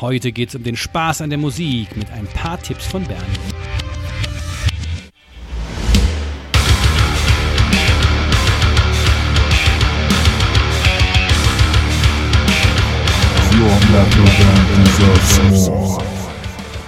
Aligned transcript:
Heute 0.00 0.30
geht 0.30 0.50
es 0.50 0.54
um 0.54 0.62
den 0.62 0.76
Spaß 0.76 1.22
an 1.22 1.30
der 1.30 1.40
Musik 1.40 1.96
mit 1.96 2.08
ein 2.12 2.28
paar 2.28 2.62
Tipps 2.62 2.86
von 2.86 3.02
Bernie. 3.02 3.24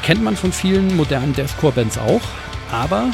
Kennt 0.04 0.22
man 0.22 0.36
von 0.36 0.52
vielen 0.52 0.96
modernen 0.96 1.32
Deathcore-Bands 1.32 1.98
auch, 1.98 2.20
aber 2.70 3.10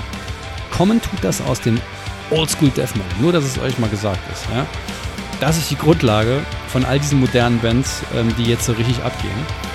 kommen 0.73 1.01
tut 1.01 1.25
das 1.25 1.41
aus 1.41 1.63
dem 1.63 1.81
Oldschool 2.29 2.69
Death 2.69 2.97
Metal. 2.97 3.19
Nur, 3.23 3.33
dass 3.33 3.45
es 3.45 3.59
euch 3.59 3.79
mal 3.79 3.89
gesagt 3.89 4.21
ist. 4.31 4.45
Ja? 4.55 4.67
Das 5.41 5.57
ist 5.57 5.71
die 5.71 5.77
Grundlage 5.77 6.43
von 6.69 6.85
all 6.85 6.99
diesen 6.99 7.19
modernen 7.19 7.61
Bands, 7.61 8.03
ähm, 8.15 8.35
die 8.37 8.45
jetzt 8.45 8.67
so 8.67 8.73
richtig 8.73 9.03
abgehen. 9.03 9.66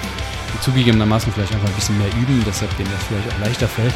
Zugegebenermaßen 0.62 1.34
vielleicht 1.34 1.54
einfach 1.54 1.70
ein 1.70 1.76
bisschen 1.76 1.98
mehr 1.98 2.08
üben, 2.22 2.44
deshalb 2.46 2.76
denen 2.78 2.92
das 2.92 3.04
vielleicht 3.04 3.34
auch 3.34 3.40
leichter 3.40 3.68
fällt. 3.68 3.94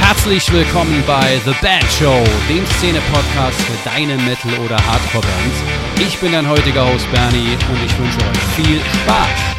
Herzlich 0.00 0.52
willkommen 0.52 1.02
bei 1.06 1.40
The 1.44 1.54
Band 1.60 1.84
Show, 1.98 2.22
dem 2.48 2.64
Szene-Podcast 2.66 3.60
für 3.62 3.88
deine 3.88 4.16
Metal- 4.18 4.58
oder 4.64 4.76
Hardcore-Bands. 4.76 5.56
Ich 5.98 6.18
bin 6.18 6.32
dein 6.32 6.48
heutiger 6.48 6.86
Host 6.86 7.10
Bernie 7.10 7.56
und 7.68 7.84
ich 7.84 7.98
wünsche 7.98 8.18
euch 8.18 8.38
viel 8.56 8.80
Spaß. 9.02 9.49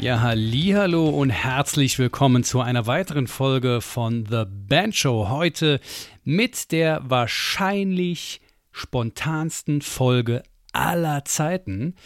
Ja, 0.00 0.20
hallo 0.20 1.08
und 1.08 1.30
herzlich 1.30 1.98
willkommen 1.98 2.44
zu 2.44 2.60
einer 2.60 2.86
weiteren 2.86 3.26
Folge 3.26 3.80
von 3.80 4.26
The 4.30 4.44
Band 4.46 4.94
Show. 4.94 5.28
Heute 5.28 5.80
mit 6.22 6.70
der 6.70 7.00
wahrscheinlich 7.10 8.40
spontansten 8.70 9.82
Folge 9.82 10.44
aller 10.72 11.24
Zeiten. 11.24 11.96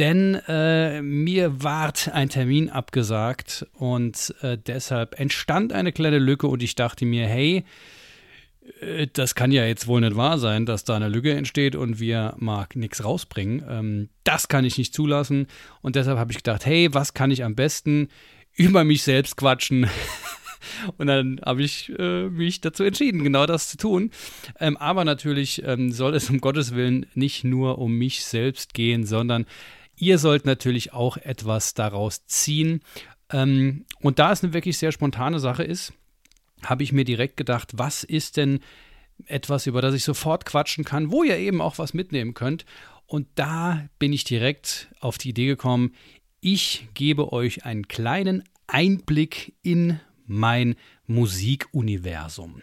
Denn 0.00 0.34
äh, 0.48 1.00
mir 1.00 1.62
ward 1.62 2.10
ein 2.12 2.28
Termin 2.28 2.70
abgesagt 2.70 3.64
und 3.74 4.34
äh, 4.42 4.58
deshalb 4.58 5.20
entstand 5.20 5.72
eine 5.72 5.92
kleine 5.92 6.18
Lücke 6.18 6.48
und 6.48 6.60
ich 6.60 6.74
dachte 6.74 7.06
mir, 7.06 7.28
hey, 7.28 7.64
das 9.12 9.34
kann 9.34 9.52
ja 9.52 9.64
jetzt 9.64 9.86
wohl 9.86 10.00
nicht 10.00 10.16
wahr 10.16 10.38
sein, 10.38 10.66
dass 10.66 10.84
da 10.84 10.96
eine 10.96 11.08
Lücke 11.08 11.32
entsteht 11.34 11.76
und 11.76 12.00
wir 12.00 12.34
mal 12.38 12.66
nichts 12.74 13.04
rausbringen. 13.04 13.64
Ähm, 13.68 14.08
das 14.24 14.48
kann 14.48 14.64
ich 14.64 14.78
nicht 14.78 14.94
zulassen 14.94 15.46
und 15.82 15.96
deshalb 15.96 16.18
habe 16.18 16.32
ich 16.32 16.38
gedacht, 16.38 16.66
hey, 16.66 16.92
was 16.92 17.14
kann 17.14 17.30
ich 17.30 17.44
am 17.44 17.54
besten 17.54 18.08
über 18.54 18.84
mich 18.84 19.02
selbst 19.02 19.36
quatschen? 19.36 19.88
Und 20.96 21.06
dann 21.06 21.40
habe 21.44 21.62
ich 21.62 21.92
äh, 21.96 22.28
mich 22.28 22.60
dazu 22.60 22.82
entschieden, 22.82 23.22
genau 23.22 23.46
das 23.46 23.68
zu 23.68 23.76
tun. 23.76 24.10
Ähm, 24.58 24.76
aber 24.76 25.04
natürlich 25.04 25.62
ähm, 25.64 25.92
soll 25.92 26.14
es 26.14 26.28
um 26.28 26.40
Gottes 26.40 26.74
Willen 26.74 27.06
nicht 27.14 27.44
nur 27.44 27.78
um 27.78 27.92
mich 27.92 28.24
selbst 28.24 28.74
gehen, 28.74 29.06
sondern 29.06 29.46
Ihr 29.98 30.18
sollt 30.18 30.44
natürlich 30.44 30.92
auch 30.92 31.16
etwas 31.16 31.74
daraus 31.74 32.26
ziehen. 32.26 32.80
Ähm, 33.32 33.86
und 34.00 34.18
da 34.18 34.32
es 34.32 34.44
eine 34.44 34.52
wirklich 34.52 34.78
sehr 34.78 34.92
spontane 34.92 35.40
Sache 35.40 35.64
ist, 35.64 35.92
habe 36.68 36.82
ich 36.82 36.92
mir 36.92 37.04
direkt 37.04 37.36
gedacht, 37.36 37.72
was 37.76 38.04
ist 38.04 38.36
denn 38.36 38.60
etwas, 39.26 39.66
über 39.66 39.80
das 39.80 39.94
ich 39.94 40.04
sofort 40.04 40.44
quatschen 40.44 40.84
kann, 40.84 41.10
wo 41.10 41.22
ihr 41.22 41.38
eben 41.38 41.60
auch 41.60 41.78
was 41.78 41.94
mitnehmen 41.94 42.34
könnt. 42.34 42.66
Und 43.06 43.28
da 43.36 43.88
bin 43.98 44.12
ich 44.12 44.24
direkt 44.24 44.88
auf 45.00 45.16
die 45.16 45.30
Idee 45.30 45.46
gekommen, 45.46 45.94
ich 46.40 46.88
gebe 46.94 47.32
euch 47.32 47.64
einen 47.64 47.88
kleinen 47.88 48.44
Einblick 48.66 49.54
in 49.62 50.00
mein 50.26 50.74
Musikuniversum. 51.06 52.62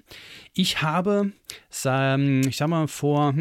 Ich 0.54 0.82
habe, 0.82 1.32
ich 1.70 1.78
sag 1.78 2.67
mal, 2.67 2.88
vor 2.88 3.33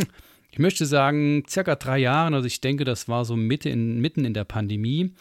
ich 0.50 0.58
möchte 0.58 0.86
sagen, 0.86 1.44
circa 1.48 1.76
drei 1.76 1.98
Jahren, 1.98 2.34
also 2.34 2.46
ich 2.46 2.60
denke, 2.60 2.84
das 2.84 3.08
war 3.08 3.24
so 3.24 3.36
Mitte 3.36 3.70
in, 3.70 4.00
mitten 4.00 4.24
in 4.24 4.34
der 4.34 4.44
Pandemie, 4.44 5.14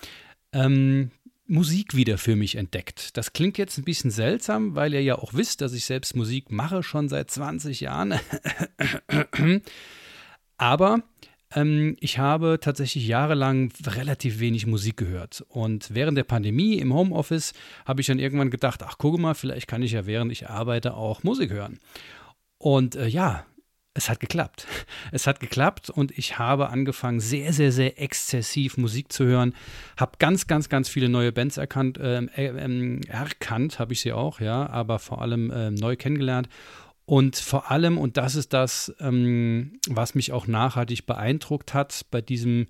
ähm, 0.51 1.11
Musik 1.49 1.95
wieder 1.95 2.17
für 2.17 2.35
mich 2.35 2.55
entdeckt. 2.55 3.17
Das 3.17 3.33
klingt 3.33 3.57
jetzt 3.57 3.77
ein 3.77 3.83
bisschen 3.83 4.11
seltsam, 4.11 4.75
weil 4.75 4.93
ihr 4.93 5.01
ja 5.01 5.17
auch 5.17 5.33
wisst, 5.33 5.61
dass 5.61 5.73
ich 5.73 5.85
selbst 5.85 6.15
Musik 6.15 6.51
mache, 6.51 6.83
schon 6.83 7.09
seit 7.09 7.31
20 7.31 7.81
Jahren. 7.81 8.19
Aber 10.57 11.03
ähm, 11.55 11.95
ich 11.99 12.19
habe 12.19 12.59
tatsächlich 12.61 13.07
jahrelang 13.07 13.71
relativ 13.85 14.39
wenig 14.39 14.67
Musik 14.67 14.97
gehört. 14.97 15.43
Und 15.49 15.93
während 15.93 16.17
der 16.17 16.23
Pandemie 16.23 16.75
im 16.75 16.93
Homeoffice 16.93 17.53
habe 17.85 18.01
ich 18.01 18.07
dann 18.07 18.19
irgendwann 18.19 18.51
gedacht, 18.51 18.83
ach 18.83 18.97
gucke 18.97 19.19
mal, 19.19 19.33
vielleicht 19.33 19.67
kann 19.67 19.81
ich 19.81 19.93
ja 19.93 20.05
während 20.05 20.31
ich 20.31 20.49
arbeite 20.49 20.93
auch 20.93 21.23
Musik 21.23 21.49
hören. 21.51 21.79
Und 22.57 22.95
äh, 22.95 23.07
ja, 23.07 23.45
es 23.93 24.09
hat 24.09 24.19
geklappt. 24.19 24.67
Es 25.11 25.27
hat 25.27 25.39
geklappt 25.39 25.89
und 25.89 26.17
ich 26.17 26.37
habe 26.37 26.69
angefangen, 26.69 27.19
sehr, 27.19 27.53
sehr, 27.53 27.71
sehr 27.71 28.01
exzessiv 28.01 28.77
Musik 28.77 29.11
zu 29.11 29.25
hören. 29.25 29.53
Habe 29.97 30.13
ganz, 30.19 30.47
ganz, 30.47 30.69
ganz 30.69 30.89
viele 30.89 31.09
neue 31.09 31.31
Bands 31.31 31.57
erkannt. 31.57 31.99
Ähm, 32.01 32.29
äh, 32.35 32.47
äh, 32.47 33.01
erkannt 33.07 33.79
habe 33.79 33.93
ich 33.93 34.01
sie 34.01 34.13
auch, 34.13 34.39
ja, 34.39 34.69
aber 34.69 34.99
vor 34.99 35.21
allem 35.21 35.51
äh, 35.51 35.71
neu 35.71 35.95
kennengelernt. 35.95 36.49
Und 37.05 37.37
vor 37.37 37.71
allem, 37.71 37.97
und 37.97 38.17
das 38.17 38.35
ist 38.35 38.53
das, 38.53 38.93
ähm, 38.99 39.79
was 39.87 40.13
mich 40.13 40.31
auch 40.31 40.45
nachhaltig 40.45 41.07
beeindruckt 41.07 41.73
hat 41.73 42.05
bei 42.11 42.21
diesem, 42.21 42.67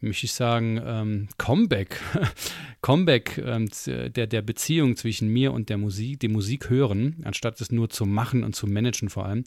möchte 0.00 0.26
ich 0.26 0.32
sagen, 0.32 0.82
ähm, 0.84 1.28
Comeback, 1.38 2.00
Comeback 2.80 3.38
ähm, 3.38 3.68
der, 3.86 4.26
der 4.26 4.42
Beziehung 4.42 4.96
zwischen 4.96 5.28
mir 5.28 5.52
und 5.52 5.68
der 5.68 5.78
Musik, 5.78 6.18
dem 6.18 6.32
Musik 6.32 6.68
hören, 6.68 7.22
anstatt 7.22 7.60
es 7.60 7.70
nur 7.70 7.88
zu 7.88 8.04
machen 8.04 8.42
und 8.42 8.56
zu 8.56 8.66
managen 8.66 9.08
vor 9.08 9.26
allem 9.26 9.44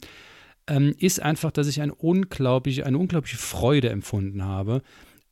ähm, 0.66 0.94
ist 0.98 1.20
einfach, 1.20 1.50
dass 1.50 1.66
ich 1.66 1.80
ein 1.80 1.90
unglaublich, 1.90 2.84
eine 2.86 2.98
unglaubliche 2.98 3.36
Freude 3.36 3.90
empfunden 3.90 4.44
habe, 4.44 4.82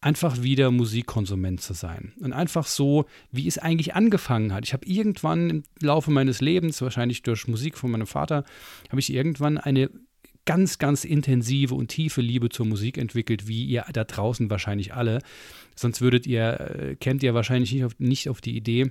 einfach 0.00 0.42
wieder 0.42 0.70
Musikkonsument 0.70 1.60
zu 1.60 1.74
sein. 1.74 2.12
Und 2.20 2.32
einfach 2.32 2.66
so, 2.66 3.06
wie 3.30 3.46
es 3.46 3.58
eigentlich 3.58 3.94
angefangen 3.94 4.52
hat. 4.52 4.64
Ich 4.64 4.72
habe 4.72 4.86
irgendwann 4.86 5.50
im 5.50 5.62
Laufe 5.80 6.10
meines 6.10 6.40
Lebens, 6.40 6.82
wahrscheinlich 6.82 7.22
durch 7.22 7.46
Musik 7.46 7.78
von 7.78 7.90
meinem 7.92 8.06
Vater, 8.06 8.44
habe 8.90 9.00
ich 9.00 9.12
irgendwann 9.12 9.58
eine 9.58 9.90
ganz, 10.44 10.78
ganz 10.78 11.04
intensive 11.04 11.74
und 11.74 11.88
tiefe 11.88 12.20
Liebe 12.20 12.48
zur 12.48 12.66
Musik 12.66 12.98
entwickelt, 12.98 13.46
wie 13.46 13.64
ihr 13.64 13.84
da 13.92 14.02
draußen 14.02 14.50
wahrscheinlich 14.50 14.92
alle. 14.92 15.20
Sonst 15.76 16.00
würdet 16.00 16.26
ihr, 16.26 16.60
äh, 16.60 16.96
kennt 16.96 17.22
ihr 17.22 17.32
wahrscheinlich 17.34 17.72
nicht 17.72 17.84
auf, 17.84 17.92
nicht 17.98 18.28
auf 18.28 18.40
die 18.40 18.56
Idee, 18.56 18.90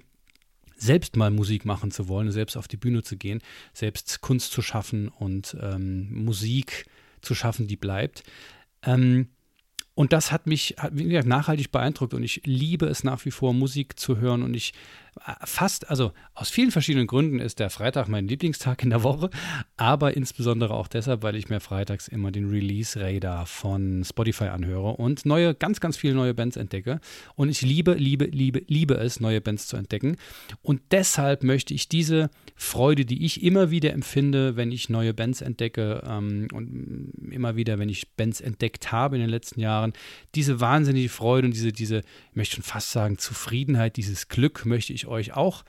selbst 0.82 1.16
mal 1.16 1.30
Musik 1.30 1.64
machen 1.64 1.92
zu 1.92 2.08
wollen, 2.08 2.32
selbst 2.32 2.58
auf 2.58 2.68
die 2.68 2.78
Bühne 2.78 3.04
zu 3.04 3.16
gehen, 3.16 3.42
selbst 3.74 4.22
Kunst 4.22 4.52
zu 4.52 4.62
schaffen 4.62 5.10
und 5.10 5.56
ähm, 5.62 6.12
Musik 6.12 6.86
zu 7.22 7.36
schaffen, 7.36 7.68
die 7.68 7.78
bleibt. 7.78 8.24
Ähm, 8.84 9.28
und 9.94 10.14
das 10.14 10.32
hat 10.32 10.48
mich 10.48 10.76
hat 10.80 10.94
nachhaltig 10.96 11.72
beeindruckt 11.72 12.16
und 12.16 12.24
ich 12.24 12.42
liebe 12.46 12.88
es 12.88 13.04
nach 13.04 13.24
wie 13.26 13.32
vor, 13.32 13.54
Musik 13.54 14.00
zu 14.00 14.18
hören. 14.18 14.42
Und 14.42 14.56
ich 14.56 14.74
fast, 15.44 15.90
also 15.90 16.14
aus 16.34 16.50
vielen 16.50 16.72
verschiedenen 16.72 17.06
Gründen 17.06 17.40
ist 17.40 17.60
der 17.60 17.70
Freitag 17.70 18.08
mein 18.08 18.28
Lieblingstag 18.28 18.82
in 18.84 18.90
der 18.90 19.04
Woche, 19.04 19.30
aber 19.76 20.16
insbesondere 20.16 20.74
auch 20.74 20.88
deshalb, 20.88 21.22
weil 21.22 21.36
ich 21.36 21.50
mir 21.50 21.60
freitags 21.60 22.08
immer 22.08 22.32
den 22.32 22.50
Release-Radar 22.50 23.46
von 23.46 24.04
Spotify 24.06 24.46
anhöre 24.46 24.94
und 24.94 25.26
neue, 25.26 25.54
ganz, 25.54 25.80
ganz 25.80 25.98
viele 25.98 26.14
neue 26.14 26.34
Bands 26.34 26.56
entdecke. 26.56 27.02
Und 27.36 27.50
ich 27.50 27.62
liebe, 27.62 27.94
liebe, 27.94 28.26
liebe, 28.26 28.64
liebe 28.68 28.96
es, 28.96 29.20
neue 29.20 29.42
Bands 29.42 29.68
zu 29.68 29.76
entdecken. 29.76 30.16
Und 30.62 30.82
deshalb 30.92 31.44
möchte 31.44 31.74
ich 31.74 31.90
diese 31.90 32.30
Freude, 32.56 33.06
die 33.06 33.26
ich 33.26 33.44
immer 33.44 33.70
wieder 33.70 33.92
empfinde, 33.92 34.56
wenn 34.56 34.72
ich 34.72 34.90
neue 34.90 35.14
Bands 35.14 35.42
entdecke 35.42 36.04
ähm, 36.08 36.48
und 36.54 37.12
immer 37.32 37.56
wieder, 37.58 37.80
wenn 37.80 37.90
ich 37.90 38.12
Bands 38.16 38.40
entdeckt 38.40 38.92
habe 38.92 39.18
in 39.18 39.22
den 39.22 39.30
letzten 39.30 39.60
Jahren, 39.60 39.94
diese 40.36 40.60
wahnsinnige 40.62 41.10
Freude 41.10 41.48
und 41.48 41.54
diese, 41.54 41.74
diese, 41.74 41.98
ich 42.00 42.36
möchte 42.36 42.56
schon 42.56 42.64
fast 42.64 42.92
sagen, 42.92 43.18
Zufriedenheit, 43.18 43.98
dieses 43.98 44.30
Glück 44.30 44.66
möchte 44.66 44.94
ich 44.94 45.01
euch 45.08 45.34
auch 45.34 45.64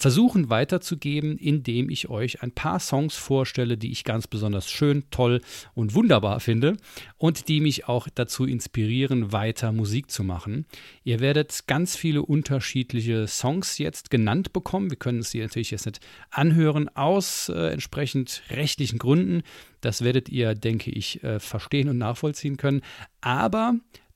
versuchen 0.00 0.48
weiterzugeben, 0.50 1.36
indem 1.36 1.90
ich 1.90 2.08
euch 2.08 2.42
ein 2.42 2.52
paar 2.52 2.80
Songs 2.80 3.16
vorstelle, 3.16 3.76
die 3.76 3.92
ich 3.92 4.04
ganz 4.04 4.26
besonders 4.26 4.70
schön, 4.70 5.04
toll 5.10 5.40
und 5.74 5.94
wunderbar 5.94 6.40
finde 6.40 6.76
und 7.18 7.48
die 7.48 7.60
mich 7.60 7.86
auch 7.86 8.08
dazu 8.14 8.46
inspirieren, 8.46 9.32
weiter 9.32 9.72
Musik 9.72 10.10
zu 10.10 10.24
machen. 10.24 10.66
Ihr 11.04 11.20
werdet 11.20 11.66
ganz 11.66 11.96
viele 11.96 12.22
unterschiedliche 12.22 13.26
Songs 13.26 13.78
jetzt 13.78 14.10
genannt 14.10 14.52
bekommen. 14.52 14.90
Wir 14.90 14.96
können 14.96 15.22
sie 15.22 15.40
natürlich 15.40 15.70
jetzt 15.70 15.86
nicht 15.86 16.00
anhören 16.30 16.88
aus 16.96 17.48
äh, 17.50 17.68
entsprechend 17.68 18.42
rechtlichen 18.50 18.98
Gründen. 18.98 19.42
Das 19.80 20.02
werdet 20.02 20.28
ihr, 20.28 20.54
denke 20.54 20.90
ich, 20.90 21.22
äh, 21.22 21.38
verstehen 21.40 21.88
und 21.88 21.98
nachvollziehen 21.98 22.56
können. 22.56 22.80
Aber 23.20 23.74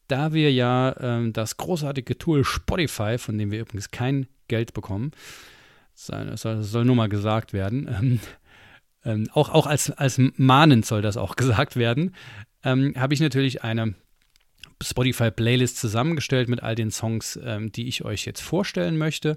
da 0.08 0.32
wir 0.32 0.50
ja 0.52 0.90
äh, 0.92 1.30
das 1.30 1.56
großartige 1.56 2.16
Tool 2.16 2.44
Spotify, 2.44 3.18
von 3.18 3.36
dem 3.36 3.50
wir 3.50 3.60
übrigens 3.60 3.90
kein 3.90 4.26
Geld 4.48 4.74
bekommen, 4.74 5.12
das 5.94 6.42
soll, 6.42 6.84
nur 6.84 6.96
mal 6.96 7.08
gesagt 7.08 7.52
werden. 7.52 8.20
Ähm, 9.06 9.20
ähm, 9.26 9.28
auch 9.34 9.50
auch 9.50 9.66
als, 9.66 9.90
als 9.90 10.18
mahnend 10.36 10.86
soll 10.86 11.02
das 11.02 11.18
auch 11.18 11.36
gesagt 11.36 11.76
werden. 11.76 12.14
Ähm, 12.62 12.94
Habe 12.96 13.12
ich 13.12 13.20
natürlich 13.20 13.62
eine 13.62 13.94
Spotify-Playlist 14.82 15.76
zusammengestellt 15.76 16.48
mit 16.48 16.62
all 16.62 16.74
den 16.74 16.90
Songs, 16.90 17.38
ähm, 17.42 17.72
die 17.72 17.86
ich 17.86 18.04
euch 18.04 18.24
jetzt 18.24 18.40
vorstellen 18.40 18.96
möchte. 18.96 19.36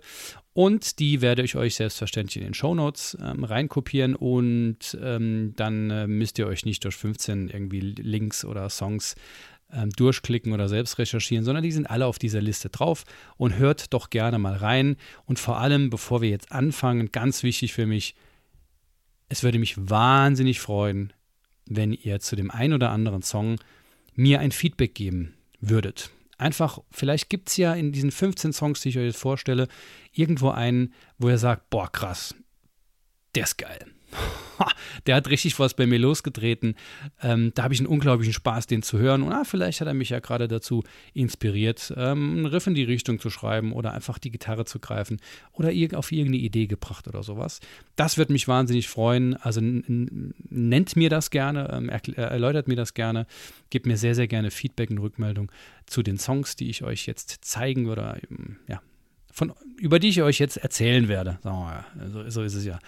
Und 0.54 1.00
die 1.00 1.22
werde 1.22 1.44
ich 1.44 1.56
euch 1.56 1.76
selbstverständlich 1.76 2.38
in 2.38 2.44
den 2.44 2.54
Shownotes 2.54 3.18
ähm, 3.22 3.44
reinkopieren 3.44 4.16
und 4.16 4.98
ähm, 5.02 5.54
dann 5.56 5.92
äh, 5.92 6.08
müsst 6.08 6.40
ihr 6.40 6.48
euch 6.48 6.66
nicht 6.66 6.84
durch 6.84 6.96
15 6.96 7.50
irgendwie 7.50 7.80
Links 7.80 8.44
oder 8.44 8.70
Songs 8.70 9.16
ähm, 9.72 9.90
durchklicken 9.90 10.54
oder 10.54 10.70
selbst 10.70 10.98
recherchieren, 10.98 11.44
sondern 11.44 11.64
die 11.64 11.72
sind 11.72 11.90
alle 11.90 12.06
auf 12.06 12.20
dieser 12.20 12.42
Liste 12.42 12.70
drauf 12.70 13.04
und 13.38 13.58
hört 13.58 13.94
doch 13.94 14.10
gerne 14.10 14.40
mal 14.40 14.56
rein. 14.56 14.98
Und 15.26 15.40
vor 15.40 15.60
allem, 15.60 15.90
bevor 15.90 16.22
wir 16.22 16.30
jetzt 16.30 16.52
anfangen, 16.52 17.12
ganz 17.12 17.44
wichtig 17.44 17.74
für 17.74 17.86
mich, 17.86 18.16
es 19.30 19.44
würde 19.44 19.60
mich 19.60 19.76
wahnsinnig 19.78 20.60
freuen, 20.60 21.14
wenn 21.66 21.92
ihr 21.92 22.20
zu 22.20 22.36
dem 22.36 22.50
ein 22.50 22.74
oder 22.74 22.92
anderen 22.92 23.22
Song 23.22 23.58
mir 24.16 24.40
ein 24.40 24.52
Feedback 24.52 24.96
geben 24.96 25.34
würdet. 25.60 26.12
Einfach, 26.38 26.80
vielleicht 26.92 27.30
gibt 27.30 27.50
es 27.50 27.58
ja 27.58 27.74
in 27.74 27.92
diesen 27.92 28.12
15 28.12 28.54
Songs, 28.54 28.82
die 28.82 28.90
ich 28.90 28.98
euch 28.98 29.06
jetzt 29.06 29.20
vorstelle, 29.20 29.68
irgendwo 30.14 30.50
einen, 30.50 30.94
wo 31.18 31.30
ihr 31.30 31.40
sagt, 31.40 31.70
boah, 31.70 31.92
krass, 31.92 32.36
der 33.36 33.44
ist 33.44 33.58
geil. 33.58 33.80
der 35.08 35.16
hat 35.16 35.30
richtig 35.30 35.58
was 35.60 35.74
bei 35.74 35.88
mir 35.88 36.00
losgetreten. 36.00 36.76
Ähm, 37.22 37.52
da 37.56 37.64
habe 37.64 37.74
ich 37.74 37.80
einen 37.80 37.88
unglaublichen 37.88 38.34
Spaß, 38.34 38.68
den 38.68 38.84
zu 38.84 39.00
hören. 39.00 39.24
Und 39.24 39.32
ah, 39.32 39.44
vielleicht 39.44 39.82
hat 39.82 39.88
er 39.88 39.94
mich 39.94 40.10
ja 40.10 40.20
gerade 40.20 40.48
dazu 40.48 40.84
inspiriert, 41.14 41.94
ähm, 41.96 42.38
einen 42.38 42.46
Riff 42.46 42.68
in 42.68 42.76
die 42.76 42.84
Richtung 42.84 43.20
zu 43.20 43.30
schreiben 43.30 43.72
oder 43.74 43.94
einfach 43.94 44.20
die 44.20 44.32
Gitarre 44.32 44.66
zu 44.66 44.80
greifen 44.80 45.20
oder 45.54 45.72
auf 45.98 46.12
irgendeine 46.12 46.44
Idee 46.44 46.68
gebracht 46.68 47.08
oder 47.08 47.24
sowas. 47.24 47.60
Das 47.96 48.18
wird 48.18 48.30
mich 48.30 48.48
wahnsinnig 48.48 48.88
freuen. 48.88 49.36
Also 49.38 49.62
nennt 49.62 50.96
mir 50.96 51.10
das 51.10 51.32
gerne, 51.32 51.72
ähm, 51.72 51.90
äh, 51.90 52.22
erläutert 52.22 52.68
mir 52.68 52.76
das 52.76 52.94
gerne, 52.94 53.26
gebt 53.70 53.86
mir 53.86 53.98
sehr, 53.98 54.16
sehr 54.16 54.28
gerne 54.28 54.52
Feedback 54.52 54.90
und 54.90 55.00
Rückmeldung 55.00 55.52
zu 55.86 56.04
den 56.04 56.18
Songs, 56.18 56.56
die 56.56 56.70
ich 56.70 56.84
euch 56.84 57.06
jetzt 57.06 57.46
zeigen 57.46 57.90
oder 57.90 58.18
ähm, 58.30 58.58
ja, 58.68 58.82
von, 59.32 59.54
über 59.78 60.00
die 60.00 60.10
ich 60.10 60.22
euch 60.22 60.40
jetzt 60.40 60.58
erzählen 60.58 61.08
werde. 61.08 61.40
So, 62.12 62.30
so 62.30 62.42
ist 62.42 62.56
es 62.56 62.66
ja. 62.66 62.80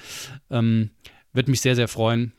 Ähm, 0.49 0.89
würde 1.33 1.51
mich 1.51 1.61
sehr, 1.61 1.75
sehr 1.75 1.87
freuen. 1.87 2.33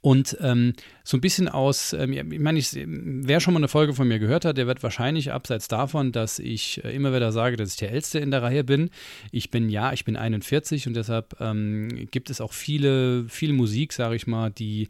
Und 0.00 0.36
ähm, 0.40 0.74
so 1.04 1.16
ein 1.16 1.20
bisschen 1.20 1.48
aus, 1.48 1.92
ähm, 1.92 2.12
ich 2.12 2.38
meine, 2.38 2.58
ich, 2.58 2.70
wer 2.74 3.40
schon 3.40 3.54
mal 3.54 3.60
eine 3.60 3.68
Folge 3.68 3.92
von 3.92 4.06
mir 4.06 4.18
gehört 4.18 4.44
hat, 4.44 4.56
der 4.56 4.66
wird 4.66 4.82
wahrscheinlich 4.82 5.32
abseits 5.32 5.68
davon, 5.68 6.12
dass 6.12 6.38
ich 6.38 6.84
äh, 6.84 6.94
immer 6.94 7.12
wieder 7.12 7.32
sage, 7.32 7.56
dass 7.56 7.70
ich 7.70 7.76
der 7.76 7.90
Älteste 7.90 8.18
in 8.18 8.30
der 8.30 8.42
Reihe 8.42 8.62
bin. 8.62 8.90
Ich 9.32 9.50
bin, 9.50 9.68
ja, 9.68 9.92
ich 9.92 10.04
bin 10.04 10.16
41 10.16 10.86
und 10.86 10.94
deshalb 10.94 11.36
ähm, 11.40 12.08
gibt 12.10 12.30
es 12.30 12.40
auch 12.40 12.52
viele, 12.52 13.28
viel 13.28 13.52
Musik, 13.52 13.92
sage 13.92 14.16
ich 14.16 14.26
mal, 14.26 14.50
die 14.50 14.88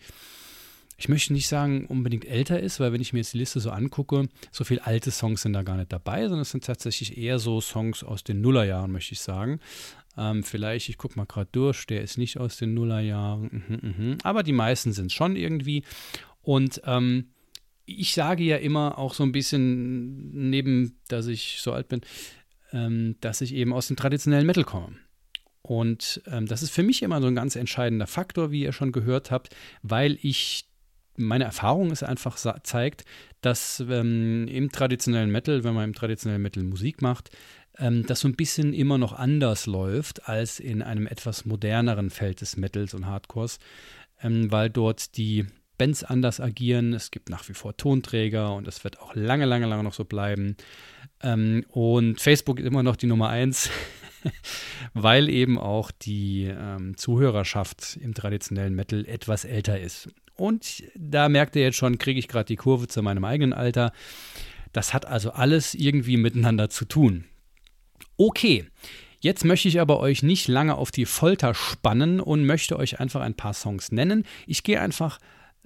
ich 0.98 1.08
möchte 1.08 1.32
nicht 1.34 1.48
sagen, 1.48 1.86
unbedingt 1.86 2.24
älter 2.24 2.58
ist, 2.58 2.80
weil 2.80 2.92
wenn 2.92 3.02
ich 3.02 3.12
mir 3.12 3.18
jetzt 3.18 3.34
die 3.34 3.38
Liste 3.38 3.60
so 3.60 3.70
angucke, 3.70 4.28
so 4.50 4.64
viele 4.64 4.86
alte 4.86 5.10
Songs 5.10 5.42
sind 5.42 5.52
da 5.52 5.62
gar 5.62 5.76
nicht 5.76 5.92
dabei, 5.92 6.22
sondern 6.22 6.40
es 6.40 6.50
sind 6.50 6.64
tatsächlich 6.64 7.18
eher 7.18 7.38
so 7.38 7.60
Songs 7.60 8.02
aus 8.02 8.24
den 8.24 8.40
Nullerjahren, 8.40 8.90
möchte 8.90 9.12
ich 9.12 9.20
sagen. 9.20 9.60
Ähm, 10.16 10.42
vielleicht, 10.42 10.88
ich 10.88 10.98
gucke 10.98 11.16
mal 11.16 11.26
gerade 11.26 11.48
durch, 11.52 11.86
der 11.86 12.02
ist 12.02 12.18
nicht 12.18 12.38
aus 12.38 12.56
den 12.56 12.74
Nullerjahren, 12.74 13.64
mhm, 13.68 13.78
mhm. 13.82 14.18
aber 14.22 14.42
die 14.42 14.52
meisten 14.52 14.92
sind 14.92 15.12
schon 15.12 15.36
irgendwie. 15.36 15.82
Und 16.42 16.80
ähm, 16.84 17.30
ich 17.84 18.14
sage 18.14 18.42
ja 18.42 18.56
immer 18.56 18.98
auch 18.98 19.14
so 19.14 19.22
ein 19.22 19.32
bisschen, 19.32 20.48
neben, 20.50 20.98
dass 21.08 21.26
ich 21.26 21.58
so 21.60 21.72
alt 21.72 21.88
bin, 21.88 22.00
ähm, 22.72 23.16
dass 23.20 23.40
ich 23.40 23.54
eben 23.54 23.72
aus 23.72 23.88
dem 23.88 23.96
traditionellen 23.96 24.46
Metal 24.46 24.64
komme. 24.64 24.96
Und 25.62 26.22
ähm, 26.26 26.46
das 26.46 26.62
ist 26.62 26.70
für 26.70 26.82
mich 26.82 27.02
immer 27.02 27.20
so 27.20 27.26
ein 27.26 27.34
ganz 27.34 27.56
entscheidender 27.56 28.06
Faktor, 28.06 28.50
wie 28.52 28.62
ihr 28.62 28.72
schon 28.72 28.92
gehört 28.92 29.30
habt, 29.30 29.54
weil 29.82 30.18
ich 30.22 30.68
meine 31.18 31.44
Erfahrung 31.44 31.90
ist 31.90 32.02
einfach 32.02 32.36
zeigt, 32.36 33.04
dass 33.40 33.80
ähm, 33.80 34.48
im 34.48 34.70
traditionellen 34.70 35.30
Metal, 35.30 35.64
wenn 35.64 35.74
man 35.74 35.84
im 35.84 35.94
traditionellen 35.94 36.42
Metal 36.42 36.62
Musik 36.62 37.02
macht, 37.02 37.30
ähm, 37.78 38.06
das 38.06 38.20
so 38.20 38.28
ein 38.28 38.37
bisschen 38.37 38.73
immer 38.73 38.99
noch 38.99 39.12
anders 39.12 39.67
läuft 39.67 40.28
als 40.28 40.61
in 40.61 40.82
einem 40.82 41.06
etwas 41.06 41.44
moderneren 41.44 42.11
Feld 42.11 42.40
des 42.40 42.56
Metals 42.56 42.94
und 42.94 43.06
Hardcores, 43.06 43.58
ähm, 44.23 44.50
weil 44.50 44.70
dort 44.70 45.17
die 45.17 45.46
Bands 45.78 46.05
anders 46.05 46.40
agieren. 46.40 46.93
Es 46.93 47.11
gibt 47.11 47.28
nach 47.28 47.49
wie 47.49 47.55
vor 47.55 47.76
Tonträger 47.76 48.55
und 48.55 48.67
es 48.67 48.84
wird 48.84 49.00
auch 49.00 49.14
lange, 49.14 49.44
lange, 49.44 49.67
lange 49.67 49.82
noch 49.82 49.94
so 49.94 50.05
bleiben. 50.05 50.56
Ähm, 51.23 51.64
und 51.69 52.20
Facebook 52.20 52.61
ist 52.61 52.67
immer 52.67 52.82
noch 52.82 52.96
die 52.96 53.06
Nummer 53.06 53.28
eins, 53.28 53.70
weil 54.94 55.28
eben 55.28 55.58
auch 55.58 55.90
die 55.90 56.44
ähm, 56.44 56.96
Zuhörerschaft 56.96 57.99
im 58.00 58.14
traditionellen 58.14 58.75
Metal 58.75 59.05
etwas 59.06 59.44
älter 59.44 59.78
ist. 59.81 60.08
Und 60.34 60.84
da 60.94 61.28
merkt 61.28 61.56
ihr 61.56 61.62
jetzt 61.62 61.76
schon, 61.76 61.99
kriege 61.99 62.19
ich 62.19 62.28
gerade 62.28 62.46
die 62.46 62.56
Kurve 62.56 62.88
zu 62.88 63.02
meinem 63.02 63.25
eigenen 63.25 63.55
Alter. 63.55 63.93
Das 64.73 64.93
hat 64.93 65.06
also 65.06 65.31
alles 65.31 65.75
irgendwie 65.75 66.19
miteinander 66.19 66.69
zu 66.69 66.84
tun. 66.84 67.25
Okay, 68.16 68.66
jetzt 69.20 69.44
möchte 69.44 69.68
ich 69.68 69.80
aber 69.80 70.00
euch 70.00 70.22
nicht 70.22 70.48
lange 70.48 70.76
auf 70.76 70.90
die 70.90 71.06
Folter 71.06 71.54
spannen 71.54 72.20
und 72.20 72.46
möchte 72.46 72.78
euch 72.78 73.00
einfach 73.00 73.20
ein 73.20 73.34
paar 73.34 73.54
Songs 73.54 73.92
nennen. 73.92 74.24
Ich 74.46 74.62
gehe 74.62 74.80
einfach 74.80 75.18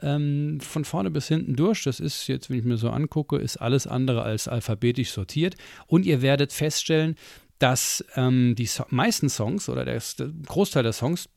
ähm, 0.02 0.58
von 0.61 0.85
vorne 0.85 1.11
bis 1.11 1.29
hinten 1.29 1.56
durch. 1.56 1.85
Das 1.85 2.00
ist 2.00 2.26
jetzt, 2.26 2.50
wenn 2.50 2.58
ich 2.58 2.64
mir 2.64 2.76
so 2.76 2.91
angucke, 2.91 3.37
ist 3.37 3.56
alles 3.58 3.87
andere 3.87 4.23
als 4.23 4.49
alphabetisch 4.49 5.11
sortiert. 5.11 5.56
Und 5.87 6.06
ihr 6.06 6.23
werdet 6.23 6.52
feststellen, 6.52 7.17
dass 7.58 8.05
ähm, 8.17 8.55
die 8.56 8.67
so 8.67 8.85
meisten 8.88 9.29
Songs 9.29 9.69
oder 9.69 9.85
der, 9.85 10.02
der 10.19 10.31
Großteil 10.47 10.82
der 10.82 10.93
Songs 10.93 11.29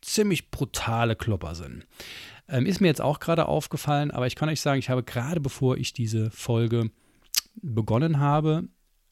ziemlich 0.00 0.50
brutale 0.50 1.16
Klopper 1.16 1.54
sind. 1.54 1.86
Ähm, 2.48 2.66
ist 2.66 2.80
mir 2.80 2.88
jetzt 2.88 3.02
auch 3.02 3.20
gerade 3.20 3.46
aufgefallen, 3.46 4.10
aber 4.10 4.26
ich 4.26 4.34
kann 4.34 4.48
euch 4.48 4.60
sagen, 4.60 4.78
ich 4.78 4.88
habe 4.88 5.02
gerade 5.02 5.40
bevor 5.40 5.76
ich 5.76 5.92
diese 5.92 6.30
Folge 6.30 6.90
begonnen 7.60 8.18
habe, 8.18 8.64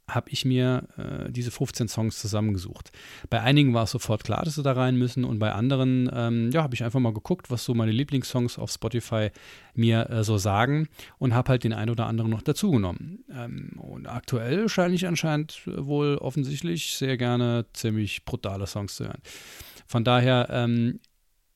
habe 0.09 0.31
ich 0.31 0.45
mir 0.45 0.89
äh, 0.97 1.31
diese 1.31 1.51
15 1.51 1.89
Songs 1.89 2.21
zusammengesucht. 2.21 2.93
Bei 3.29 3.41
einigen 3.41 3.75
war 3.75 3.85
es 3.85 3.91
sofort 3.91 4.23
klar, 4.23 4.45
dass 4.45 4.55
sie 4.55 4.63
da 4.63 4.73
rein 4.73 4.97
müssen 4.97 5.25
und 5.25 5.39
bei 5.39 5.53
anderen, 5.53 6.09
ähm, 6.13 6.51
ja, 6.53 6.63
habe 6.63 6.75
ich 6.75 6.85
einfach 6.85 7.01
mal 7.01 7.13
geguckt, 7.13 7.51
was 7.51 7.65
so 7.65 7.75
meine 7.75 7.93
Lieblingssongs 7.93 8.59
auf 8.59 8.71
Spotify 8.71 9.31
mir 9.75 10.09
äh, 10.11 10.23
so 10.23 10.39
sagen 10.39 10.89
und 11.19 11.35
habe 11.35 11.49
halt 11.49 11.65
den 11.65 11.73
einen 11.73 11.91
oder 11.91 12.07
anderen 12.07 12.31
noch 12.31 12.43
dazugenommen. 12.43 13.25
Ähm, 13.31 13.73
und 13.79 14.07
aktuell 14.07 14.69
scheine 14.69 14.95
ich 14.95 15.07
anscheinend 15.07 15.63
wohl 15.67 16.17
offensichtlich 16.19 16.97
sehr 16.97 17.17
gerne 17.17 17.67
ziemlich 17.73 18.25
brutale 18.25 18.67
Songs 18.67 18.97
zu 18.97 19.05
hören. 19.05 19.23
Von 19.87 20.05
daher, 20.05 20.49
ähm, 20.51 21.01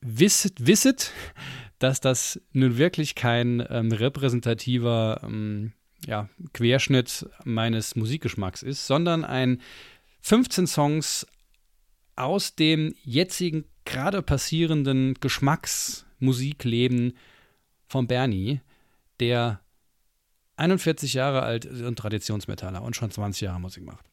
wisset, 0.01 0.67
wisset, 0.67 1.13
dass 1.79 2.01
das 2.01 2.41
nun 2.53 2.79
wirklich 2.79 3.15
kein 3.15 3.65
ähm, 3.71 3.93
repräsentativer 3.93 5.21
ähm, 5.25 5.73
ja, 6.07 6.29
Querschnitt 6.53 7.29
meines 7.45 7.97
Musikgeschmacks 7.97 8.63
ist, 8.63 8.87
sondern 8.87 9.25
ein 9.25 9.61
15 10.23 10.67
Songs 10.67 11.27
aus 12.17 12.55
dem 12.55 12.95
jetzigen 13.05 13.65
gerade 13.85 14.23
passierenden 14.23 15.15
Geschmacksmusikleben 15.15 17.17
von 17.87 18.07
Bernie, 18.07 18.61
der 19.19 19.61
41 20.57 21.15
Jahre 21.15 21.43
alt 21.43 21.67
und 21.67 21.99
Traditionsmetaller 21.99 22.83
und 22.83 22.95
schon 22.95 23.11
20 23.11 23.43
Jahre 23.43 23.61
Musik 23.61 23.85
macht. 23.85 24.05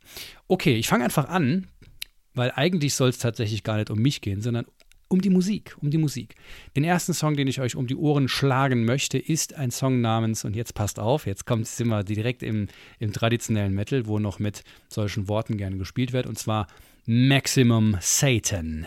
Okay, 0.48 0.76
ich 0.76 0.88
fange 0.88 1.04
einfach 1.04 1.28
an, 1.28 1.68
weil 2.34 2.52
eigentlich 2.56 2.96
soll 2.96 3.10
es 3.10 3.18
tatsächlich 3.18 3.64
gar 3.64 3.78
nicht 3.78 3.90
um 3.90 4.00
mich 4.00 4.22
gehen, 4.22 4.42
sondern 4.42 4.66
um 5.08 5.22
die 5.22 5.30
Musik, 5.30 5.76
um 5.82 5.90
die 5.90 5.98
Musik. 5.98 6.36
Den 6.76 6.84
ersten 6.84 7.14
Song, 7.14 7.36
den 7.36 7.48
ich 7.48 7.62
euch 7.62 7.76
um 7.76 7.88
die 7.88 7.96
Ohren 7.96 8.28
schlagen 8.28 8.86
möchte, 8.86 9.18
ist 9.18 9.54
ein 9.54 9.72
Song 9.72 10.02
namens, 10.02 10.44
und 10.46 10.56
jetzt 10.56 10.74
passt 10.74 11.00
auf, 11.00 11.26
jetzt 11.26 11.46
kommt, 11.46 11.68
sind 11.68 11.88
wir 11.88 12.04
direkt 12.04 12.44
im, 12.44 12.68
im 13.00 13.14
traditionellen 13.14 13.74
Metal, 13.74 14.06
wo 14.06 14.20
noch 14.20 14.40
mit 14.40 14.64
solchen 14.90 15.28
Worten 15.28 15.58
gerne 15.58 15.78
gespielt 15.78 16.14
wird, 16.14 16.28
und 16.28 16.38
zwar 16.38 16.68
Maximum 17.06 17.98
Satan. 18.02 18.86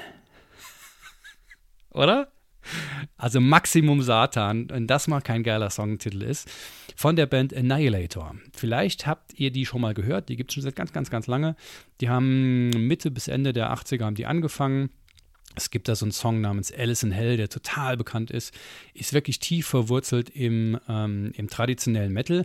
Oder? 1.90 2.30
Also 3.16 3.40
Maximum 3.40 4.02
Satan, 4.02 4.68
wenn 4.70 4.86
das 4.86 5.08
mal 5.08 5.22
kein 5.22 5.42
geiler 5.42 5.70
Songtitel 5.70 6.22
ist, 6.22 6.48
von 6.94 7.16
der 7.16 7.26
Band 7.26 7.56
Annihilator. 7.56 8.34
Vielleicht 8.52 9.06
habt 9.06 9.32
ihr 9.38 9.50
die 9.50 9.64
schon 9.64 9.80
mal 9.80 9.94
gehört, 9.94 10.28
die 10.28 10.36
gibt 10.36 10.50
es 10.50 10.54
schon 10.54 10.62
seit 10.62 10.76
ganz, 10.76 10.92
ganz, 10.92 11.10
ganz 11.10 11.26
lange. 11.26 11.56
Die 12.02 12.10
haben 12.10 12.68
Mitte 12.86 13.10
bis 13.10 13.28
Ende 13.28 13.54
der 13.54 13.72
80er 13.72 14.04
haben 14.04 14.14
die 14.14 14.26
angefangen 14.26 14.90
es 15.56 15.70
gibt 15.70 15.88
da 15.88 15.94
so 15.94 16.04
einen 16.04 16.12
Song 16.12 16.40
namens 16.40 16.72
Alice 16.72 17.02
in 17.02 17.12
Hell, 17.12 17.36
der 17.36 17.48
total 17.48 17.96
bekannt 17.96 18.30
ist, 18.30 18.54
ist 18.94 19.12
wirklich 19.12 19.40
tief 19.40 19.66
verwurzelt 19.66 20.30
im, 20.30 20.78
ähm, 20.88 21.32
im 21.36 21.48
traditionellen 21.48 22.12
Metal. 22.12 22.44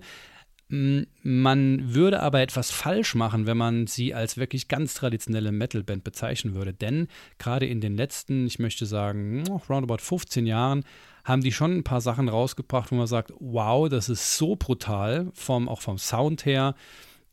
Man 0.67 1.93
würde 1.93 2.24
aber 2.24 2.41
etwas 2.41 2.71
falsch 2.71 3.13
machen, 3.13 3.45
wenn 3.45 3.57
man 3.57 3.85
sie 3.85 4.15
als 4.15 4.38
wirklich 4.38 4.67
ganz 4.67 4.95
traditionelle 4.95 5.51
Metal-Band 5.51 6.03
bezeichnen 6.03 6.55
würde. 6.55 6.74
Denn 6.74 7.07
gerade 7.38 7.67
in 7.67 7.81
den 7.81 7.95
letzten, 7.95 8.47
ich 8.47 8.57
möchte 8.57 8.88
sagen, 8.88 9.43
roundabout 9.69 10.01
15 10.01 10.47
Jahren, 10.47 10.83
haben 11.24 11.43
die 11.43 11.51
schon 11.51 11.77
ein 11.77 11.83
paar 11.83 12.01
Sachen 12.01 12.29
rausgebracht, 12.29 12.91
wo 12.91 12.95
man 12.95 13.07
sagt, 13.07 13.31
wow, 13.39 13.88
das 13.89 14.09
ist 14.09 14.38
so 14.38 14.55
brutal, 14.55 15.31
vom, 15.33 15.69
auch 15.69 15.81
vom 15.81 16.00
Sound 16.00 16.45
her 16.45 16.75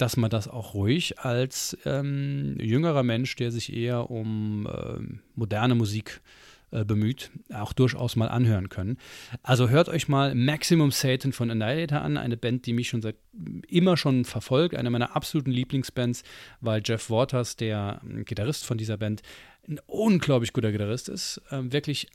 dass 0.03 0.17
man 0.17 0.31
das 0.31 0.49
auch 0.49 0.75
ruhig 0.75 1.21
als 1.21 1.79
ähm, 1.85 2.57
jüngerer 2.59 3.05
Mensch, 3.05 3.37
der 3.37 3.53
sich 3.53 3.73
eher 3.73 4.11
um 4.11 4.67
äh, 4.67 4.99
moderne 5.37 5.77
Musik 5.77 6.21
äh, 6.73 6.85
bemüht, 6.85 7.31
auch 7.55 7.73
durchaus 7.73 8.17
mal 8.17 8.27
anhören 8.27 8.69
können. 8.69 8.99
Also 9.45 9.69
hört 9.69 9.89
euch 9.89 10.09
mal 10.09 10.35
Maximum 10.35 10.91
Satan 10.91 11.33
von 11.33 11.53
Annihilator 11.53 12.01
an, 12.01 12.17
eine 12.17 12.37
Band, 12.37 12.67
die 12.67 12.73
mich 12.73 12.89
schon 12.89 13.01
seit 13.01 13.15
immer 13.69 13.97
schon 13.97 14.25
verfolgt, 14.25 14.75
eine 14.75 14.91
meiner 14.91 15.15
absoluten 15.15 15.53
Lieblingsbands, 15.53 16.25
weil 16.61 16.83
Jeff 16.85 17.09
Waters, 17.09 17.55
der 17.55 18.01
ähm, 18.03 18.25
Gitarrist 18.25 18.67
von 18.67 18.79
dieser 18.79 18.97
Band, 18.97 19.23
ein 19.69 19.79
unglaublich 19.87 20.53
guter 20.53 20.73
Gitarrist 20.73 21.09
ist, 21.09 21.41
äh, 21.51 21.61
wirklich 21.71 22.09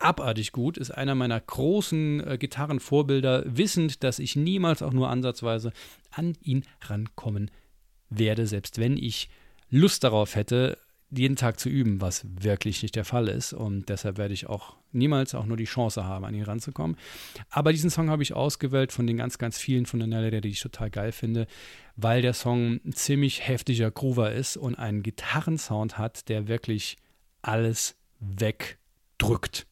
abartig 0.00 0.52
gut, 0.52 0.76
ist 0.76 0.90
einer 0.90 1.14
meiner 1.14 1.40
großen 1.40 2.26
äh, 2.26 2.38
Gitarrenvorbilder, 2.38 3.44
wissend, 3.46 4.02
dass 4.02 4.18
ich 4.18 4.34
niemals 4.34 4.82
auch 4.82 4.92
nur 4.92 5.08
ansatzweise 5.08 5.72
an 6.10 6.36
ihn 6.42 6.64
rankommen 6.82 7.50
werde, 8.08 8.46
selbst 8.46 8.78
wenn 8.78 8.96
ich 8.96 9.28
Lust 9.70 10.02
darauf 10.02 10.34
hätte, 10.34 10.76
jeden 11.12 11.36
Tag 11.36 11.58
zu 11.58 11.68
üben, 11.68 12.00
was 12.00 12.24
wirklich 12.24 12.82
nicht 12.82 12.94
der 12.94 13.04
Fall 13.04 13.28
ist. 13.28 13.52
Und 13.52 13.88
deshalb 13.88 14.16
werde 14.16 14.34
ich 14.34 14.46
auch 14.46 14.76
niemals 14.92 15.34
auch 15.34 15.44
nur 15.44 15.56
die 15.56 15.64
Chance 15.64 16.04
haben, 16.04 16.24
an 16.24 16.34
ihn 16.34 16.44
ranzukommen. 16.44 16.96
Aber 17.50 17.72
diesen 17.72 17.90
Song 17.90 18.10
habe 18.10 18.22
ich 18.22 18.32
ausgewählt 18.32 18.92
von 18.92 19.06
den 19.06 19.16
ganz, 19.16 19.38
ganz 19.38 19.58
vielen 19.58 19.86
von 19.86 19.98
den 19.98 20.10
Nelly, 20.10 20.40
die 20.40 20.48
ich 20.48 20.60
total 20.60 20.90
geil 20.90 21.12
finde, 21.12 21.46
weil 21.96 22.22
der 22.22 22.32
Song 22.32 22.80
ein 22.84 22.92
ziemlich 22.92 23.46
heftiger 23.46 23.90
Groover 23.90 24.32
ist 24.32 24.56
und 24.56 24.76
einen 24.76 25.02
Gitarrensound 25.02 25.98
hat, 25.98 26.28
der 26.28 26.46
wirklich 26.46 26.96
alles 27.42 27.96
wegdrückt. 28.20 29.66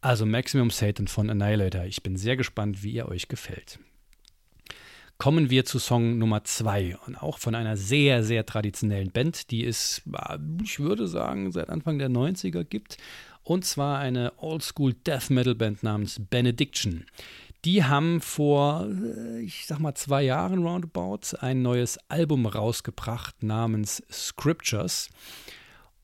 Also 0.00 0.26
Maximum 0.26 0.70
Satan 0.70 1.08
von 1.08 1.28
Annihilator. 1.28 1.84
Ich 1.84 2.02
bin 2.02 2.16
sehr 2.16 2.36
gespannt, 2.36 2.82
wie 2.82 2.96
er 2.96 3.08
euch 3.08 3.28
gefällt 3.28 3.78
kommen 5.18 5.50
wir 5.50 5.64
zu 5.64 5.80
Song 5.80 6.16
Nummer 6.16 6.44
zwei 6.44 6.96
und 7.06 7.16
auch 7.16 7.38
von 7.38 7.56
einer 7.56 7.76
sehr, 7.76 8.22
sehr 8.22 8.46
traditionellen 8.46 9.10
Band, 9.10 9.50
die 9.50 9.66
es, 9.66 10.02
ich 10.62 10.78
würde 10.78 11.08
sagen, 11.08 11.50
seit 11.50 11.68
Anfang 11.68 11.98
der 11.98 12.08
90er 12.08 12.64
gibt. 12.64 12.96
Und 13.42 13.64
zwar 13.64 13.98
eine 13.98 14.32
Oldschool 14.36 14.94
Death 14.94 15.30
Metal 15.30 15.54
Band 15.54 15.82
namens 15.82 16.20
Benediction. 16.30 17.04
Die 17.64 17.82
haben 17.82 18.20
vor, 18.20 18.88
ich 19.42 19.66
sag 19.66 19.80
mal, 19.80 19.94
zwei 19.96 20.22
Jahren 20.22 20.64
roundabout 20.64 21.36
ein 21.40 21.62
neues 21.62 21.98
Album 22.08 22.46
rausgebracht 22.46 23.42
namens 23.42 24.02
Scriptures. 24.12 25.08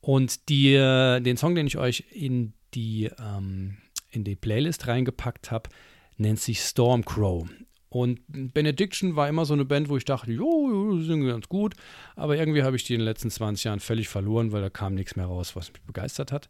Und 0.01 0.49
die, 0.49 0.73
den 0.73 1.37
Song, 1.37 1.55
den 1.55 1.67
ich 1.67 1.77
euch 1.77 2.03
in 2.11 2.53
die, 2.73 3.09
ähm, 3.19 3.77
in 4.15 4.23
die 4.23 4.35
Playlist 4.35 4.87
reingepackt 4.87 5.51
habe, 5.51 5.69
nennt 6.17 6.39
sich 6.39 6.61
Stormcrow. 6.61 7.47
Und 7.95 8.19
Benediction 8.27 9.15
war 9.15 9.29
immer 9.29 9.45
so 9.45 9.53
eine 9.53 9.63
Band, 9.63 9.87
wo 9.87 9.95
ich 9.95 10.03
dachte, 10.03 10.29
jo, 10.29 10.97
die 10.97 11.05
sind 11.05 11.25
ganz 11.25 11.47
gut. 11.47 11.75
Aber 12.17 12.35
irgendwie 12.35 12.61
habe 12.61 12.75
ich 12.75 12.83
die 12.83 12.93
in 12.93 12.99
den 12.99 13.05
letzten 13.05 13.29
20 13.29 13.63
Jahren 13.63 13.79
völlig 13.79 14.09
verloren, 14.09 14.51
weil 14.51 14.61
da 14.61 14.69
kam 14.69 14.95
nichts 14.95 15.15
mehr 15.15 15.27
raus, 15.27 15.55
was 15.55 15.71
mich 15.71 15.81
begeistert 15.83 16.33
hat. 16.33 16.49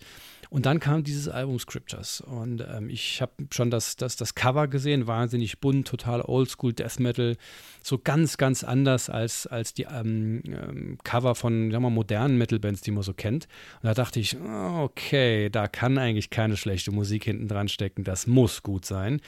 Und 0.49 0.65
dann 0.65 0.79
kam 0.79 1.03
dieses 1.03 1.29
Album 1.29 1.59
Scriptures. 1.59 2.21
Und 2.21 2.65
ähm, 2.67 2.89
ich 2.89 3.21
habe 3.21 3.31
schon 3.51 3.69
das, 3.69 3.95
das, 3.95 4.15
das 4.15 4.33
Cover 4.33 4.67
gesehen, 4.67 5.05
wahnsinnig 5.05 5.59
bunt, 5.59 5.87
total 5.87 6.23
oldschool 6.23 6.73
Death 6.73 6.99
Metal. 6.99 7.37
So 7.83 7.99
ganz, 7.99 8.37
ganz 8.37 8.63
anders 8.63 9.11
als, 9.11 9.45
als 9.45 9.75
die 9.75 9.83
ähm, 9.83 10.41
ähm, 10.47 10.97
Cover 11.03 11.35
von 11.35 11.69
sagen 11.69 11.83
wir, 11.83 11.91
modernen 11.91 12.39
Metal-Bands, 12.39 12.81
die 12.81 12.89
man 12.89 13.03
so 13.03 13.13
kennt. 13.13 13.47
Und 13.83 13.85
da 13.85 13.93
dachte 13.93 14.19
ich, 14.19 14.35
okay, 14.35 15.51
da 15.51 15.67
kann 15.67 15.99
eigentlich 15.99 16.31
keine 16.31 16.57
schlechte 16.57 16.89
Musik 16.89 17.23
hinten 17.23 17.47
dran 17.47 17.67
stecken. 17.67 18.03
Das 18.03 18.25
muss 18.25 18.63
gut 18.63 18.85
sein. 18.85 19.21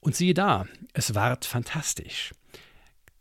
Und 0.00 0.14
siehe 0.14 0.34
da, 0.34 0.66
es 0.92 1.14
ward 1.14 1.44
fantastisch. 1.44 2.32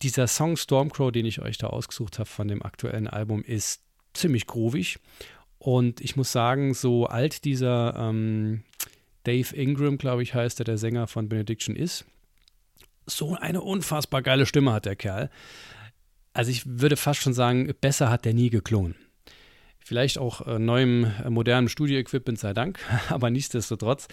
Dieser 0.02 0.28
Song 0.28 0.58
Stormcrow, 0.58 1.12
den 1.12 1.26
ich 1.26 1.42
euch 1.42 1.58
da 1.58 1.68
ausgesucht 1.68 2.20
habe 2.20 2.30
von 2.30 2.48
dem 2.48 2.62
aktuellen 2.62 3.08
Album, 3.08 3.44
ist 3.44 3.82
ziemlich 4.14 4.46
groovig. 4.46 5.00
Und 5.58 6.02
ich 6.02 6.16
muss 6.16 6.32
sagen, 6.32 6.74
so 6.74 7.08
alt 7.08 7.44
dieser 7.44 7.96
ähm, 7.98 8.64
Dave 9.24 9.56
Ingram, 9.56 9.98
glaube 9.98 10.24
ich, 10.24 10.34
heißt 10.34 10.60
er, 10.60 10.66
der 10.66 10.78
Sänger 10.78 11.08
von 11.08 11.30
Benediction 11.30 11.76
ist, 11.76 12.06
so 13.08 13.36
eine 13.36 13.62
unfassbar 13.62 14.22
geile 14.22 14.46
Stimme 14.46 14.74
hat 14.74 14.86
der 14.86 14.96
Kerl. 14.96 15.30
Also 16.34 16.52
ich 16.52 16.64
würde 16.66 16.98
fast 16.98 17.22
schon 17.22 17.34
sagen, 17.34 17.74
besser 17.82 18.10
hat 18.10 18.26
der 18.26 18.34
nie 18.34 18.50
geklungen. 18.50 18.96
Vielleicht 19.80 20.18
auch 20.18 20.46
äh, 20.48 20.60
neuem, 20.60 21.12
äh, 21.24 21.30
modernem 21.30 21.70
Studio-Equipment 21.70 22.40
sei 22.40 22.54
Dank, 22.54 22.80
aber 23.10 23.30
nichtsdestotrotz 23.30 24.08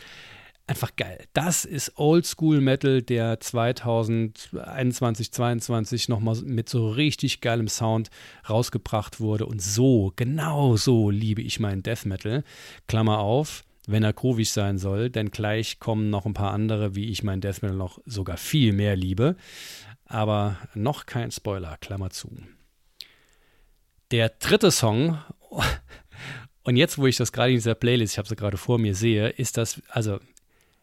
einfach 0.66 0.94
geil. 0.96 1.24
Das 1.32 1.64
ist 1.64 1.98
Oldschool 1.98 2.60
Metal, 2.60 3.02
der 3.02 3.40
2021, 3.40 5.32
2022 5.32 6.08
nochmal 6.08 6.36
mit 6.42 6.68
so 6.68 6.88
richtig 6.90 7.40
geilem 7.40 7.68
Sound 7.68 8.10
rausgebracht 8.48 9.20
wurde. 9.20 9.46
Und 9.46 9.60
so, 9.60 10.12
genau 10.16 10.76
so 10.76 11.10
liebe 11.10 11.42
ich 11.42 11.60
meinen 11.60 11.82
Death 11.82 12.06
Metal. 12.06 12.44
Klammer 12.86 13.18
auf, 13.18 13.64
wenn 13.86 14.04
er 14.04 14.12
groovig 14.12 14.50
sein 14.50 14.78
soll, 14.78 15.10
denn 15.10 15.30
gleich 15.30 15.78
kommen 15.78 16.10
noch 16.10 16.26
ein 16.26 16.34
paar 16.34 16.52
andere, 16.52 16.94
wie 16.94 17.10
ich 17.10 17.22
meinen 17.22 17.40
Death 17.40 17.62
Metal 17.62 17.76
noch 17.76 17.98
sogar 18.06 18.36
viel 18.36 18.72
mehr 18.72 18.96
liebe. 18.96 19.36
Aber 20.04 20.56
noch 20.74 21.06
kein 21.06 21.30
Spoiler, 21.30 21.76
Klammer 21.78 22.10
zu. 22.10 22.30
Der 24.10 24.28
dritte 24.28 24.70
Song, 24.70 25.18
und 26.62 26.76
jetzt, 26.76 26.98
wo 26.98 27.06
ich 27.06 27.16
das 27.16 27.32
gerade 27.32 27.50
in 27.50 27.56
dieser 27.56 27.74
Playlist, 27.74 28.14
ich 28.14 28.18
habe 28.18 28.28
sie 28.28 28.36
gerade 28.36 28.58
vor 28.58 28.78
mir 28.78 28.94
sehe, 28.94 29.30
ist 29.30 29.56
das, 29.56 29.82
also 29.88 30.20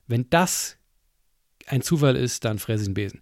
wenn 0.10 0.30
das 0.30 0.78
ein 1.68 1.82
Zufall 1.82 2.16
ist, 2.16 2.44
dann 2.44 2.60
fresse 2.60 2.84
ich 2.84 2.88
einen 2.88 2.96
Besen. 2.96 3.22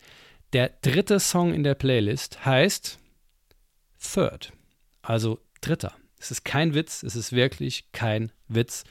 Der 0.54 0.70
dritte 0.82 1.20
Song 1.20 1.54
in 1.54 1.64
der 1.64 1.76
Playlist 1.76 2.46
heißt 2.46 2.98
Third, 4.00 4.54
also 5.02 5.40
dritter. 5.62 5.94
Es 6.18 6.32
ist 6.32 6.46
kein 6.46 6.74
Witz, 6.74 7.04
es 7.04 7.16
ist 7.16 7.34
wirklich 7.34 7.92
kein 7.92 8.32
Witz. 8.48 8.86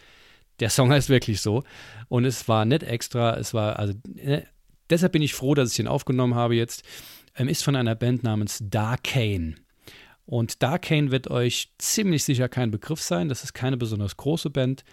Der 0.60 0.70
Song 0.70 0.90
heißt 0.92 1.08
wirklich 1.08 1.40
so. 1.40 1.64
Und 2.08 2.24
es 2.24 2.46
war 2.48 2.64
nicht 2.64 2.82
extra, 2.82 3.36
es 3.36 3.54
war, 3.54 3.78
also, 3.78 3.94
äh, 4.16 4.42
deshalb 4.90 5.12
bin 5.12 5.22
ich 5.22 5.34
froh, 5.34 5.54
dass 5.54 5.70
ich 5.70 5.76
den 5.76 5.88
aufgenommen 5.88 6.34
habe 6.34 6.54
jetzt. 6.54 6.84
Ähm, 7.34 7.48
ist 7.48 7.64
von 7.64 7.76
einer 7.76 7.94
Band 7.94 8.22
namens 8.22 8.62
Darkane. 8.62 9.56
Und 10.26 10.62
Darkane 10.62 11.10
wird 11.10 11.30
euch 11.30 11.72
ziemlich 11.78 12.24
sicher 12.24 12.48
kein 12.48 12.70
Begriff 12.70 13.00
sein. 13.00 13.28
Das 13.28 13.44
ist 13.44 13.54
keine 13.54 13.76
besonders 13.76 14.16
große 14.16 14.50
Band. 14.50 14.84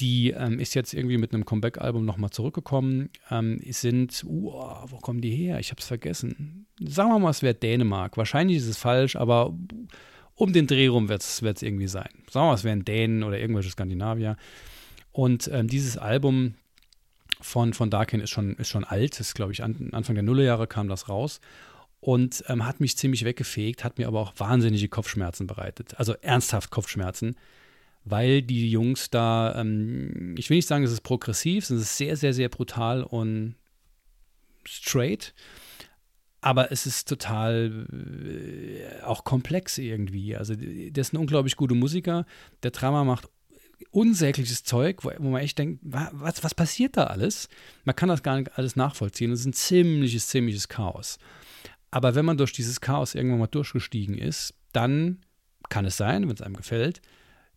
Die 0.00 0.30
ähm, 0.30 0.58
ist 0.58 0.74
jetzt 0.74 0.94
irgendwie 0.94 1.18
mit 1.18 1.34
einem 1.34 1.44
Comeback-Album 1.44 2.04
nochmal 2.04 2.30
zurückgekommen. 2.30 3.10
Ähm, 3.30 3.60
sind, 3.68 4.24
uh, 4.26 4.52
wo 4.86 4.96
kommen 4.96 5.20
die 5.20 5.30
her? 5.30 5.60
Ich 5.60 5.70
habe 5.70 5.80
es 5.80 5.86
vergessen. 5.86 6.66
Sagen 6.80 7.10
wir 7.10 7.18
mal, 7.18 7.30
es 7.30 7.42
wäre 7.42 7.54
Dänemark. 7.54 8.16
Wahrscheinlich 8.16 8.56
ist 8.56 8.66
es 8.66 8.78
falsch, 8.78 9.16
aber 9.16 9.54
um 10.34 10.52
den 10.54 10.66
Dreh 10.66 10.86
rum 10.86 11.08
wird 11.10 11.22
es 11.22 11.62
irgendwie 11.62 11.86
sein. 11.86 12.08
Sagen 12.30 12.46
wir 12.46 12.48
mal, 12.48 12.54
es 12.54 12.64
wären 12.64 12.84
Dänen 12.84 13.22
oder 13.22 13.38
irgendwelche 13.38 13.70
Skandinavier. 13.70 14.36
Und 15.12 15.50
ähm, 15.52 15.68
dieses 15.68 15.98
Album 15.98 16.54
von, 17.40 17.74
von 17.74 17.90
Darkin 17.90 18.20
ist 18.20 18.30
schon, 18.30 18.56
ist 18.56 18.68
schon 18.68 18.84
alt. 18.84 19.20
ist, 19.20 19.34
glaube 19.34 19.52
ich, 19.52 19.62
an, 19.62 19.90
Anfang 19.92 20.14
der 20.14 20.24
Nullerjahre 20.24 20.66
kam 20.66 20.88
das 20.88 21.10
raus. 21.10 21.40
Und 22.00 22.42
ähm, 22.48 22.66
hat 22.66 22.80
mich 22.80 22.96
ziemlich 22.96 23.26
weggefegt, 23.26 23.84
hat 23.84 23.98
mir 23.98 24.08
aber 24.08 24.20
auch 24.20 24.32
wahnsinnige 24.38 24.88
Kopfschmerzen 24.88 25.46
bereitet. 25.46 25.98
Also 25.98 26.14
ernsthaft 26.22 26.70
Kopfschmerzen 26.70 27.36
weil 28.04 28.42
die 28.42 28.70
Jungs 28.70 29.10
da, 29.10 29.54
ähm, 29.56 30.34
ich 30.38 30.50
will 30.50 30.56
nicht 30.56 30.68
sagen, 30.68 30.84
es 30.84 30.92
ist 30.92 31.02
progressiv, 31.02 31.64
es 31.64 31.70
ist 31.70 31.96
sehr, 31.96 32.16
sehr, 32.16 32.32
sehr 32.32 32.48
brutal 32.48 33.02
und 33.02 33.56
straight, 34.64 35.34
aber 36.40 36.72
es 36.72 36.86
ist 36.86 37.08
total 37.08 37.86
äh, 37.92 39.02
auch 39.02 39.24
komplex 39.24 39.76
irgendwie. 39.78 40.36
Also, 40.36 40.54
das 40.54 41.08
ist 41.08 41.12
ein 41.12 41.18
unglaublich 41.18 41.56
guter 41.56 41.74
Musiker. 41.74 42.24
Der 42.62 42.70
Drama 42.70 43.04
macht 43.04 43.28
unsägliches 43.90 44.64
Zeug, 44.64 45.04
wo, 45.04 45.10
wo 45.18 45.30
man 45.30 45.42
echt 45.42 45.58
denkt, 45.58 45.80
was, 45.82 46.42
was 46.42 46.54
passiert 46.54 46.96
da 46.96 47.04
alles? 47.04 47.48
Man 47.84 47.96
kann 47.96 48.08
das 48.08 48.22
gar 48.22 48.38
nicht 48.38 48.56
alles 48.56 48.76
nachvollziehen. 48.76 49.32
Es 49.32 49.40
ist 49.40 49.46
ein 49.46 49.52
ziemliches, 49.52 50.28
ziemliches 50.28 50.68
Chaos. 50.68 51.18
Aber 51.90 52.14
wenn 52.14 52.24
man 52.24 52.38
durch 52.38 52.52
dieses 52.52 52.80
Chaos 52.80 53.14
irgendwann 53.14 53.40
mal 53.40 53.46
durchgestiegen 53.46 54.16
ist, 54.16 54.54
dann 54.72 55.18
kann 55.68 55.84
es 55.84 55.96
sein, 55.96 56.22
wenn 56.22 56.34
es 56.34 56.42
einem 56.42 56.56
gefällt, 56.56 57.02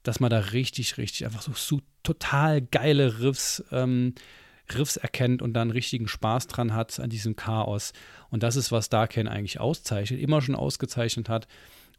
dass 0.04 0.20
man 0.20 0.30
da 0.30 0.40
richtig, 0.40 0.98
richtig 0.98 1.26
einfach 1.26 1.42
so, 1.42 1.54
so 1.56 1.82
total 2.04 2.62
geile 2.62 3.20
Riffs, 3.20 3.64
ähm, 3.72 4.14
Riffs 4.74 4.98
erkennt 4.98 5.42
und 5.42 5.54
dann 5.54 5.72
richtigen 5.72 6.08
Spaß 6.08 6.48
dran 6.48 6.74
hat 6.74 7.00
an 7.00 7.10
diesem 7.10 7.36
Chaos. 7.36 7.94
Und 8.30 8.44
das 8.44 8.56
ist, 8.56 8.72
was 8.72 8.90
Darken 8.90 9.28
eigentlich 9.28 9.60
auszeichnet, 9.60 10.20
immer 10.20 10.42
schon 10.42 10.56
ausgezeichnet 10.56 11.30
hat 11.30 11.48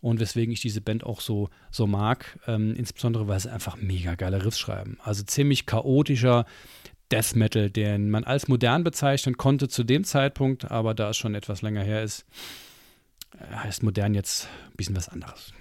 und 0.00 0.20
weswegen 0.20 0.52
ich 0.52 0.60
diese 0.60 0.80
Band 0.80 1.04
auch 1.04 1.20
so, 1.20 1.48
so 1.70 1.86
mag, 1.86 2.38
ähm, 2.46 2.74
insbesondere 2.74 3.26
weil 3.26 3.40
sie 3.40 3.50
einfach 3.50 3.76
mega 3.76 4.14
geile 4.14 4.44
Riffs 4.44 4.58
schreiben. 4.58 4.98
Also 5.02 5.22
ziemlich 5.22 5.66
chaotischer 5.66 6.44
Death 7.10 7.36
Metal, 7.36 7.70
den 7.70 8.10
man 8.10 8.24
als 8.24 8.48
modern 8.48 8.84
bezeichnen 8.84 9.36
konnte 9.36 9.68
zu 9.68 9.84
dem 9.84 10.04
Zeitpunkt, 10.04 10.70
aber 10.70 10.94
da 10.94 11.10
es 11.10 11.16
schon 11.16 11.34
etwas 11.34 11.62
länger 11.62 11.82
her 11.82 12.02
ist, 12.02 12.26
äh, 13.38 13.54
heißt 13.56 13.82
modern 13.82 14.14
jetzt 14.14 14.48
ein 14.70 14.76
bisschen 14.76 14.96
was 14.96 15.08
anderes. 15.08 15.52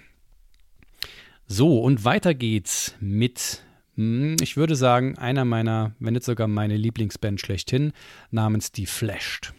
So, 1.46 1.80
und 1.80 2.04
weiter 2.04 2.34
geht's 2.34 2.94
mit, 3.00 3.62
hm, 3.96 4.36
ich 4.40 4.56
würde 4.56 4.76
sagen, 4.76 5.18
einer 5.18 5.44
meiner, 5.44 5.92
wenn 5.98 6.14
nicht 6.14 6.24
sogar 6.24 6.48
meine 6.48 6.76
Lieblingsband 6.76 7.40
schlechthin, 7.40 7.92
namens 8.30 8.72
Die 8.72 8.86
Flashed. 8.86 9.52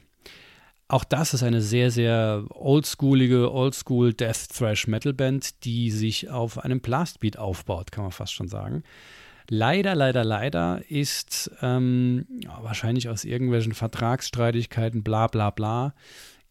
Auch 0.87 1.03
das 1.03 1.33
ist 1.33 1.43
eine 1.43 1.61
sehr, 1.61 1.89
sehr 1.89 2.45
oldschoolige, 2.49 3.51
oldschool 3.51 4.13
Death 4.13 4.49
Thrash 4.55 4.87
Metal 4.87 5.13
Band, 5.13 5.63
die 5.65 5.89
sich 5.89 6.29
auf 6.29 6.63
einem 6.63 6.79
Blastbeat 6.79 7.37
aufbaut, 7.37 7.91
kann 7.91 8.03
man 8.03 8.11
fast 8.11 8.33
schon 8.33 8.47
sagen. 8.47 8.83
Leider, 9.47 9.93
leider, 9.93 10.23
leider 10.23 10.81
ist 10.89 11.51
ähm, 11.61 12.25
wahrscheinlich 12.61 13.09
aus 13.09 13.25
irgendwelchen 13.25 13.73
Vertragsstreitigkeiten, 13.73 15.03
bla 15.03 15.27
bla 15.27 15.51
bla, 15.51 15.93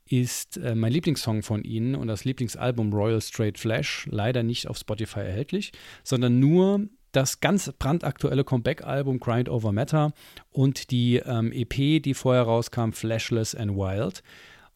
ist 0.09 0.59
äh, 0.59 0.75
mein 0.75 0.93
Lieblingssong 0.93 1.43
von 1.43 1.65
ihnen 1.65 1.95
und 1.95 2.09
das 2.09 2.25
Lieblingsalbum 2.25 2.93
Royal 2.93 3.21
Straight 3.21 3.59
Flash 3.59 4.07
leider 4.11 4.43
nicht 4.43 4.69
auf 4.69 4.79
Spotify 4.79 5.21
erhältlich, 5.21 5.73
sondern 6.03 6.39
nur 6.41 6.89
das 7.13 7.41
ganz 7.41 7.73
brandaktuelle 7.79 8.45
Comeback-Album 8.45 9.21
Grind 9.21 9.49
Over 9.49 9.73
Matter 9.73 10.13
und 10.51 10.91
die 10.91 11.17
ähm, 11.17 11.53
EP, 11.53 12.03
die 12.03 12.15
vorher 12.15 12.43
rauskam, 12.43 12.91
Flashless 12.91 13.55
and 13.55 13.77
Wild. 13.77 14.23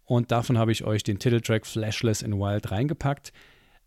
Und 0.04 0.30
davon 0.30 0.56
habe 0.56 0.72
ich 0.72 0.84
euch 0.84 1.02
den 1.02 1.18
Titeltrack 1.18 1.66
Flashless 1.66 2.22
and 2.22 2.34
Wild 2.34 2.70
reingepackt. 2.70 3.32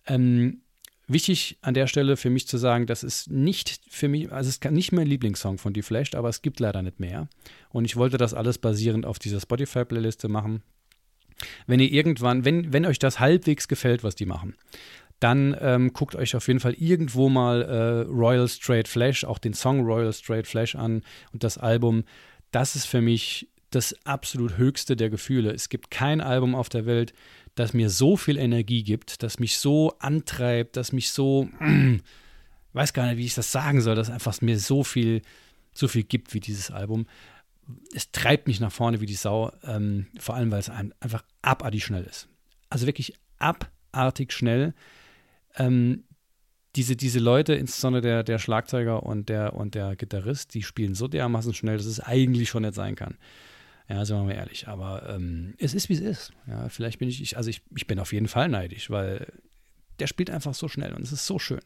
Ähm, 0.05 0.61
wichtig 1.07 1.57
an 1.61 1.73
der 1.73 1.87
Stelle 1.87 2.17
für 2.17 2.29
mich 2.29 2.47
zu 2.47 2.57
sagen, 2.57 2.85
das 2.85 3.03
ist 3.03 3.31
nicht 3.31 3.81
für 3.89 4.07
mich, 4.07 4.31
also 4.31 4.49
es 4.49 4.57
ist 4.57 4.71
nicht 4.71 4.91
mein 4.91 5.07
Lieblingssong 5.07 5.57
von 5.57 5.73
Die 5.73 5.81
Flashed, 5.81 6.15
aber 6.15 6.29
es 6.29 6.41
gibt 6.41 6.59
leider 6.59 6.81
nicht 6.81 6.99
mehr. 6.99 7.27
Und 7.69 7.85
ich 7.85 7.95
wollte 7.95 8.17
das 8.17 8.33
alles 8.33 8.57
basierend 8.57 9.05
auf 9.05 9.17
dieser 9.17 9.39
Spotify-Playliste 9.39 10.27
machen. 10.27 10.61
Wenn 11.67 11.79
ihr 11.79 11.91
irgendwann, 11.91 12.45
wenn, 12.45 12.73
wenn 12.73 12.85
euch 12.85 12.99
das 12.99 13.19
halbwegs 13.19 13.67
gefällt, 13.67 14.03
was 14.03 14.15
die 14.15 14.25
machen, 14.25 14.55
dann 15.19 15.55
ähm, 15.61 15.93
guckt 15.93 16.15
euch 16.15 16.35
auf 16.35 16.47
jeden 16.47 16.59
Fall 16.59 16.73
irgendwo 16.73 17.29
mal 17.29 17.61
äh, 17.61 18.11
Royal 18.11 18.47
Straight 18.47 18.87
Flash, 18.87 19.23
auch 19.23 19.37
den 19.37 19.53
Song 19.53 19.81
Royal 19.81 20.11
Straight 20.11 20.47
Flash 20.47 20.75
an 20.75 21.03
und 21.31 21.43
das 21.43 21.57
Album. 21.59 22.03
Das 22.51 22.75
ist 22.75 22.85
für 22.85 23.01
mich 23.01 23.47
das 23.69 23.95
absolut 24.05 24.57
höchste 24.57 24.95
der 24.95 25.09
Gefühle. 25.09 25.51
Es 25.51 25.69
gibt 25.69 25.91
kein 25.91 26.21
Album 26.21 26.55
auf 26.55 26.69
der 26.69 26.85
Welt, 26.85 27.13
das 27.55 27.73
mir 27.73 27.89
so 27.89 28.17
viel 28.17 28.37
Energie 28.37 28.83
gibt, 28.83 29.23
das 29.23 29.39
mich 29.39 29.57
so 29.57 29.93
antreibt, 29.99 30.75
das 30.75 30.91
mich 30.91 31.11
so, 31.11 31.47
mm, 31.59 31.97
weiß 32.73 32.93
gar 32.93 33.07
nicht, 33.07 33.17
wie 33.17 33.25
ich 33.25 33.35
das 33.35 33.51
sagen 33.51 33.81
soll, 33.81 33.95
dass 33.95 34.09
einfach 34.09 34.39
mir 34.41 34.57
so 34.57 34.83
viel, 34.83 35.21
so 35.73 35.87
viel 35.87 36.03
gibt 36.03 36.33
wie 36.33 36.39
dieses 36.39 36.71
Album. 36.71 37.05
Es 37.93 38.11
treibt 38.11 38.47
mich 38.47 38.59
nach 38.59 38.71
vorne 38.71 39.01
wie 39.01 39.05
die 39.05 39.15
Sau, 39.15 39.51
ähm, 39.63 40.07
vor 40.19 40.35
allem 40.35 40.51
weil 40.51 40.59
es 40.59 40.69
einfach 40.69 41.23
abartig 41.41 41.83
schnell 41.83 42.03
ist. 42.03 42.27
Also 42.69 42.85
wirklich 42.85 43.13
abartig 43.37 44.33
schnell 44.33 44.73
ähm, 45.55 46.03
diese, 46.75 46.95
diese 46.95 47.19
Leute, 47.19 47.53
insbesondere 47.53 48.01
der, 48.01 48.23
der 48.23 48.39
Schlagzeuger 48.39 49.03
und 49.03 49.27
der, 49.29 49.53
und 49.53 49.75
der 49.75 49.95
Gitarrist, 49.95 50.53
die 50.53 50.63
spielen 50.63 50.95
so 50.95 51.07
dermaßen 51.07 51.53
schnell, 51.53 51.77
dass 51.77 51.85
es 51.85 51.99
eigentlich 51.99 52.49
schon 52.49 52.63
nicht 52.63 52.75
sein 52.75 52.95
kann. 52.95 53.17
Ja, 53.89 54.05
sind 54.05 54.17
wir 54.17 54.23
mal 54.23 54.31
ehrlich. 54.31 54.69
Aber 54.69 55.09
ähm, 55.09 55.53
es 55.57 55.73
ist, 55.73 55.89
wie 55.89 55.93
es 55.93 55.99
ist. 55.99 56.31
Ja, 56.47 56.69
vielleicht 56.69 56.99
bin 56.99 57.09
ich, 57.09 57.35
also 57.35 57.49
ich, 57.49 57.61
ich 57.75 57.87
bin 57.87 57.99
auf 57.99 58.13
jeden 58.13 58.29
Fall 58.29 58.47
neidisch, 58.47 58.89
weil 58.89 59.27
der 59.99 60.07
spielt 60.07 60.29
einfach 60.29 60.53
so 60.53 60.69
schnell 60.69 60.93
und 60.93 61.03
es 61.03 61.11
ist 61.11 61.25
so 61.25 61.39
schön. 61.39 61.59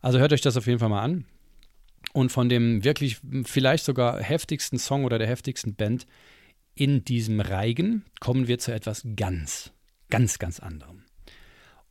Also 0.00 0.18
hört 0.18 0.32
euch 0.32 0.40
das 0.40 0.56
auf 0.56 0.66
jeden 0.66 0.80
Fall 0.80 0.88
mal 0.88 1.02
an. 1.02 1.24
Und 2.12 2.32
von 2.32 2.48
dem 2.48 2.82
wirklich 2.84 3.18
vielleicht 3.44 3.84
sogar 3.84 4.22
heftigsten 4.22 4.78
Song 4.78 5.04
oder 5.04 5.18
der 5.18 5.28
heftigsten 5.28 5.74
Band 5.74 6.06
in 6.74 7.04
diesem 7.04 7.40
Reigen 7.40 8.04
kommen 8.20 8.48
wir 8.48 8.58
zu 8.58 8.72
etwas 8.72 9.06
ganz, 9.16 9.72
ganz, 10.10 10.38
ganz 10.38 10.60
anderem. 10.60 11.02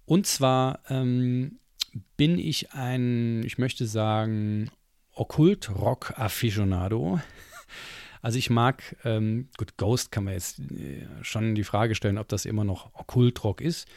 Und 0.06 0.26
zwar 0.26 0.80
ähm, 0.90 1.60
bin 2.16 2.40
ich 2.40 2.72
ein, 2.72 3.44
ich 3.44 3.58
möchte 3.58 3.86
sagen, 3.86 4.72
Okkult-Rock-Afficionado. 5.14 7.20
Also 8.20 8.40
ich 8.40 8.50
mag, 8.50 8.96
ähm, 9.06 9.48
gut, 9.58 9.78
Ghost 9.78 10.12
kann 10.12 10.24
man 10.24 10.34
jetzt 10.34 10.60
äh, 10.60 11.06
schon 11.22 11.54
die 11.54 11.64
Frage 11.64 11.94
stellen, 11.94 12.18
ob 12.18 12.28
das 12.28 12.46
immer 12.46 12.64
noch 12.64 12.92
Okkult-Rock 12.96 13.62
ist. 13.62 13.88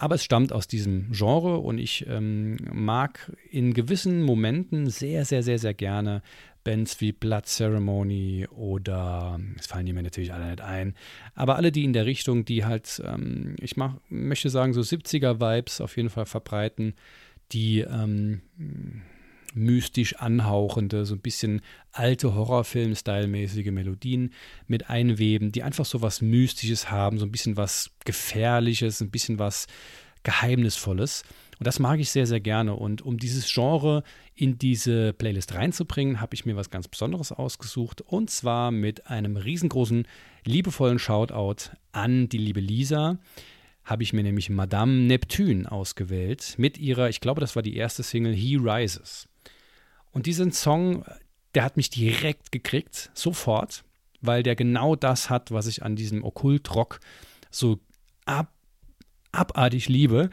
Aber 0.00 0.14
es 0.14 0.24
stammt 0.24 0.50
aus 0.54 0.66
diesem 0.66 1.12
Genre 1.12 1.58
und 1.58 1.76
ich 1.76 2.06
ähm, 2.08 2.56
mag 2.72 3.30
in 3.50 3.74
gewissen 3.74 4.22
Momenten 4.22 4.88
sehr, 4.88 5.26
sehr, 5.26 5.42
sehr, 5.42 5.58
sehr 5.58 5.74
gerne 5.74 6.22
Bands 6.64 7.02
wie 7.02 7.12
Blood 7.12 7.44
Ceremony 7.44 8.46
oder, 8.50 9.38
es 9.58 9.66
fallen 9.66 9.84
die 9.84 9.92
mir 9.92 10.02
natürlich 10.02 10.32
alle 10.32 10.46
nicht 10.46 10.62
ein, 10.62 10.94
aber 11.34 11.56
alle, 11.56 11.70
die 11.70 11.84
in 11.84 11.92
der 11.92 12.06
Richtung, 12.06 12.46
die 12.46 12.64
halt, 12.64 13.02
ähm, 13.04 13.56
ich 13.60 13.76
mach, 13.76 13.96
möchte 14.08 14.48
sagen, 14.48 14.72
so 14.72 14.80
70er-Vibes 14.80 15.82
auf 15.82 15.98
jeden 15.98 16.08
Fall 16.08 16.24
verbreiten, 16.24 16.94
die 17.52 17.80
ähm, 17.80 18.40
mystisch 19.54 20.16
anhauchende, 20.16 21.04
so 21.04 21.14
ein 21.14 21.20
bisschen 21.20 21.60
alte 21.92 22.34
Horrorfilm-Style-mäßige 22.34 23.70
Melodien 23.70 24.32
mit 24.66 24.90
einweben, 24.90 25.52
die 25.52 25.62
einfach 25.62 25.84
so 25.84 26.02
was 26.02 26.20
Mystisches 26.20 26.90
haben, 26.90 27.18
so 27.18 27.26
ein 27.26 27.32
bisschen 27.32 27.56
was 27.56 27.90
Gefährliches, 28.04 29.00
ein 29.00 29.10
bisschen 29.10 29.38
was 29.38 29.66
Geheimnisvolles. 30.22 31.22
Und 31.58 31.66
das 31.66 31.78
mag 31.78 32.00
ich 32.00 32.10
sehr, 32.10 32.26
sehr 32.26 32.40
gerne. 32.40 32.74
Und 32.74 33.02
um 33.02 33.18
dieses 33.18 33.52
Genre 33.52 34.02
in 34.34 34.58
diese 34.58 35.12
Playlist 35.12 35.54
reinzubringen, 35.54 36.20
habe 36.20 36.34
ich 36.34 36.46
mir 36.46 36.56
was 36.56 36.70
ganz 36.70 36.88
Besonderes 36.88 37.32
ausgesucht. 37.32 38.00
Und 38.00 38.30
zwar 38.30 38.70
mit 38.70 39.08
einem 39.08 39.36
riesengroßen, 39.36 40.06
liebevollen 40.46 40.98
Shoutout 40.98 41.70
an 41.92 42.30
die 42.30 42.38
liebe 42.38 42.60
Lisa. 42.60 43.18
Habe 43.84 44.02
ich 44.02 44.14
mir 44.14 44.22
nämlich 44.22 44.48
Madame 44.48 44.92
Neptune 44.92 45.70
ausgewählt 45.70 46.54
mit 46.56 46.78
ihrer, 46.78 47.10
ich 47.10 47.20
glaube, 47.20 47.42
das 47.42 47.56
war 47.56 47.62
die 47.62 47.76
erste 47.76 48.02
Single 48.02 48.34
He 48.34 48.56
Rises. 48.56 49.28
Und 50.12 50.26
diesen 50.26 50.52
Song, 50.52 51.04
der 51.54 51.64
hat 51.64 51.76
mich 51.76 51.90
direkt 51.90 52.52
gekriegt, 52.52 53.10
sofort, 53.14 53.84
weil 54.20 54.42
der 54.42 54.56
genau 54.56 54.96
das 54.96 55.30
hat, 55.30 55.50
was 55.50 55.66
ich 55.66 55.82
an 55.82 55.96
diesem 55.96 56.24
Okkult-Rock 56.24 57.00
so 57.50 57.80
ab, 58.24 58.52
abartig 59.32 59.88
liebe 59.88 60.30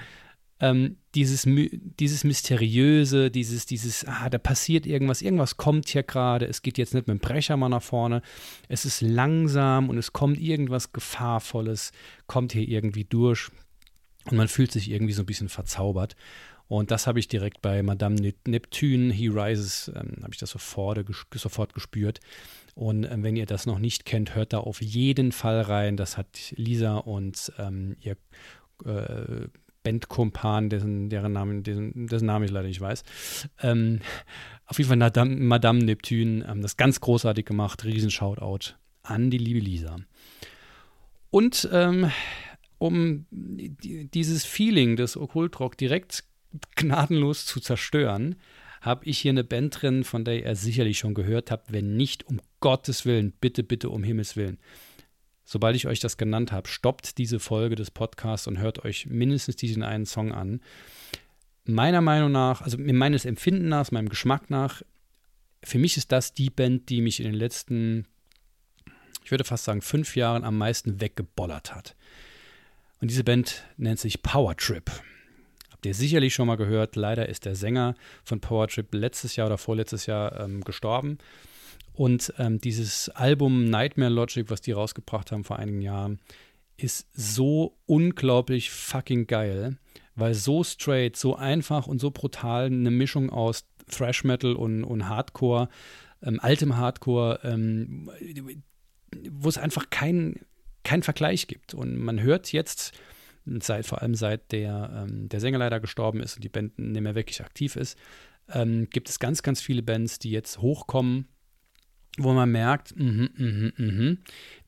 ähm, 0.60 0.98
dieses, 1.14 1.46
dieses 1.46 2.24
Mysteriöse, 2.24 3.30
dieses, 3.30 3.66
dieses, 3.66 4.06
ah, 4.06 4.30
da 4.30 4.38
passiert 4.38 4.86
irgendwas, 4.86 5.22
irgendwas 5.22 5.58
kommt 5.58 5.90
hier 5.90 6.04
gerade, 6.04 6.48
es 6.48 6.62
geht 6.62 6.78
jetzt 6.78 6.94
nicht 6.94 7.08
mit 7.08 7.20
dem 7.20 7.22
Brecher 7.22 7.58
mal 7.58 7.70
nach 7.70 7.84
vorne, 7.84 8.22
es 8.68 8.86
ist 8.86 9.02
langsam 9.02 9.90
und 9.90 9.98
es 9.98 10.14
kommt 10.14 10.40
irgendwas 10.40 10.94
Gefahrvolles, 10.94 11.92
kommt 12.26 12.54
hier 12.54 12.68
irgendwie 12.68 13.04
durch 13.04 13.50
und 14.26 14.38
man 14.38 14.48
fühlt 14.48 14.72
sich 14.72 14.90
irgendwie 14.90 15.14
so 15.14 15.24
ein 15.24 15.28
bisschen 15.28 15.50
verzaubert. 15.50 16.16
Und 16.68 16.92
das 16.92 17.08
habe 17.08 17.20
ich 17.20 17.28
direkt 17.28 17.62
bei 17.62 17.82
Madame 17.82 18.34
Neptune, 18.46 19.14
He 19.14 19.28
Rises, 19.30 19.92
ähm, 19.96 20.18
habe 20.22 20.34
ich 20.34 20.40
das 20.40 20.50
sofort, 20.50 21.00
sofort 21.34 21.74
gespürt. 21.74 22.20
Und 22.76 23.06
ähm, 23.06 23.24
wenn 23.24 23.36
ihr 23.36 23.46
das 23.46 23.66
noch 23.66 23.80
nicht 23.80 24.06
kennt, 24.06 24.36
hört 24.36 24.54
da 24.54 24.60
auf 24.60 24.82
jeden 24.82 25.32
Fall 25.32 25.62
rein. 25.62 25.98
Das 25.98 26.18
hat 26.18 26.54
Lisa 26.56 26.98
und 26.98 27.52
ähm, 27.58 27.96
ihr 28.02 28.18
äh, 28.86 29.48
Bandkumpan, 29.84 30.70
dessen, 30.70 31.10
deren 31.10 31.32
Namen, 31.32 31.64
dessen, 31.64 32.08
dessen 32.08 32.26
Namen 32.26 32.46
ich 32.46 32.52
leider 32.52 32.68
nicht 32.68 32.82
weiß. 32.82 33.04
Ähm, 33.64 34.02
auf 34.66 34.78
jeden 34.78 34.90
Fall 34.90 34.98
Madame, 34.98 35.36
Madame 35.38 35.80
Neptune, 35.80 36.46
ähm, 36.48 36.62
das 36.62 36.76
ganz 36.76 37.00
großartig 37.00 37.46
gemacht, 37.46 37.86
riesen 37.86 38.12
Shoutout 38.12 38.74
an 39.04 39.32
die 39.32 39.38
liebe 39.38 39.60
Lisa. 39.60 39.96
Und 41.30 41.70
ähm, 41.72 42.12
um 42.78 43.26
dieses 43.32 44.46
Feeling 44.46 44.98
des 44.98 45.16
Okkultrock 45.16 45.78
direkt 45.78 46.26
gnadenlos 46.76 47.46
zu 47.46 47.60
zerstören, 47.60 48.36
habe 48.82 49.06
ich 49.06 49.20
hier 49.20 49.32
eine 49.32 49.44
Band 49.44 49.82
drin, 49.82 50.04
von 50.04 50.24
der 50.24 50.44
ihr 50.44 50.56
sicherlich 50.56 51.00
schon 51.00 51.14
gehört 51.14 51.52
habt. 51.52 51.72
Wenn 51.74 51.98
nicht, 51.98 52.28
um 52.28 52.40
Gottes 52.60 53.06
Willen, 53.06 53.34
bitte, 53.40 53.64
bitte, 53.64 53.90
um 53.90 54.04
Himmels 54.04 54.36
Willen 54.36 54.60
sobald 55.48 55.78
ich 55.78 55.88
euch 55.88 56.02
das 56.02 56.18
genannt 56.18 56.52
habe, 56.52 56.68
stoppt 56.68 57.18
diese 57.18 57.40
Folge 57.40 57.76
des 57.76 57.90
Podcasts 57.90 58.48
und 58.48 58.60
hört 58.60 58.84
euch 58.84 59.08
mindestens 59.08 59.56
diesen 59.56 59.82
einen 59.82 60.06
Song 60.06 60.34
an. 60.34 60.62
Meiner 61.64 62.02
Meinung 62.02 62.32
nach, 62.32 62.62
also 62.62 62.78
meines 62.78 63.26
Empfinden 63.26 63.70
nach, 63.70 63.90
meinem 63.92 64.10
Geschmack 64.10 64.50
nach, 64.50 64.84
für 65.64 65.80
mich 65.80 65.98
ist 65.98 66.12
das 66.12 66.34
die 66.34 66.50
Band, 66.50 66.90
die 66.90 67.02
mich 67.02 67.20
in 67.20 67.26
den 67.26 67.34
letzten, 67.34 68.06
ich 69.24 69.32
würde 69.32 69.46
fast 69.46 69.64
sagen, 69.64 69.82
fünf 69.82 70.16
Jahren 70.16 70.44
am 70.44 70.58
meisten 70.58 71.00
weggebollert 71.02 71.74
hat. 71.74 71.96
Und 73.00 73.10
diese 73.10 73.24
Band 73.24 73.64
nennt 73.78 74.00
sich 74.00 74.22
Power 74.22 74.56
Trip. 74.58 74.92
Habt 75.78 75.86
ihr 75.86 75.94
sicherlich 75.94 76.34
schon 76.34 76.48
mal 76.48 76.56
gehört. 76.56 76.96
Leider 76.96 77.30
ist 77.30 77.46
der 77.46 77.54
Sänger 77.54 77.94
von 78.24 78.40
Power 78.40 78.68
Trip 78.68 78.92
letztes 78.96 79.36
Jahr 79.36 79.46
oder 79.46 79.60
vorletztes 79.60 80.08
Jahr 80.08 80.40
ähm, 80.40 80.64
gestorben. 80.64 81.20
Und 81.94 82.34
ähm, 82.40 82.60
dieses 82.60 83.10
Album 83.10 83.70
Nightmare 83.70 84.12
Logic, 84.12 84.50
was 84.50 84.62
die 84.62 84.72
rausgebracht 84.72 85.32
haben 85.32 85.44
vor 85.44 85.60
einigen 85.60 85.84
Jahren, 85.84 86.20
ist 86.78 87.08
so 87.14 87.78
unglaublich 87.86 88.72
fucking 88.72 89.28
geil, 89.28 89.78
weil 90.16 90.34
so 90.34 90.64
straight, 90.64 91.16
so 91.16 91.36
einfach 91.36 91.86
und 91.86 92.00
so 92.00 92.10
brutal 92.10 92.66
eine 92.66 92.90
Mischung 92.90 93.30
aus 93.30 93.68
Thrash 93.88 94.24
Metal 94.24 94.56
und, 94.56 94.84
und 94.84 95.08
Hardcore, 95.08 95.70
ähm, 96.24 96.40
altem 96.42 96.76
Hardcore, 96.78 97.40
ähm, 97.44 98.10
wo 99.30 99.48
es 99.48 99.60
einfach 99.60 99.92
keinen 99.92 100.40
kein 100.84 101.04
Vergleich 101.04 101.46
gibt. 101.46 101.76
Und 101.76 101.98
man 101.98 102.20
hört 102.20 102.52
jetzt, 102.52 102.94
seit, 103.62 103.86
vor 103.86 104.02
allem 104.02 104.16
seit 104.16 104.52
der, 104.52 105.06
ähm, 105.08 105.30
der 105.30 105.40
Sänger 105.40 105.58
leider 105.58 105.80
gestorben 105.80 106.22
ist 106.22 106.36
und 106.36 106.44
die 106.44 106.50
Band 106.50 106.78
nicht 106.78 107.02
mehr 107.02 107.16
wirklich 107.16 107.42
aktiv 107.42 107.76
ist, 107.76 107.98
ähm, 108.50 108.90
gibt 108.90 109.10
es 109.10 109.20
ganz, 109.20 109.44
ganz 109.44 109.62
viele 109.62 109.84
Bands, 109.84 110.20
die 110.20 110.32
jetzt 110.32 110.60
hochkommen 110.60 111.28
wo 112.18 112.34
man 112.34 112.52
merkt, 112.52 112.96
mh, 112.98 113.30
mh, 113.38 113.72
mh, 113.78 114.18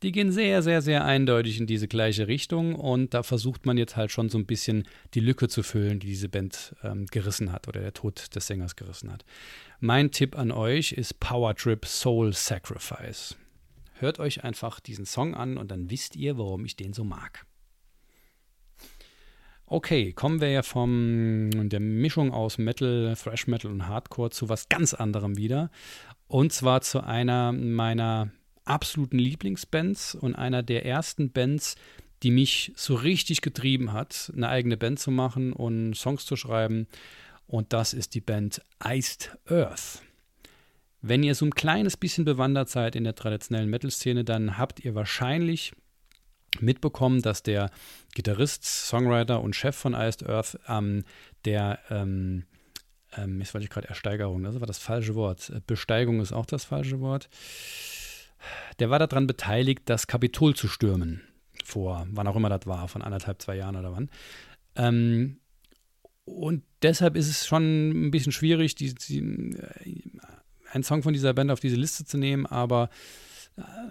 die 0.04 0.12
gehen 0.12 0.32
sehr, 0.32 0.62
sehr, 0.62 0.82
sehr 0.82 1.04
eindeutig 1.04 1.60
in 1.60 1.66
diese 1.66 1.88
gleiche 1.88 2.28
Richtung 2.28 2.76
und 2.76 3.14
da 3.14 3.24
versucht 3.24 3.66
man 3.66 3.78
jetzt 3.78 3.96
halt 3.96 4.12
schon 4.12 4.30
so 4.30 4.38
ein 4.38 4.46
bisschen 4.46 4.84
die 5.16 5.20
Lücke 5.20 5.48
zu 5.48 5.64
füllen, 5.64 6.00
die 6.00 6.08
diese 6.08 6.30
Band 6.30 6.76
ähm, 6.84 7.08
gerissen 7.08 7.52
hat 7.52 7.68
oder 7.68 7.82
der 7.82 7.94
Tod 7.94 8.36
des 8.36 8.46
Sängers 8.46 8.76
gerissen 8.76 9.12
hat. 9.12 9.26
Mein 9.80 10.12
Tipp 10.12 10.38
an 10.38 10.52
euch 10.52 10.92
ist 10.92 11.20
Power 11.20 11.56
Trip 11.56 11.86
Soul 11.86 12.34
Sacrifice. 12.34 13.36
Hört 13.94 14.20
euch 14.20 14.44
einfach 14.44 14.80
diesen 14.80 15.06
Song 15.06 15.34
an 15.34 15.58
und 15.58 15.72
dann 15.72 15.90
wisst 15.90 16.16
ihr, 16.16 16.38
warum 16.38 16.66
ich 16.66 16.76
den 16.76 16.94
so 16.94 17.04
mag. 17.04 17.46
Okay, 19.72 20.14
kommen 20.14 20.42
wir 20.42 20.50
ja 20.50 20.64
von 20.64 21.70
der 21.70 21.80
Mischung 21.80 22.34
aus 22.34 22.58
Metal, 22.58 23.16
Thrash 23.16 23.46
Metal 23.46 23.70
und 23.70 23.88
Hardcore 23.88 24.32
zu 24.32 24.50
was 24.50 24.68
ganz 24.68 24.96
anderem 24.96 25.38
wieder. 25.38 25.70
Und 26.28 26.52
zwar 26.52 26.82
zu 26.82 27.04
einer 27.04 27.52
meiner 27.52 28.32
absoluten 28.66 29.20
Lieblingsbands 29.20 30.16
und 30.16 30.34
einer 30.34 30.64
der 30.64 30.88
ersten 30.88 31.32
Bands, 31.32 31.76
die 32.24 32.32
mich 32.32 32.74
so 32.76 32.96
richtig 32.96 33.42
getrieben 33.42 33.94
hat, 33.94 34.34
eine 34.36 34.50
eigene 34.50 34.76
Band 34.76 34.98
zu 34.98 35.12
machen 35.12 35.54
und 35.54 35.94
Songs 35.94 36.26
zu 36.26 36.36
schreiben. 36.36 36.88
Und 37.46 37.72
das 37.72 37.94
ist 37.94 38.16
die 38.16 38.22
Band 38.22 38.64
Iced 38.84 39.38
Earth. 39.46 40.02
Wenn 41.04 41.22
ihr 41.22 41.36
so 41.36 41.46
ein 41.46 41.54
kleines 41.54 41.96
bisschen 41.96 42.26
bewandert 42.26 42.70
seid 42.70 42.96
in 42.96 43.04
der 43.04 43.14
traditionellen 43.14 43.70
Metal-Szene, 43.70 44.24
dann 44.24 44.58
habt 44.58 44.84
ihr 44.84 44.96
wahrscheinlich 44.96 45.74
mitbekommen, 46.60 47.22
dass 47.22 47.44
der 47.44 47.70
Gitarrist, 48.14 48.64
Songwriter 48.64 49.42
und 49.42 49.56
Chef 49.56 49.76
von 49.76 49.94
Iced 49.94 50.28
Earth, 50.28 50.60
ähm, 50.68 51.04
der 51.46 51.80
ähm, 51.90 52.46
ähm, 53.16 53.40
jetzt 53.40 53.54
wollte 53.54 53.66
ich 53.66 53.72
gerade 53.72 53.88
Ersteigerung, 53.88 54.44
das 54.44 54.60
war 54.60 54.68
das 54.68 54.78
falsche 54.78 55.16
Wort. 55.16 55.52
Besteigung 55.68 56.22
ist 56.22 56.32
auch 56.32 56.46
das 56.46 56.66
falsche 56.66 57.00
Wort. 57.00 57.30
Der 58.80 58.90
war 58.90 59.00
daran 59.00 59.28
beteiligt, 59.28 59.84
das 59.86 60.08
Kapitol 60.08 60.56
zu 60.56 60.68
stürmen. 60.68 61.22
Vor 61.66 62.08
wann 62.12 62.28
auch 62.28 62.36
immer 62.36 62.50
das 62.50 62.66
war, 62.66 62.88
von 62.88 63.02
anderthalb, 63.02 63.42
zwei 63.42 63.56
Jahren 63.56 63.76
oder 63.76 63.92
wann. 63.92 64.10
Ähm, 64.76 65.40
und 66.26 66.64
deshalb 66.82 67.16
ist 67.16 67.28
es 67.28 67.48
schon 67.48 68.08
ein 68.08 68.12
bisschen 68.12 68.32
schwierig, 68.32 68.76
die, 68.76 68.94
die, 68.94 69.20
äh, 69.20 70.10
einen 70.72 70.84
Song 70.84 71.02
von 71.02 71.14
dieser 71.14 71.34
Band 71.34 71.52
auf 71.52 71.60
diese 71.60 71.76
Liste 71.76 72.06
zu 72.06 72.18
nehmen, 72.18 72.46
aber 72.46 72.90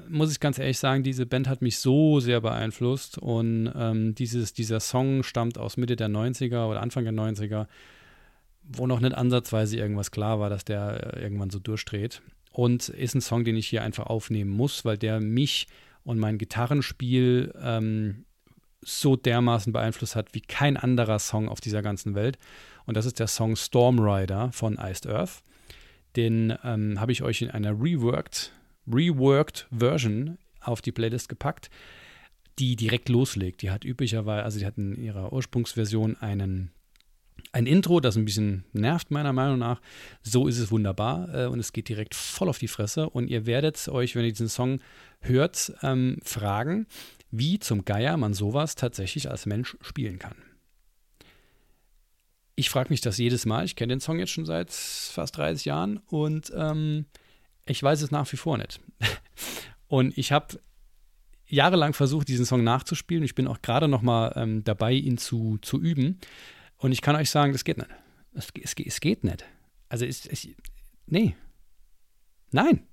muss 0.09 0.33
ich 0.33 0.41
ganz 0.41 0.59
ehrlich 0.59 0.79
sagen, 0.79 1.03
diese 1.03 1.27
Band 1.27 1.49
hat 1.49 1.63
mich 1.63 1.79
so 1.79 2.21
sehr 2.21 2.41
beeinflusst 2.41 3.19
und 3.19 3.73
ähm, 3.75 4.15
dieses, 4.15 4.53
dieser 4.53 4.81
Song 4.81 5.23
stammt 5.23 5.59
aus 5.59 5.77
Mitte 5.77 5.97
der 5.97 6.09
90er 6.09 6.69
oder 6.69 6.81
Anfang 6.81 7.05
der 7.05 7.13
90er 7.13 7.67
wo 8.69 8.87
noch 8.87 9.01
nicht 9.01 9.15
ansatzweise 9.15 9.77
irgendwas 9.77 10.11
klar 10.11 10.39
war, 10.41 10.51
dass 10.51 10.65
der 10.65 11.15
äh, 11.17 11.23
irgendwann 11.23 11.51
so 11.51 11.59
durchdreht. 11.59 12.23
Und 12.53 12.89
ist 12.89 13.15
ein 13.15 13.21
Song, 13.21 13.45
den 13.45 13.57
ich 13.57 13.69
hier 13.69 13.83
einfach 13.83 14.07
aufnehmen 14.07 14.51
muss, 14.51 14.85
weil 14.85 14.99
der 14.99 15.21
mich 15.21 15.69
und 16.05 16.19
mein 16.19 16.39
Gitarrenspiel 16.39 17.53
ähm, 17.61 18.25
so 18.83 19.17
dermaßen 19.17 19.73
beeinflusst 19.73 20.17
hat 20.17 20.35
wie 20.35 20.41
kein 20.41 20.77
anderer 20.77 21.19
Song 21.19 21.49
auf 21.49 21.61
dieser 21.61 21.83
ganzen 21.83 22.15
Welt. 22.15 22.39
Und 22.87 22.97
das 22.97 23.07
ist 23.07 23.19
der 23.19 23.27
Song 23.27 23.57
Storm 23.57 23.99
Rider 23.99 24.51
von 24.53 24.79
Iced 24.79 25.07
Earth. 25.07 25.43
Den 26.17 26.55
ähm, 26.65 27.01
habe 27.01 27.13
ich 27.13 27.23
euch 27.23 27.43
in 27.43 27.51
einer 27.51 27.73
reworked, 27.73 28.53
reworked 28.91 29.67
Version 29.71 30.39
auf 30.61 30.81
die 30.81 30.93
Playlist 30.93 31.29
gepackt, 31.29 31.71
die 32.59 32.77
direkt 32.77 33.09
loslegt. 33.09 33.63
Die 33.63 33.71
hat 33.71 33.85
üblicherweise, 33.85 34.45
also 34.45 34.59
die 34.59 34.67
hat 34.67 34.79
in 34.79 34.97
ihrer 34.97 35.33
Ursprungsversion 35.33 36.17
einen 36.17 36.73
ein 37.53 37.67
Intro, 37.67 38.01
das 38.01 38.17
ein 38.17 38.25
bisschen 38.25 38.65
nervt, 38.73 39.11
meiner 39.11 39.33
Meinung 39.33 39.59
nach. 39.59 39.81
So 40.23 40.49
ist 40.49 40.59
es 40.59 40.71
wunderbar 40.71 41.35
äh, 41.35 41.47
und 41.47 41.61
es 41.61 41.73
geht 41.73 41.89
direkt 41.89 42.15
voll 42.15 42.49
auf 42.49 42.59
die 42.59 42.69
Fresse. 42.69 43.09
Und 43.09 43.29
ihr 43.29 43.47
werdet 43.47 43.89
euch, 43.89 44.15
wenn 44.15 44.25
ihr 44.25 44.33
diesen 44.33 44.49
Song 44.49 44.81
hört, 45.21 45.73
ähm, 45.83 46.19
fragen, 46.23 46.87
wie 47.31 47.59
zum 47.59 47.85
Geier 47.85 48.17
man 48.17 48.35
sowas 48.35 48.75
tatsächlich 48.75 49.31
als 49.31 49.47
Mensch 49.47 49.77
spielen 49.81 50.19
kann. 50.19 50.37
Ich 52.55 52.71
frage 52.71 52.91
mich 52.91 53.01
das 53.01 53.19
jedes 53.19 53.47
Mal. 53.47 53.65
Ich 53.65 53.77
kenne 53.77 53.95
den 53.95 54.01
Song 54.01 54.19
jetzt 54.19 54.33
schon 54.33 54.47
seit 54.47 54.73
fast 54.73 55.37
30 55.37 55.65
Jahren 55.65 55.99
und 56.09 56.53
ähm, 56.55 57.07
ich 57.69 57.83
weiß 57.83 58.03
es 58.03 58.11
nach 58.11 58.31
wie 58.33 58.37
vor 58.37 58.59
nicht. 58.59 58.81
und 59.89 60.17
ich 60.17 60.33
habe 60.33 60.61
jahrelang 61.47 61.95
versucht, 61.95 62.29
diesen 62.29 62.47
Song 62.47 62.63
nachzuspielen. 62.63 63.25
Ich 63.25 63.35
bin 63.35 63.47
auch 63.47 63.63
gerade 63.63 63.89
noch 63.89 64.03
mal 64.03 64.33
ähm, 64.37 64.65
dabei, 64.65 64.93
ihn 64.93 65.19
zu, 65.19 65.59
zu 65.63 65.81
üben. 65.81 66.19
Und 66.77 66.93
ich 66.93 67.03
kann 67.03 67.17
euch 67.17 67.31
sagen, 67.31 67.53
das 67.53 67.65
geht 67.65 67.79
nicht. 67.79 67.91
Es, 68.35 68.49
es, 68.63 68.75
es 68.75 69.01
geht 69.01 69.25
nicht. 69.25 69.45
Also, 69.89 70.05
es, 70.05 70.27
es, 70.27 70.47
nee. 71.07 71.35
Nein. 72.51 72.87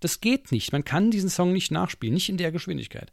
Das 0.00 0.20
geht 0.20 0.50
nicht. 0.50 0.72
Man 0.72 0.84
kann 0.84 1.12
diesen 1.12 1.30
Song 1.30 1.52
nicht 1.52 1.70
nachspielen, 1.70 2.14
nicht 2.14 2.28
in 2.28 2.36
der 2.36 2.50
Geschwindigkeit. 2.50 3.12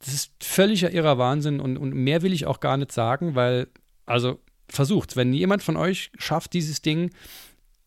Das 0.00 0.12
ist 0.12 0.32
völliger 0.42 0.90
irrer 0.90 1.16
Wahnsinn 1.16 1.60
und, 1.60 1.76
und 1.76 1.94
mehr 1.94 2.22
will 2.22 2.32
ich 2.32 2.44
auch 2.44 2.60
gar 2.60 2.76
nicht 2.76 2.92
sagen, 2.92 3.34
weil, 3.36 3.68
also 4.04 4.40
versucht, 4.68 5.14
wenn 5.14 5.32
jemand 5.32 5.62
von 5.62 5.76
euch 5.76 6.10
schafft, 6.18 6.52
dieses 6.54 6.82
Ding 6.82 7.12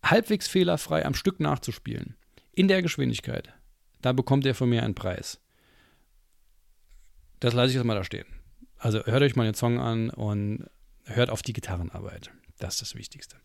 halbwegs 0.04 0.48
fehlerfrei 0.48 1.06
am 1.06 1.14
Stück 1.14 1.40
nachzuspielen, 1.40 2.16
in 2.54 2.68
der 2.68 2.82
Geschwindigkeit, 2.82 3.54
dann 4.02 4.16
bekommt 4.16 4.46
er 4.46 4.56
von 4.56 4.70
mir 4.70 4.84
einen 4.84 4.96
Preis. 4.96 5.40
Das 7.40 7.54
lasse 7.54 7.70
ich 7.70 7.76
jetzt 7.76 7.86
mal 7.86 7.96
da 7.96 8.04
stehen. 8.04 8.28
Also 8.78 9.06
hört 9.06 9.22
euch 9.22 9.36
mal 9.36 9.46
den 9.46 9.54
Song 9.54 9.80
an 9.80 10.10
und 10.10 10.66
hört 11.06 11.30
auf 11.30 11.42
die 11.42 11.54
Gitarrenarbeit. 11.54 12.32
Das 12.58 12.76
ist 12.76 12.82
das 12.82 12.96
Wichtigste. 12.96 13.38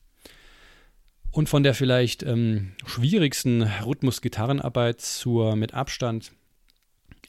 Und 1.30 1.48
von 1.48 1.64
der 1.64 1.74
vielleicht 1.74 2.22
ähm, 2.22 2.72
schwierigsten 2.86 3.62
Rhythmus-Gitarrenarbeit 3.62 5.00
zur 5.00 5.56
mit 5.56 5.74
Abstand 5.74 6.32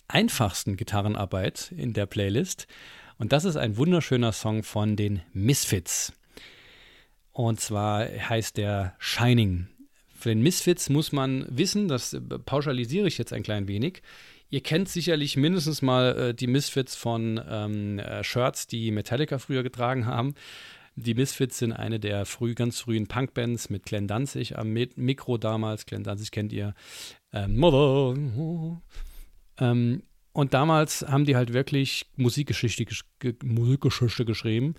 einfachsten 0.08 0.78
Gitarrenarbeit 0.78 1.72
in 1.76 1.94
der 1.94 2.06
Playlist. 2.06 2.68
Und 3.18 3.32
das 3.32 3.46
ist 3.46 3.56
ein 3.56 3.78
wunderschöner 3.78 4.32
Song 4.32 4.62
von 4.62 4.96
den 4.96 5.24
Misfits. 5.34 6.14
Und 7.36 7.60
zwar 7.60 8.06
heißt 8.06 8.56
der 8.56 8.96
Shining. 8.98 9.68
Für 10.18 10.30
den 10.30 10.42
Misfits 10.42 10.90
muss 10.90 11.12
man 11.12 11.46
wissen, 11.50 11.90
das 11.90 12.18
pauschalisiere 12.46 13.10
ich 13.10 13.18
jetzt 13.18 13.34
ein 13.34 13.44
klein 13.44 13.68
wenig. 13.68 14.02
Ihr 14.50 14.64
kennt 14.64 14.88
sicherlich 14.88 15.36
mindestens 15.36 15.82
mal 15.82 16.18
äh, 16.18 16.34
die 16.34 16.48
Misfits 16.48 16.96
von 16.96 17.42
ähm, 17.46 18.00
äh, 18.00 18.24
Shirts, 18.24 18.68
die 18.68 18.90
Metallica 18.90 19.38
früher 19.38 19.64
getragen 19.64 20.06
haben. 20.06 20.34
Die 20.96 21.14
Misfits 21.14 21.58
sind 21.58 21.74
eine 21.74 22.00
der 22.00 22.26
früh, 22.26 22.56
ganz 22.56 22.80
frühen 22.80 23.08
Punkbands 23.08 23.70
mit 23.70 23.84
Glenn 23.84 24.08
Danzig 24.08 24.58
am 24.58 24.72
Mikro 24.72 25.38
damals. 25.38 25.86
Glenn 25.86 26.04
Danzig 26.04 26.32
kennt 26.32 26.54
ihr. 26.54 26.74
Ähm, 27.34 27.58
Mother. 27.58 28.18
Ähm, 29.60 30.04
und 30.32 30.54
damals 30.54 31.06
haben 31.06 31.26
die 31.26 31.36
halt 31.36 31.52
wirklich 31.52 32.06
Musikgeschichte, 32.16 32.86
Musikgeschichte 33.44 34.24
geschrieben. 34.24 34.76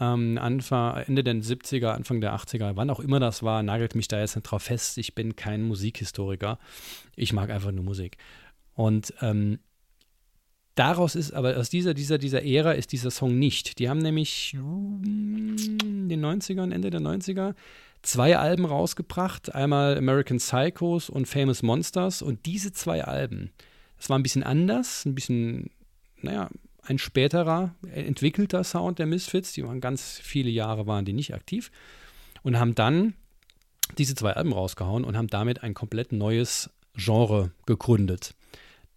Ähm, 0.00 0.38
Anfang, 0.38 0.96
Ende 1.06 1.22
der 1.22 1.34
70er, 1.34 1.88
Anfang 1.88 2.20
der 2.20 2.34
80er, 2.34 2.72
wann 2.74 2.90
auch 2.90 3.00
immer 3.00 3.20
das 3.20 3.42
war, 3.42 3.62
nagelt 3.62 3.94
mich 3.94 4.08
da 4.08 4.20
jetzt 4.20 4.36
nicht 4.36 4.44
drauf 4.44 4.62
fest. 4.62 4.98
Ich 4.98 5.14
bin 5.14 5.36
kein 5.36 5.62
Musikhistoriker. 5.62 6.58
Ich 7.14 7.32
mag 7.32 7.50
einfach 7.50 7.72
nur 7.72 7.84
Musik. 7.84 8.16
Und 8.74 9.12
ähm, 9.20 9.58
daraus 10.74 11.14
ist, 11.14 11.32
aber 11.32 11.56
aus 11.56 11.68
dieser, 11.68 11.94
dieser, 11.94 12.18
dieser 12.18 12.44
Ära 12.44 12.72
ist 12.72 12.92
dieser 12.92 13.10
Song 13.10 13.38
nicht. 13.38 13.78
Die 13.78 13.88
haben 13.88 13.98
nämlich 13.98 14.54
in 14.54 16.08
den 16.08 16.24
90ern, 16.24 16.72
Ende 16.72 16.90
der 16.90 17.00
90er, 17.00 17.54
zwei 18.02 18.36
Alben 18.36 18.64
rausgebracht. 18.64 19.54
Einmal 19.54 19.96
American 19.98 20.38
Psychos 20.38 21.10
und 21.10 21.26
Famous 21.26 21.62
Monsters. 21.62 22.22
Und 22.22 22.46
diese 22.46 22.72
zwei 22.72 23.04
Alben, 23.04 23.50
das 23.98 24.08
war 24.10 24.18
ein 24.18 24.22
bisschen 24.22 24.42
anders, 24.42 25.04
ein 25.04 25.14
bisschen, 25.14 25.70
naja, 26.22 26.48
ein 26.82 26.98
späterer, 26.98 27.74
entwickelter 27.92 28.64
Sound 28.64 28.98
der 28.98 29.06
Misfits. 29.06 29.52
Die 29.52 29.64
waren 29.64 29.80
ganz 29.80 30.18
viele 30.22 30.50
Jahre, 30.50 30.86
waren 30.86 31.04
die 31.04 31.12
nicht 31.12 31.34
aktiv. 31.34 31.70
Und 32.42 32.58
haben 32.58 32.74
dann 32.74 33.14
diese 33.98 34.14
zwei 34.14 34.32
Alben 34.32 34.52
rausgehauen 34.52 35.04
und 35.04 35.16
haben 35.16 35.28
damit 35.28 35.62
ein 35.62 35.74
komplett 35.74 36.12
neues 36.12 36.70
Genre 36.94 37.52
gegründet 37.66 38.34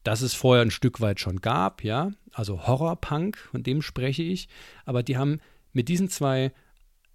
das 0.05 0.21
es 0.21 0.35
vorher 0.35 0.61
ein 0.61 0.71
Stück 0.71 1.01
weit 1.01 1.19
schon 1.19 1.41
gab, 1.41 1.83
ja, 1.83 2.11
also 2.31 2.67
Horrorpunk, 2.67 3.37
von 3.37 3.63
dem 3.63 3.81
spreche 3.81 4.21
ich, 4.21 4.47
aber 4.85 5.03
die 5.03 5.17
haben 5.17 5.39
mit 5.73 5.89
diesen 5.89 6.09
zwei 6.09 6.51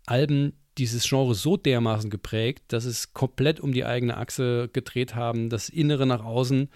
Alben 0.06 0.52
dieses 0.76 1.08
Genre 1.08 1.34
so 1.34 1.56
dermaßen 1.56 2.10
geprägt, 2.10 2.64
dass 2.68 2.84
es 2.84 3.14
komplett 3.14 3.60
um 3.60 3.72
die 3.72 3.84
eigene 3.84 4.16
Achse 4.16 4.68
gedreht 4.72 5.14
haben, 5.14 5.50
das 5.50 5.68
Innere 5.68 6.04
nach 6.04 6.24
außen, 6.24 6.68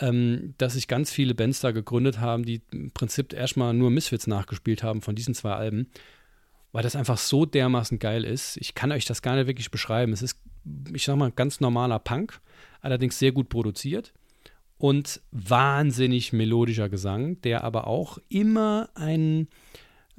ähm, 0.00 0.54
dass 0.58 0.74
sich 0.74 0.88
ganz 0.88 1.10
viele 1.10 1.34
Bands 1.34 1.60
da 1.60 1.70
gegründet 1.70 2.20
haben, 2.20 2.44
die 2.44 2.60
im 2.70 2.90
Prinzip 2.90 3.32
erstmal 3.32 3.72
nur 3.74 3.90
Misfits 3.90 4.26
nachgespielt 4.26 4.82
haben 4.82 5.02
von 5.02 5.14
diesen 5.14 5.34
zwei 5.34 5.52
Alben, 5.52 5.88
weil 6.72 6.82
das 6.82 6.96
einfach 6.96 7.18
so 7.18 7.46
dermaßen 7.46 7.98
geil 7.98 8.24
ist. 8.24 8.58
Ich 8.58 8.74
kann 8.74 8.92
euch 8.92 9.06
das 9.06 9.22
gar 9.22 9.36
nicht 9.36 9.46
wirklich 9.46 9.70
beschreiben. 9.70 10.12
Es 10.12 10.22
ist, 10.22 10.38
ich 10.92 11.04
sag 11.04 11.16
mal, 11.16 11.30
ganz 11.30 11.60
normaler 11.60 11.98
Punk, 11.98 12.40
allerdings 12.82 13.18
sehr 13.18 13.32
gut 13.32 13.48
produziert 13.48 14.12
und 14.78 15.22
wahnsinnig 15.30 16.32
melodischer 16.32 16.88
Gesang, 16.88 17.40
der 17.40 17.64
aber 17.64 17.86
auch 17.86 18.18
immer 18.28 18.90
ein, 18.94 19.48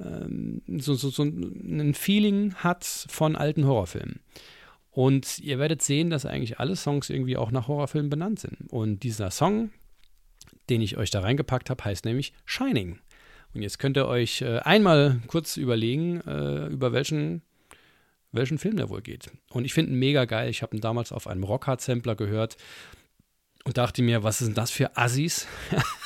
ähm, 0.00 0.62
so, 0.78 0.94
so, 0.94 1.10
so 1.10 1.22
ein 1.22 1.94
Feeling 1.94 2.54
hat 2.54 2.84
von 2.84 3.36
alten 3.36 3.66
Horrorfilmen. 3.66 4.20
Und 4.98 5.38
ihr 5.38 5.60
werdet 5.60 5.80
sehen, 5.80 6.10
dass 6.10 6.26
eigentlich 6.26 6.58
alle 6.58 6.74
Songs 6.74 7.08
irgendwie 7.08 7.36
auch 7.36 7.52
nach 7.52 7.68
Horrorfilmen 7.68 8.10
benannt 8.10 8.40
sind. 8.40 8.68
Und 8.68 9.04
dieser 9.04 9.30
Song, 9.30 9.70
den 10.70 10.80
ich 10.80 10.96
euch 10.96 11.12
da 11.12 11.20
reingepackt 11.20 11.70
habe, 11.70 11.84
heißt 11.84 12.04
nämlich 12.04 12.32
Shining. 12.46 12.98
Und 13.54 13.62
jetzt 13.62 13.78
könnt 13.78 13.96
ihr 13.96 14.08
euch 14.08 14.42
äh, 14.42 14.58
einmal 14.58 15.20
kurz 15.28 15.56
überlegen, 15.56 16.20
äh, 16.22 16.66
über 16.66 16.90
welchen, 16.92 17.42
welchen 18.32 18.58
Film 18.58 18.76
der 18.76 18.88
wohl 18.88 19.00
geht. 19.00 19.30
Und 19.50 19.64
ich 19.64 19.72
finde 19.72 19.92
ihn 19.92 20.00
mega 20.00 20.24
geil. 20.24 20.50
Ich 20.50 20.62
habe 20.62 20.74
ihn 20.74 20.80
damals 20.80 21.12
auf 21.12 21.28
einem 21.28 21.44
Rockhard-Sampler 21.44 22.16
gehört 22.16 22.56
und 23.62 23.78
dachte 23.78 24.02
mir, 24.02 24.24
was 24.24 24.38
sind 24.38 24.58
das 24.58 24.72
für 24.72 24.96
Assis? 24.96 25.46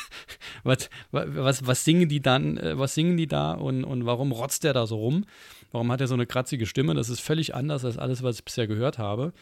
was, 0.64 0.90
was, 1.12 1.66
was 1.66 1.82
singen 1.86 2.10
die 2.10 2.20
dann, 2.20 2.58
äh, 2.58 2.78
was 2.78 2.92
singen 2.92 3.16
die 3.16 3.26
da 3.26 3.52
und, 3.52 3.84
und 3.84 4.04
warum 4.04 4.32
rotzt 4.32 4.64
der 4.64 4.74
da 4.74 4.86
so 4.86 4.98
rum? 4.98 5.24
Warum 5.72 5.90
hat 5.90 6.00
er 6.00 6.06
so 6.06 6.14
eine 6.14 6.26
kratzige 6.26 6.66
Stimme? 6.66 6.94
Das 6.94 7.08
ist 7.08 7.20
völlig 7.20 7.54
anders 7.54 7.84
als 7.84 7.98
alles, 7.98 8.22
was 8.22 8.36
ich 8.36 8.44
bisher 8.44 8.66
gehört 8.66 8.98
habe. 8.98 9.32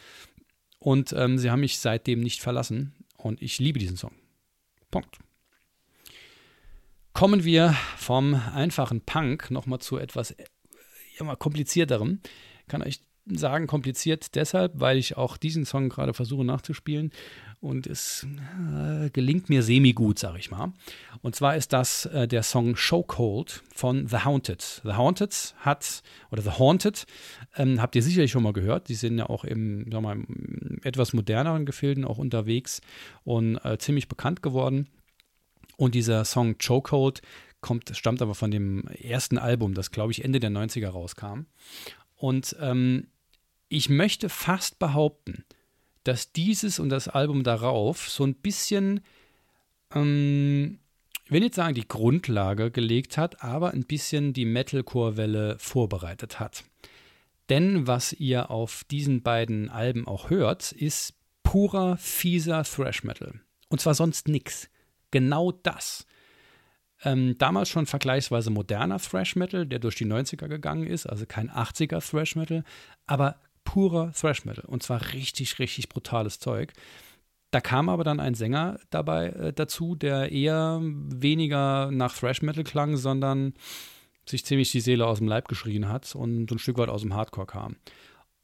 Und 0.79 1.13
ähm, 1.13 1.37
sie 1.37 1.51
haben 1.51 1.59
mich 1.59 1.77
seitdem 1.77 2.21
nicht 2.21 2.41
verlassen 2.41 2.95
und 3.17 3.41
ich 3.41 3.59
liebe 3.59 3.77
diesen 3.77 3.97
Song. 3.97 4.13
Punkt. 4.89 5.19
Kommen 7.13 7.43
wir 7.43 7.75
vom 7.97 8.33
einfachen 8.33 9.01
Punk 9.01 9.51
nochmal 9.51 9.79
zu 9.79 9.97
etwas 9.97 10.35
ja, 11.19 11.35
komplizierterem. 11.35 12.21
Ich 12.61 12.67
kann 12.67 12.81
euch 12.81 13.01
sagen, 13.27 13.67
kompliziert 13.67 14.33
deshalb, 14.35 14.79
weil 14.79 14.97
ich 14.97 15.17
auch 15.17 15.37
diesen 15.37 15.65
Song 15.65 15.89
gerade 15.89 16.13
versuche 16.13 16.45
nachzuspielen 16.45 17.11
und 17.61 17.85
es 17.85 18.25
äh, 18.75 19.11
gelingt 19.11 19.47
mir 19.47 19.61
semi-gut, 19.61 20.17
sag 20.17 20.37
ich 20.37 20.49
mal. 20.49 20.73
Und 21.21 21.35
zwar 21.35 21.55
ist 21.55 21.71
das 21.73 22.07
äh, 22.07 22.27
der 22.27 22.41
Song 22.41 22.75
Chokehold 22.75 23.61
von 23.73 24.07
The 24.07 24.17
Haunted. 24.25 24.81
The 24.83 24.93
Haunted 24.93 25.53
hat, 25.59 26.01
oder 26.31 26.41
The 26.41 26.57
Haunted, 26.57 27.05
ähm, 27.55 27.79
habt 27.79 27.95
ihr 27.95 28.01
sicherlich 28.01 28.31
schon 28.31 28.41
mal 28.41 28.53
gehört. 28.53 28.89
Die 28.89 28.95
sind 28.95 29.19
ja 29.19 29.29
auch 29.29 29.43
im, 29.43 29.85
sag 29.91 30.01
mal, 30.01 30.17
etwas 30.83 31.13
moderneren 31.13 31.67
Gefilden 31.67 32.03
auch 32.03 32.17
unterwegs 32.17 32.81
und 33.23 33.57
äh, 33.63 33.77
ziemlich 33.77 34.07
bekannt 34.07 34.41
geworden. 34.41 34.87
Und 35.77 35.93
dieser 35.93 36.25
Song 36.25 36.57
Chokehold 36.57 37.21
kommt, 37.61 37.95
stammt 37.95 38.23
aber 38.23 38.33
von 38.33 38.49
dem 38.49 38.87
ersten 38.87 39.37
Album, 39.37 39.75
das 39.75 39.91
glaube 39.91 40.11
ich 40.11 40.25
Ende 40.25 40.39
der 40.39 40.49
90er 40.49 40.89
rauskam. 40.89 41.45
Und 42.15 42.55
ähm, 42.59 43.07
ich 43.69 43.89
möchte 43.89 44.29
fast 44.29 44.79
behaupten, 44.79 45.45
dass 46.03 46.31
dieses 46.31 46.79
und 46.79 46.89
das 46.89 47.07
Album 47.07 47.43
darauf 47.43 48.09
so 48.09 48.25
ein 48.25 48.35
bisschen, 48.35 49.01
ähm, 49.93 50.79
ich 51.25 51.31
will 51.31 51.41
nicht 51.41 51.55
sagen, 51.55 51.75
die 51.75 51.87
Grundlage 51.87 52.71
gelegt 52.71 53.17
hat, 53.17 53.43
aber 53.43 53.71
ein 53.71 53.85
bisschen 53.85 54.33
die 54.33 54.45
Metalcore-Welle 54.45 55.57
vorbereitet 55.59 56.39
hat. 56.39 56.63
Denn 57.49 57.85
was 57.87 58.13
ihr 58.13 58.49
auf 58.49 58.83
diesen 58.89 59.23
beiden 59.23 59.69
Alben 59.69 60.07
auch 60.07 60.29
hört, 60.29 60.71
ist 60.71 61.13
purer, 61.43 61.97
fieser 61.97 62.63
Thrash 62.63 63.03
Metal. 63.03 63.41
Und 63.69 63.81
zwar 63.81 63.93
sonst 63.93 64.27
nix. 64.27 64.69
Genau 65.11 65.51
das. 65.51 66.05
Ähm, 67.03 67.37
damals 67.37 67.69
schon 67.69 67.87
vergleichsweise 67.87 68.51
moderner 68.51 68.99
Thrash 68.99 69.35
Metal, 69.35 69.65
der 69.65 69.79
durch 69.79 69.95
die 69.95 70.05
90er 70.05 70.47
gegangen 70.47 70.85
ist, 70.85 71.07
also 71.07 71.25
kein 71.25 71.49
80er 71.49 72.07
Thrash 72.07 72.35
Metal, 72.35 72.63
aber 73.07 73.37
purer 73.71 74.11
Thrash 74.11 74.43
Metal. 74.43 74.65
Und 74.65 74.83
zwar 74.83 75.13
richtig, 75.13 75.57
richtig 75.57 75.87
brutales 75.87 76.39
Zeug. 76.39 76.73
Da 77.51 77.61
kam 77.61 77.87
aber 77.87 78.03
dann 78.03 78.19
ein 78.19 78.33
Sänger 78.33 78.79
dabei 78.89 79.27
äh, 79.27 79.53
dazu, 79.53 79.95
der 79.95 80.29
eher 80.29 80.81
weniger 80.81 81.89
nach 81.89 82.13
Thrash 82.13 82.41
Metal 82.41 82.65
klang, 82.65 82.97
sondern 82.97 83.53
sich 84.25 84.43
ziemlich 84.43 84.71
die 84.71 84.81
Seele 84.81 85.07
aus 85.07 85.19
dem 85.19 85.27
Leib 85.29 85.47
geschrien 85.47 85.87
hat 85.87 86.15
und 86.15 86.51
ein 86.51 86.59
Stück 86.59 86.77
weit 86.77 86.89
aus 86.89 87.01
dem 87.01 87.13
Hardcore 87.13 87.47
kam. 87.47 87.77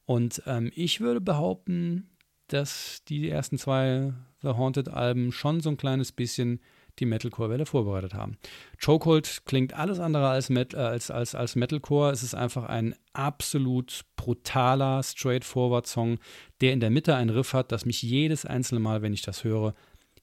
Und 0.05 0.41
ähm, 0.45 0.71
ich 0.75 1.01
würde 1.01 1.19
behaupten, 1.19 2.09
dass 2.47 3.03
die 3.09 3.29
ersten 3.29 3.57
zwei 3.57 4.13
The 4.41 4.49
Haunted 4.49 4.87
Alben 4.87 5.33
schon 5.33 5.59
so 5.59 5.69
ein 5.69 5.77
kleines 5.77 6.13
bisschen 6.13 6.61
die 6.99 7.05
Metalcore-Welle 7.05 7.65
vorbereitet 7.65 8.13
haben. 8.13 8.37
Chokehold 8.83 9.43
klingt 9.45 9.73
alles 9.73 9.99
andere 9.99 10.27
als, 10.27 10.49
Met 10.49 10.73
äh, 10.73 10.77
als, 10.77 11.11
als, 11.11 11.35
als 11.35 11.55
Metalcore. 11.55 12.11
Es 12.11 12.23
ist 12.23 12.35
einfach 12.35 12.65
ein 12.65 12.95
absolut 13.13 14.05
brutaler, 14.15 15.03
straightforward 15.03 15.87
Song, 15.87 16.19
der 16.61 16.73
in 16.73 16.79
der 16.79 16.89
Mitte 16.89 17.15
einen 17.15 17.29
Riff 17.29 17.53
hat, 17.53 17.71
das 17.71 17.85
mich 17.85 18.01
jedes 18.01 18.45
einzelne 18.45 18.79
Mal, 18.79 19.01
wenn 19.01 19.13
ich 19.13 19.21
das 19.21 19.43
höre, 19.43 19.73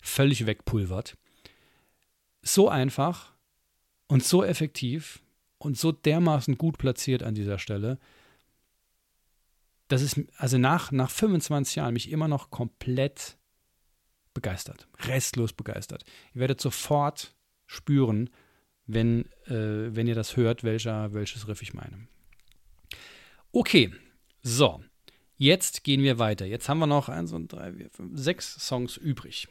völlig 0.02 0.46
wegpulvert. 0.46 1.16
So 2.42 2.68
einfach 2.68 3.32
und 4.06 4.22
so 4.22 4.44
effektiv 4.44 5.22
und 5.58 5.78
so 5.78 5.92
dermaßen 5.92 6.58
gut 6.58 6.78
platziert 6.78 7.22
an 7.22 7.34
dieser 7.34 7.58
Stelle, 7.58 7.98
dass 9.88 10.02
es 10.02 10.20
also 10.36 10.58
nach, 10.58 10.92
nach 10.92 11.10
25 11.10 11.76
Jahren 11.76 11.94
mich 11.94 12.10
immer 12.10 12.28
noch 12.28 12.50
komplett 12.50 13.36
begeistert, 14.34 14.86
restlos 15.00 15.52
begeistert. 15.52 16.04
Ihr 16.34 16.40
werdet 16.40 16.60
sofort 16.60 17.34
spüren, 17.66 18.30
wenn, 18.86 19.24
äh, 19.46 19.94
wenn 19.94 20.06
ihr 20.06 20.14
das 20.14 20.36
hört, 20.36 20.64
welcher, 20.64 21.14
welches 21.14 21.48
Riff 21.48 21.62
ich 21.62 21.72
meine. 21.72 22.06
Okay, 23.52 23.92
so, 24.42 24.82
jetzt 25.36 25.84
gehen 25.84 26.02
wir 26.02 26.18
weiter. 26.18 26.44
Jetzt 26.44 26.68
haben 26.68 26.80
wir 26.80 26.86
noch 26.86 27.08
eins 27.08 27.32
und 27.32 27.52
drei, 27.52 27.72
vier, 27.72 27.90
fünf, 27.90 28.18
sechs 28.18 28.66
Songs 28.66 28.96
übrig. 28.96 29.48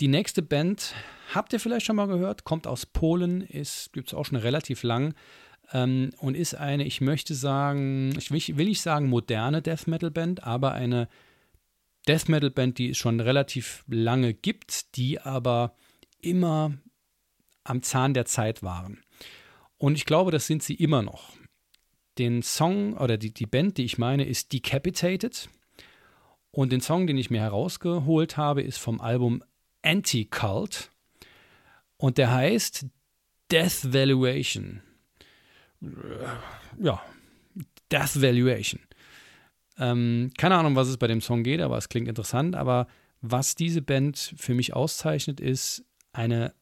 Die 0.00 0.08
nächste 0.08 0.42
Band 0.42 0.94
habt 1.34 1.52
ihr 1.52 1.60
vielleicht 1.60 1.86
schon 1.86 1.96
mal 1.96 2.06
gehört, 2.06 2.44
kommt 2.44 2.66
aus 2.66 2.86
Polen, 2.86 3.46
gibt 3.48 4.08
es 4.08 4.14
auch 4.14 4.26
schon 4.26 4.36
relativ 4.36 4.82
lang 4.82 5.14
ähm, 5.72 6.10
und 6.18 6.36
ist 6.36 6.54
eine, 6.54 6.84
ich 6.84 7.00
möchte 7.00 7.34
sagen, 7.34 8.14
ich 8.16 8.30
will, 8.30 8.56
will 8.56 8.66
nicht 8.66 8.80
sagen 8.80 9.08
moderne 9.08 9.60
Death 9.60 9.86
Metal 9.88 10.10
Band, 10.10 10.44
aber 10.44 10.72
eine 10.72 11.08
Death 12.08 12.28
Metal 12.28 12.50
Band, 12.50 12.78
die 12.78 12.90
es 12.90 12.96
schon 12.96 13.20
relativ 13.20 13.84
lange 13.86 14.32
gibt, 14.32 14.96
die 14.96 15.20
aber 15.20 15.74
immer 16.22 16.72
am 17.64 17.82
Zahn 17.82 18.14
der 18.14 18.24
Zeit 18.24 18.62
waren. 18.62 19.02
Und 19.76 19.94
ich 19.94 20.06
glaube, 20.06 20.30
das 20.30 20.46
sind 20.46 20.62
sie 20.62 20.74
immer 20.74 21.02
noch. 21.02 21.34
Den 22.16 22.42
Song 22.42 22.96
oder 22.96 23.18
die, 23.18 23.32
die 23.32 23.46
Band, 23.46 23.76
die 23.76 23.84
ich 23.84 23.98
meine, 23.98 24.24
ist 24.24 24.52
Decapitated. 24.52 25.48
Und 26.50 26.72
den 26.72 26.80
Song, 26.80 27.06
den 27.06 27.18
ich 27.18 27.30
mir 27.30 27.42
herausgeholt 27.42 28.36
habe, 28.36 28.62
ist 28.62 28.78
vom 28.78 29.00
Album 29.00 29.44
Anti-Cult. 29.82 30.90
Und 31.98 32.16
der 32.18 32.32
heißt 32.32 32.86
Death 33.52 33.92
Valuation. 33.92 34.82
Ja, 36.80 37.02
Death 37.92 38.20
Valuation. 38.20 38.80
Ähm, 39.78 40.30
keine 40.36 40.56
Ahnung, 40.56 40.76
was 40.76 40.88
es 40.88 40.96
bei 40.96 41.06
dem 41.06 41.20
Song 41.20 41.42
geht, 41.42 41.60
aber 41.60 41.78
es 41.78 41.88
klingt 41.88 42.08
interessant. 42.08 42.56
Aber 42.56 42.86
was 43.20 43.54
diese 43.54 43.82
Band 43.82 44.34
für 44.36 44.54
mich 44.54 44.74
auszeichnet, 44.74 45.40
ist 45.40 45.84
eine 46.12 46.54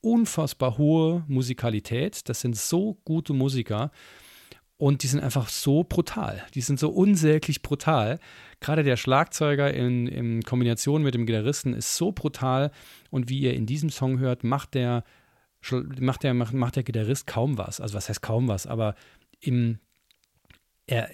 unfassbar 0.00 0.78
hohe 0.78 1.24
Musikalität. 1.28 2.28
Das 2.28 2.40
sind 2.40 2.56
so 2.56 2.98
gute 3.04 3.32
Musiker 3.32 3.90
und 4.76 5.02
die 5.02 5.06
sind 5.06 5.20
einfach 5.20 5.48
so 5.48 5.84
brutal. 5.84 6.44
Die 6.54 6.60
sind 6.60 6.78
so 6.78 6.90
unsäglich 6.90 7.62
brutal. 7.62 8.18
Gerade 8.60 8.82
der 8.82 8.96
Schlagzeuger 8.96 9.72
in, 9.72 10.06
in 10.06 10.42
Kombination 10.42 11.02
mit 11.02 11.14
dem 11.14 11.26
Gitarristen 11.26 11.74
ist 11.74 11.96
so 11.96 12.12
brutal 12.12 12.70
und 13.10 13.28
wie 13.28 13.40
ihr 13.40 13.54
in 13.54 13.66
diesem 13.66 13.90
Song 13.90 14.18
hört, 14.18 14.44
macht 14.44 14.74
der 14.74 15.04
macht 16.00 16.22
der, 16.22 16.34
macht, 16.34 16.52
macht 16.52 16.76
der 16.76 16.84
Gitarrist 16.84 17.26
kaum 17.26 17.58
was. 17.58 17.80
Also 17.80 17.94
was 17.94 18.08
heißt 18.08 18.22
kaum 18.22 18.46
was, 18.46 18.68
aber 18.68 18.94
im, 19.40 19.78
er, 20.86 21.10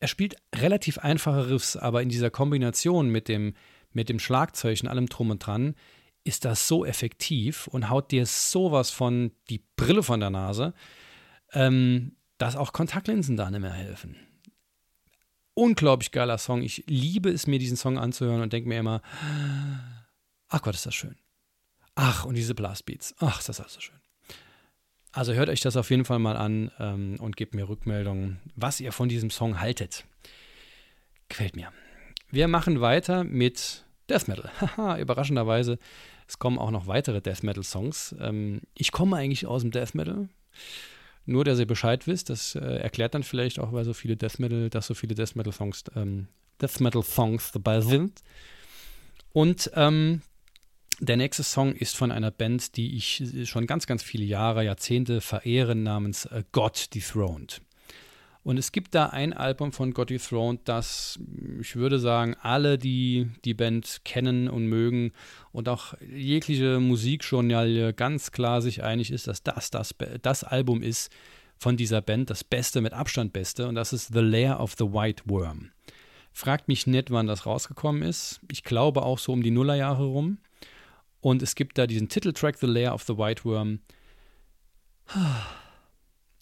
er 0.00 0.08
spielt 0.08 0.36
relativ 0.54 0.98
einfache 0.98 1.50
Riffs, 1.50 1.76
aber 1.76 2.02
in 2.02 2.08
dieser 2.08 2.30
Kombination 2.30 3.10
mit 3.10 3.28
dem, 3.28 3.54
mit 3.92 4.08
dem 4.08 4.18
Schlagzeug 4.18 4.80
und 4.82 4.88
allem 4.88 5.06
drum 5.06 5.30
und 5.30 5.44
dran 5.44 5.74
ist 6.24 6.44
das 6.44 6.68
so 6.68 6.84
effektiv 6.84 7.66
und 7.68 7.88
haut 7.90 8.10
dir 8.10 8.26
sowas 8.26 8.90
von 8.90 9.32
die 9.50 9.62
Brille 9.76 10.02
von 10.02 10.20
der 10.20 10.30
Nase, 10.30 10.74
ähm, 11.52 12.16
dass 12.36 12.56
auch 12.56 12.72
Kontaktlinsen 12.72 13.36
da 13.36 13.50
nicht 13.50 13.60
mehr 13.60 13.72
helfen. 13.72 14.16
Unglaublich 15.54 16.12
geiler 16.12 16.38
Song. 16.38 16.62
Ich 16.62 16.84
liebe 16.86 17.30
es, 17.30 17.46
mir 17.46 17.58
diesen 17.58 17.76
Song 17.76 17.98
anzuhören 17.98 18.42
und 18.42 18.52
denke 18.52 18.68
mir 18.68 18.78
immer, 18.78 19.02
ach 20.48 20.62
Gott, 20.62 20.74
ist 20.74 20.86
das 20.86 20.94
schön. 20.94 21.16
Ach, 21.96 22.24
und 22.24 22.36
diese 22.36 22.54
Blastbeats. 22.54 23.14
Ach, 23.18 23.40
ist 23.40 23.48
das 23.48 23.60
alles 23.60 23.74
so 23.74 23.80
schön. 23.80 23.98
Also 25.18 25.32
hört 25.32 25.48
euch 25.48 25.60
das 25.60 25.76
auf 25.76 25.90
jeden 25.90 26.04
Fall 26.04 26.20
mal 26.20 26.36
an 26.36 26.70
ähm, 26.78 27.16
und 27.18 27.36
gebt 27.36 27.52
mir 27.52 27.68
Rückmeldungen, 27.68 28.38
was 28.54 28.78
ihr 28.78 28.92
von 28.92 29.08
diesem 29.08 29.30
Song 29.30 29.60
haltet. 29.60 30.04
Quält 31.28 31.56
mir. 31.56 31.72
Wir 32.30 32.46
machen 32.46 32.80
weiter 32.80 33.24
mit 33.24 33.84
Death 34.08 34.28
Metal. 34.28 34.48
Haha, 34.60 34.96
überraschenderweise. 34.96 35.80
Es 36.28 36.38
kommen 36.38 36.56
auch 36.56 36.70
noch 36.70 36.86
weitere 36.86 37.20
Death 37.20 37.42
Metal 37.42 37.64
Songs. 37.64 38.14
Ähm, 38.20 38.60
ich 38.74 38.92
komme 38.92 39.16
eigentlich 39.16 39.44
aus 39.44 39.62
dem 39.62 39.72
Death 39.72 39.96
Metal. 39.96 40.28
Nur, 41.26 41.44
dass 41.44 41.58
ihr 41.58 41.66
Bescheid 41.66 42.06
wisst, 42.06 42.30
das 42.30 42.54
äh, 42.54 42.60
erklärt 42.60 43.14
dann 43.14 43.24
vielleicht 43.24 43.58
auch, 43.58 43.72
weil 43.72 43.84
so 43.84 43.94
viele 43.94 44.16
Death 44.16 44.38
Metal, 44.38 44.70
dass 44.70 44.86
so 44.86 44.94
viele 44.94 45.16
Death 45.16 45.34
Metal 45.34 45.52
Songs, 45.52 45.82
ähm, 45.96 46.28
Death 46.62 46.78
Metal 46.78 47.02
Songs 47.02 47.50
dabei 47.50 47.80
sind. 47.80 48.22
Und 49.32 49.68
ähm, 49.74 50.22
der 51.00 51.16
nächste 51.16 51.42
Song 51.42 51.74
ist 51.74 51.96
von 51.96 52.10
einer 52.10 52.30
Band, 52.30 52.76
die 52.76 52.96
ich 52.96 53.22
schon 53.44 53.66
ganz, 53.66 53.86
ganz 53.86 54.02
viele 54.02 54.24
Jahre, 54.24 54.64
Jahrzehnte 54.64 55.20
verehre, 55.20 55.74
namens 55.74 56.26
äh, 56.26 56.42
God 56.52 56.94
Dethroned. 56.94 57.60
Und 58.44 58.56
es 58.56 58.72
gibt 58.72 58.94
da 58.94 59.06
ein 59.06 59.34
Album 59.34 59.72
von 59.72 59.92
Got 59.92 60.10
Throne, 60.26 60.58
das, 60.64 61.18
ich 61.60 61.76
würde 61.76 61.98
sagen, 61.98 62.34
alle, 62.40 62.78
die 62.78 63.28
die 63.44 63.52
Band 63.52 64.00
kennen 64.04 64.48
und 64.48 64.66
mögen 64.66 65.12
und 65.52 65.68
auch 65.68 65.92
jegliche 66.00 66.80
Musikjournalie 66.80 67.92
ganz 67.92 68.32
klar 68.32 68.62
sich 68.62 68.82
einig 68.82 69.10
ist, 69.10 69.26
dass 69.26 69.42
das 69.42 69.70
das, 69.70 69.94
das 70.22 70.44
Album 70.44 70.82
ist 70.82 71.12
von 71.58 71.76
dieser 71.76 72.00
Band, 72.00 72.30
das 72.30 72.42
Beste, 72.42 72.80
mit 72.80 72.94
Abstand 72.94 73.34
Beste. 73.34 73.68
Und 73.68 73.74
das 73.74 73.92
ist 73.92 74.14
The 74.14 74.20
Lair 74.20 74.60
of 74.60 74.76
the 74.78 74.92
White 74.92 75.24
Worm. 75.26 75.70
Fragt 76.32 76.68
mich 76.68 76.86
nicht, 76.86 77.10
wann 77.10 77.26
das 77.26 77.44
rausgekommen 77.44 78.02
ist. 78.02 78.40
Ich 78.50 78.62
glaube 78.62 79.02
auch 79.02 79.18
so 79.18 79.32
um 79.32 79.42
die 79.42 79.50
Nullerjahre 79.50 80.04
rum. 80.04 80.38
Und 81.20 81.42
es 81.42 81.54
gibt 81.54 81.78
da 81.78 81.86
diesen 81.86 82.08
Titeltrack 82.08 82.58
The 82.58 82.66
Lair 82.66 82.94
of 82.94 83.02
the 83.02 83.16
White 83.16 83.44
Worm. 83.44 83.80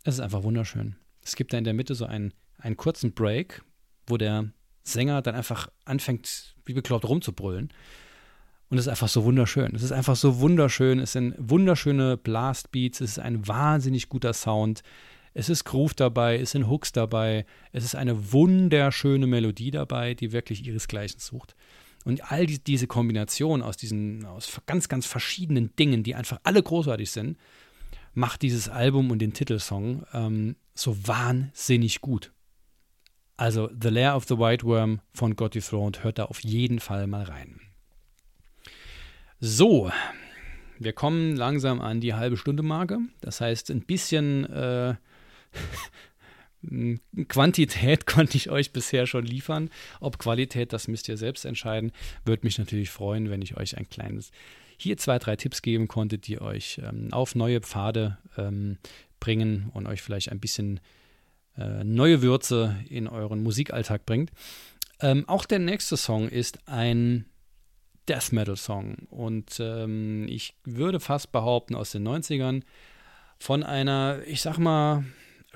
Es 0.04 0.14
ist 0.14 0.20
einfach 0.20 0.42
wunderschön. 0.42 0.96
Es 1.22 1.36
gibt 1.36 1.52
da 1.52 1.58
in 1.58 1.64
der 1.64 1.74
Mitte 1.74 1.94
so 1.94 2.04
einen, 2.04 2.32
einen 2.58 2.76
kurzen 2.76 3.12
Break, 3.12 3.62
wo 4.06 4.16
der 4.16 4.50
Sänger 4.82 5.22
dann 5.22 5.34
einfach 5.34 5.68
anfängt, 5.84 6.54
wie 6.64 6.74
bekloppt 6.74 7.08
rumzubrüllen. 7.08 7.72
Und 8.68 8.78
es 8.78 8.86
ist 8.86 8.88
einfach 8.88 9.08
so 9.08 9.24
wunderschön. 9.24 9.74
Es 9.74 9.82
ist 9.82 9.92
einfach 9.92 10.16
so 10.16 10.40
wunderschön. 10.40 10.98
Es 10.98 11.12
sind 11.12 11.34
wunderschöne 11.38 12.16
Blastbeats. 12.16 13.00
Es 13.00 13.12
ist 13.12 13.18
ein 13.18 13.46
wahnsinnig 13.46 14.08
guter 14.08 14.32
Sound. 14.32 14.82
Es 15.34 15.48
ist 15.48 15.64
Groove 15.64 15.94
dabei. 15.94 16.38
Es 16.38 16.52
sind 16.52 16.68
Hooks 16.68 16.92
dabei. 16.92 17.46
Es 17.72 17.84
ist 17.84 17.94
eine 17.94 18.32
wunderschöne 18.32 19.26
Melodie 19.26 19.70
dabei, 19.70 20.14
die 20.14 20.32
wirklich 20.32 20.66
ihresgleichen 20.66 21.20
sucht. 21.20 21.54
Und 22.06 22.30
all 22.30 22.46
die, 22.46 22.62
diese 22.62 22.86
Kombination 22.86 23.62
aus 23.62 23.76
diesen, 23.76 24.24
aus 24.26 24.60
ganz, 24.66 24.88
ganz 24.88 25.06
verschiedenen 25.06 25.74
Dingen, 25.74 26.04
die 26.04 26.14
einfach 26.14 26.38
alle 26.44 26.62
großartig 26.62 27.10
sind, 27.10 27.36
macht 28.14 28.42
dieses 28.42 28.68
Album 28.68 29.10
und 29.10 29.18
den 29.18 29.32
Titelsong 29.32 30.06
ähm, 30.12 30.54
so 30.72 30.96
wahnsinnig 31.08 32.00
gut. 32.00 32.32
Also 33.36 33.68
The 33.82 33.88
Lair 33.88 34.14
of 34.14 34.24
the 34.28 34.38
White 34.38 34.64
Worm 34.64 35.00
von 35.14 35.34
God 35.34 35.56
Dethroned, 35.56 36.04
hört 36.04 36.18
da 36.18 36.26
auf 36.26 36.38
jeden 36.44 36.78
Fall 36.78 37.08
mal 37.08 37.24
rein. 37.24 37.60
So, 39.40 39.90
wir 40.78 40.92
kommen 40.92 41.34
langsam 41.34 41.80
an 41.80 42.00
die 42.00 42.14
halbe 42.14 42.36
Stunde 42.36 42.62
Marke. 42.62 43.00
Das 43.20 43.40
heißt, 43.40 43.72
ein 43.72 43.80
bisschen 43.80 44.44
äh, 44.44 44.94
Quantität 47.28 48.06
konnte 48.06 48.36
ich 48.36 48.50
euch 48.50 48.72
bisher 48.72 49.06
schon 49.06 49.24
liefern. 49.24 49.70
Ob 50.00 50.18
Qualität, 50.18 50.72
das 50.72 50.88
müsst 50.88 51.08
ihr 51.08 51.16
selbst 51.16 51.44
entscheiden. 51.44 51.92
Würde 52.24 52.46
mich 52.46 52.58
natürlich 52.58 52.90
freuen, 52.90 53.30
wenn 53.30 53.42
ich 53.42 53.56
euch 53.56 53.76
ein 53.76 53.88
kleines 53.88 54.30
hier 54.78 54.96
zwei, 54.98 55.18
drei 55.18 55.36
Tipps 55.36 55.62
geben 55.62 55.88
konnte, 55.88 56.18
die 56.18 56.40
euch 56.40 56.80
ähm, 56.84 57.08
auf 57.12 57.34
neue 57.34 57.60
Pfade 57.60 58.18
ähm, 58.36 58.78
bringen 59.20 59.70
und 59.72 59.86
euch 59.86 60.02
vielleicht 60.02 60.30
ein 60.30 60.40
bisschen 60.40 60.80
äh, 61.56 61.82
neue 61.82 62.22
Würze 62.22 62.76
in 62.88 63.08
euren 63.08 63.42
Musikalltag 63.42 64.04
bringt. 64.04 64.30
Ähm, 65.00 65.28
auch 65.28 65.46
der 65.46 65.58
nächste 65.58 65.96
Song 65.96 66.28
ist 66.28 66.58
ein 66.68 67.26
Death 68.08 68.32
Metal 68.32 68.56
Song 68.56 68.96
und 69.10 69.58
ähm, 69.60 70.26
ich 70.28 70.54
würde 70.64 71.00
fast 71.00 71.32
behaupten 71.32 71.74
aus 71.74 71.90
den 71.90 72.06
90ern 72.06 72.62
von 73.38 73.62
einer, 73.62 74.20
ich 74.26 74.42
sag 74.42 74.58
mal, 74.58 75.04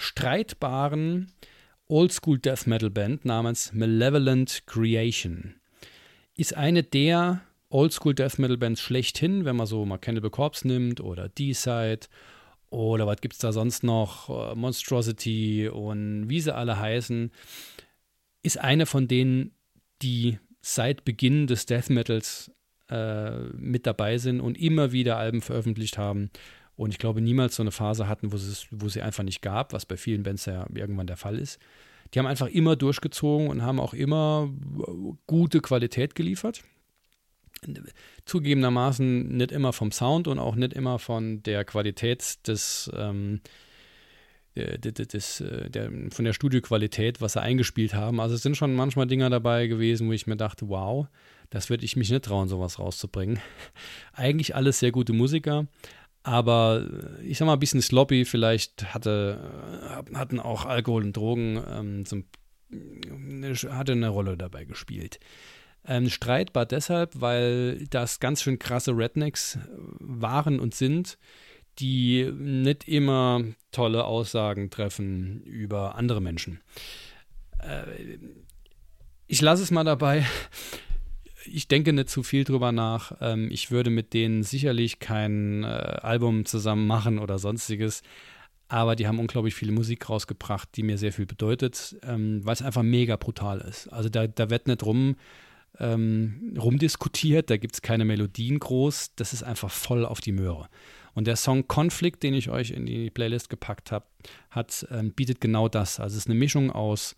streitbaren 0.01 1.33
Oldschool 1.87 2.39
Death 2.39 2.67
Metal 2.67 2.91
Band 2.91 3.25
namens 3.25 3.73
Malevolent 3.73 4.63
Creation. 4.67 5.57
Ist 6.35 6.57
eine 6.57 6.83
der 6.83 7.43
Oldschool 7.69 8.15
Death 8.15 8.39
Metal 8.39 8.57
Bands 8.57 8.81
schlechthin, 8.81 9.45
wenn 9.45 9.57
man 9.57 9.67
so 9.67 9.85
mal 9.85 9.99
Cannibal 9.99 10.31
Corpse 10.31 10.67
nimmt 10.67 11.01
oder 11.01 11.29
D-Side 11.29 12.07
oder 12.71 13.07
was 13.07 13.21
gibt 13.21 13.35
es 13.35 13.41
da 13.41 13.53
sonst 13.53 13.83
noch, 13.83 14.31
äh, 14.31 14.55
Monstrosity 14.55 15.69
und 15.69 16.29
wie 16.29 16.41
sie 16.41 16.55
alle 16.55 16.79
heißen, 16.79 17.33
ist 18.43 18.59
eine 18.59 18.87
von 18.87 19.09
denen, 19.09 19.53
die 20.03 20.39
seit 20.63 21.05
Beginn 21.05 21.47
des 21.47 21.67
Death 21.67 21.91
Metals 21.91 22.53
äh, 22.89 23.39
mit 23.55 23.87
dabei 23.87 24.19
sind 24.19 24.41
und 24.41 24.59
immer 24.59 24.93
wieder 24.93 25.17
Alben 25.17 25.43
veröffentlicht 25.43 25.99
haben. 25.99 26.31
Und 26.81 26.93
ich 26.93 26.99
glaube, 26.99 27.21
niemals 27.21 27.57
so 27.57 27.63
eine 27.63 27.73
Phase 27.73 28.09
hatten, 28.09 28.33
wo, 28.33 28.37
es, 28.37 28.67
wo 28.71 28.89
sie 28.89 29.03
einfach 29.03 29.23
nicht 29.23 29.43
gab, 29.43 29.75
was 29.75 29.85
bei 29.85 29.99
vielen 29.99 30.23
Bands 30.23 30.47
ja 30.47 30.67
irgendwann 30.75 31.07
der 31.07 31.19
Fall 31.19 31.39
ist. 31.39 31.59
Die 32.15 32.19
haben 32.19 32.25
einfach 32.25 32.47
immer 32.47 32.75
durchgezogen 32.75 33.49
und 33.49 33.61
haben 33.61 33.79
auch 33.79 33.93
immer 33.93 34.51
gute 35.27 35.61
Qualität 35.61 36.15
geliefert 36.15 36.65
zugegebenermaßen 38.25 39.37
nicht 39.37 39.53
immer 39.53 39.75
vom 39.75 39.93
Sound 39.93 40.27
und 40.27 40.39
auch 40.39 40.55
nicht 40.55 40.73
immer 40.73 40.99
von 40.99 41.43
der 41.43 41.67
Qualität 41.67 42.49
des, 42.49 42.91
ähm, 42.97 43.43
des, 44.57 45.41
äh, 45.43 45.69
der, 45.69 45.91
von 46.11 46.25
der 46.25 46.33
Studioqualität, 46.33 47.21
was 47.21 47.35
sie 47.35 47.43
eingespielt 47.43 47.93
haben. 47.93 48.19
Also 48.19 48.35
es 48.35 48.43
sind 48.43 48.57
schon 48.57 48.75
manchmal 48.75 49.07
Dinger 49.07 49.29
dabei 49.29 49.67
gewesen, 49.67 50.09
wo 50.09 50.13
ich 50.13 50.27
mir 50.27 50.39
dachte, 50.39 50.71
wow, 50.71 51.07
das 51.51 51.69
würde 51.69 51.85
ich 51.85 51.97
mich 51.97 52.11
nicht 52.11 52.25
trauen, 52.25 52.49
sowas 52.49 52.79
rauszubringen. 52.79 53.41
Eigentlich 54.15 54.55
alles 54.55 54.79
sehr 54.79 54.93
gute 54.93 55.13
Musiker, 55.13 55.67
aber 56.23 56.87
ich 57.23 57.39
sag 57.39 57.47
mal, 57.47 57.55
ein 57.55 57.61
bisschen 57.61 57.83
sloppy, 57.83 58.25
vielleicht 58.25 58.95
hatte, 58.95 60.03
äh, 60.13 60.17
hatten 60.17 60.41
auch 60.41 60.67
Alkohol 60.67 61.05
und 61.05 61.17
Drogen 61.17 61.63
ähm, 61.71 62.07
zum, 62.07 62.25
hatte 63.71 63.93
eine 63.93 64.09
Rolle 64.09 64.37
dabei 64.37 64.65
gespielt. 64.65 65.19
Ähm, 65.87 66.11
streitbar 66.11 66.67
deshalb, 66.67 67.21
weil 67.21 67.87
das 67.89 68.21
ganz 68.21 68.43
schön 68.43 68.59
krasse 68.59 68.97
Rednecks 68.97 69.59
waren 69.99 70.61
und 70.61 70.75
sind, 70.75 71.17
die 71.79 72.31
nicht 72.31 72.87
immer 72.87 73.43
tolle 73.73 74.05
Aussagen 74.05 74.69
treffen 74.69 75.43
über 75.45 75.95
andere 75.95 76.21
Menschen. 76.21 76.61
Äh, 77.61 78.19
ich 79.27 79.41
lasse 79.41 79.63
es 79.63 79.71
mal 79.71 79.85
dabei. 79.85 80.27
Ich 81.53 81.69
denke 81.69 81.93
nicht 81.93 82.09
zu 82.09 82.23
viel 82.23 82.45
drüber 82.45 82.73
nach. 82.73 83.13
Ähm, 83.21 83.49
ich 83.51 83.71
würde 83.71 83.91
mit 83.91 84.15
denen 84.15 84.43
sicherlich 84.43 84.99
kein 84.99 85.65
äh, 85.65 85.67
Album 85.67 86.45
zusammen 86.47 86.87
machen 86.87 87.19
oder 87.19 87.39
sonstiges. 87.39 88.03
Aber 88.69 88.95
die 88.95 89.09
haben 89.09 89.19
unglaublich 89.19 89.55
viele 89.55 89.73
Musik 89.73 90.09
rausgebracht, 90.09 90.69
die 90.77 90.85
mir 90.85 90.97
sehr 90.97 91.13
viel 91.13 91.27
bedeutet, 91.27 91.97
ähm, 92.05 92.41
weil 92.45 92.53
es 92.53 92.63
einfach 92.63 92.85
mega 92.85 93.17
brutal 93.17 93.61
ist. 93.61 93.89
Also 93.89 94.09
da, 94.09 94.29
da 94.29 94.49
wird 94.49 94.69
nicht 94.69 94.85
rum 94.85 95.17
ähm, 95.79 96.57
rumdiskutiert, 96.61 97.51
da 97.51 97.57
gibt 97.57 97.75
es 97.75 97.83
keine 97.83 98.05
Melodien 98.05 98.59
groß, 98.59 99.15
das 99.17 99.33
ist 99.33 99.43
einfach 99.43 99.71
voll 99.71 100.05
auf 100.05 100.21
die 100.21 100.33
Möhre. 100.33 100.69
Und 101.15 101.27
der 101.27 101.37
Song 101.37 101.67
Conflict, 101.67 102.23
den 102.23 102.35
ich 102.35 102.51
euch 102.51 102.71
in 102.71 102.87
die 102.87 103.11
Playlist 103.11 103.51
gepackt 103.51 103.91
habe, 103.91 104.07
hat, 104.51 104.87
ähm, 104.91 105.13
bietet 105.13 105.41
genau 105.41 105.69
das. 105.69 105.99
Also 105.99 106.15
es 106.15 106.25
ist 106.25 106.31
eine 106.31 106.39
Mischung 106.39 106.71
aus 106.71 107.17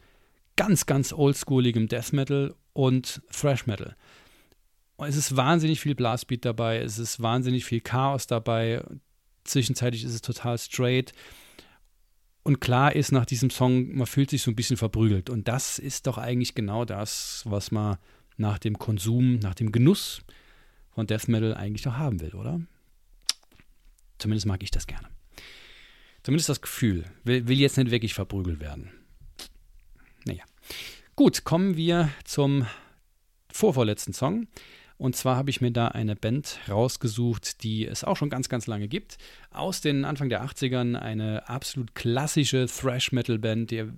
ganz, 0.56 0.86
ganz 0.86 1.12
oldschooligem 1.12 1.88
Death 1.88 2.12
Metal 2.12 2.54
und 2.72 3.22
Thrash 3.30 3.66
Metal. 3.66 3.96
Es 4.98 5.16
ist 5.16 5.36
wahnsinnig 5.36 5.80
viel 5.80 5.94
Blastbeat 5.94 6.44
dabei, 6.44 6.78
es 6.78 6.98
ist 6.98 7.20
wahnsinnig 7.20 7.64
viel 7.64 7.80
Chaos 7.80 8.26
dabei. 8.26 8.84
Zwischenzeitlich 9.44 10.04
ist 10.04 10.14
es 10.14 10.22
total 10.22 10.58
straight. 10.58 11.12
Und 12.44 12.60
klar 12.60 12.94
ist 12.94 13.12
nach 13.12 13.26
diesem 13.26 13.50
Song, 13.50 13.94
man 13.94 14.06
fühlt 14.06 14.30
sich 14.30 14.42
so 14.42 14.50
ein 14.50 14.56
bisschen 14.56 14.76
verprügelt. 14.76 15.30
Und 15.30 15.48
das 15.48 15.78
ist 15.78 16.06
doch 16.06 16.18
eigentlich 16.18 16.54
genau 16.54 16.84
das, 16.84 17.42
was 17.46 17.70
man 17.70 17.98
nach 18.36 18.58
dem 18.58 18.78
Konsum, 18.78 19.38
nach 19.38 19.54
dem 19.54 19.72
Genuss 19.72 20.22
von 20.90 21.06
Death 21.06 21.28
Metal 21.28 21.54
eigentlich 21.54 21.84
noch 21.84 21.96
haben 21.96 22.20
will, 22.20 22.34
oder? 22.34 22.60
Zumindest 24.18 24.46
mag 24.46 24.62
ich 24.62 24.70
das 24.70 24.86
gerne. 24.86 25.08
Zumindest 26.22 26.48
das 26.48 26.60
Gefühl. 26.60 27.04
Will, 27.24 27.48
will 27.48 27.58
jetzt 27.58 27.76
nicht 27.76 27.90
wirklich 27.90 28.14
verprügelt 28.14 28.60
werden. 28.60 28.90
Naja. 30.24 30.44
Gut, 31.16 31.44
kommen 31.44 31.76
wir 31.76 32.10
zum 32.24 32.66
vorvorletzten 33.52 34.14
Song. 34.14 34.46
Und 35.02 35.16
zwar 35.16 35.34
habe 35.34 35.50
ich 35.50 35.60
mir 35.60 35.72
da 35.72 35.88
eine 35.88 36.14
Band 36.14 36.60
rausgesucht, 36.68 37.64
die 37.64 37.84
es 37.88 38.04
auch 38.04 38.16
schon 38.16 38.30
ganz, 38.30 38.48
ganz 38.48 38.68
lange 38.68 38.86
gibt. 38.86 39.18
Aus 39.50 39.80
den 39.80 40.04
Anfang 40.04 40.28
der 40.28 40.44
80ern 40.44 40.94
eine 40.94 41.48
absolut 41.48 41.96
klassische 41.96 42.66
Thrash-Metal-Band. 42.66 43.72
Ihr 43.72 43.92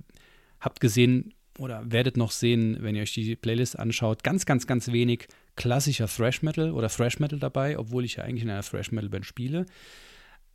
habt 0.61 0.81
gesehen, 0.81 1.35
oder 1.59 1.83
werdet 1.93 2.17
noch 2.17 2.31
sehen, 2.31 2.79
wenn 2.81 2.95
ihr 2.95 3.03
euch 3.03 3.13
die 3.13 3.37
Playlist 3.37 3.79
anschaut, 3.79 4.25
ganz, 4.25 4.47
ganz, 4.47 4.67
ganz 4.67 4.93
wenig 4.93 5.29
klassischer 5.57 6.09
Thrash 6.09 6.41
Metal 6.41 6.73
oder 6.73 6.89
Thrash 6.89 7.19
Metal 7.19 7.39
dabei, 7.39 7.79
obwohl 7.79 8.07
ich 8.07 8.17
ja 8.17 8.25
eigentlich 8.25 8.45
in 8.45 8.49
einer 8.49 8.63
Thrash 8.63 8.91
Metal 8.91 9.11
Band 9.11 9.27
spiele. 9.27 9.67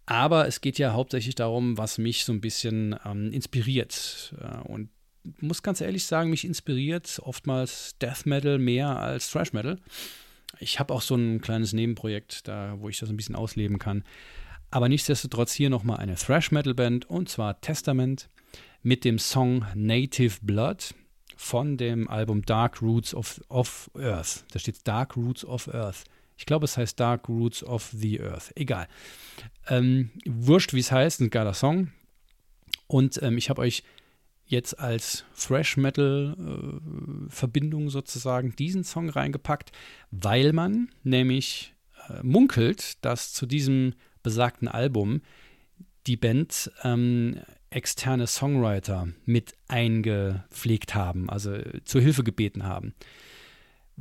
Aber 0.08 0.48
es 0.48 0.62
geht 0.62 0.80
ja 0.80 0.94
hauptsächlich 0.94 1.36
darum, 1.36 1.78
was 1.78 2.00
mich 2.00 2.26
so 2.26 2.34
ein 2.34 2.42
bisschen 2.42 2.96
ähm, 3.06 3.32
inspiriert. 3.32 4.34
Äh, 4.42 4.68
und 4.68 4.90
muss 5.42 5.62
ganz 5.62 5.80
ehrlich 5.80 6.08
sagen, 6.08 6.32
mich 6.32 6.44
inspiriert 6.44 7.22
oftmals 7.24 8.00
Death 8.02 8.26
Metal 8.26 8.58
mehr 8.58 8.98
als 8.98 9.30
Thrash 9.30 9.54
Metal. 9.54 9.78
Ich 10.60 10.80
habe 10.80 10.94
auch 10.94 11.02
so 11.02 11.16
ein 11.16 11.42
kleines 11.42 11.74
Nebenprojekt, 11.74 12.48
da, 12.48 12.76
wo 12.80 12.90
ich 12.90 13.00
das 13.00 13.10
ein 13.10 13.18
bisschen 13.18 13.36
ausleben 13.36 13.80
kann. 13.80 14.04
Aber 14.72 14.90
nichtsdestotrotz 14.90 15.54
hier 15.54 15.70
nochmal 15.70 15.98
eine 15.98 16.16
Thrash 16.16 16.52
Metal 16.52 16.74
Band 16.74 17.10
und 17.10 17.30
zwar 17.30 17.60
Testament 17.62 18.30
mit 18.84 19.04
dem 19.04 19.18
Song 19.18 19.66
Native 19.74 20.38
Blood 20.42 20.94
von 21.36 21.78
dem 21.78 22.10
Album 22.10 22.44
Dark 22.44 22.82
Roots 22.82 23.16
of, 23.16 23.42
of 23.50 23.90
Earth. 23.96 24.46
Da 24.52 24.60
steht 24.60 24.88
Dark 24.88 25.16
Roots 25.16 25.46
of 25.46 25.74
Earth. 25.74 26.04
Ich 26.38 26.46
glaube, 26.46 26.66
es 26.66 26.78
heißt 26.78 27.00
Dark 27.00 27.28
Roots 27.30 27.64
of 27.64 27.90
the 27.94 28.22
Earth. 28.22 28.52
Egal. 28.56 28.88
Ähm, 29.68 30.12
wurscht, 30.26 30.74
wie 30.74 30.80
es 30.80 30.92
heißt, 30.92 31.22
ein 31.22 31.30
geiler 31.30 31.54
Song. 31.54 31.92
Und 32.88 33.22
ähm, 33.22 33.38
ich 33.38 33.50
habe 33.50 33.62
euch 33.62 33.84
jetzt 34.50 34.80
als 34.80 35.26
Thrash 35.40 35.78
Metal 35.78 36.36
äh, 36.38 37.30
Verbindung 37.30 37.90
sozusagen 37.90 38.56
diesen 38.56 38.84
Song 38.84 39.10
reingepackt, 39.10 39.72
weil 40.12 40.54
man 40.54 40.90
nämlich 41.04 41.74
äh, 42.10 42.22
munkelt, 42.24 43.04
dass 43.06 43.32
zu 43.32 43.46
diesem 43.46 43.94
besagten 44.24 44.68
Album 44.68 45.22
die 46.08 46.18
Band 46.18 46.72
ähm, 46.84 47.40
externe 47.70 48.26
Songwriter 48.26 49.10
mit 49.26 49.54
eingepflegt 49.68 50.96
haben, 50.96 51.30
also 51.30 51.58
zur 51.86 52.02
Hilfe 52.02 52.24
gebeten 52.24 52.64
haben. 52.64 52.96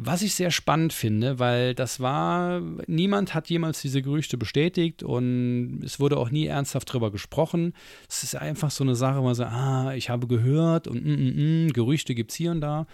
Was 0.01 0.23
ich 0.23 0.35
sehr 0.35 0.53
spannend 0.53 0.93
finde, 0.93 1.41
weil 1.41 1.75
das 1.75 1.99
war, 1.99 2.61
niemand 2.87 3.35
hat 3.35 3.51
jemals 3.51 3.83
diese 3.83 4.01
Gerüchte 4.01 4.39
bestätigt 4.39 5.03
und 5.03 5.81
es 5.85 5.99
wurde 5.99 6.19
auch 6.19 6.31
nie 6.31 6.47
ernsthaft 6.47 6.93
drüber 6.93 7.11
gesprochen. 7.11 7.73
Es 8.09 8.23
ist 8.23 8.37
einfach 8.37 8.71
so 8.71 8.85
eine 8.85 8.95
Sache, 8.95 9.19
wo 9.19 9.25
man 9.25 9.35
sagt, 9.35 9.53
ah, 9.53 9.95
ich 9.95 10.09
habe 10.09 10.29
gehört 10.29 10.87
und 10.87 11.05
mm, 11.05 11.11
mm, 11.11 11.67
mm, 11.67 11.73
Gerüchte 11.73 12.15
gibt 12.15 12.31
es 12.31 12.37
hier 12.37 12.53
und 12.53 12.61
da. 12.61 12.87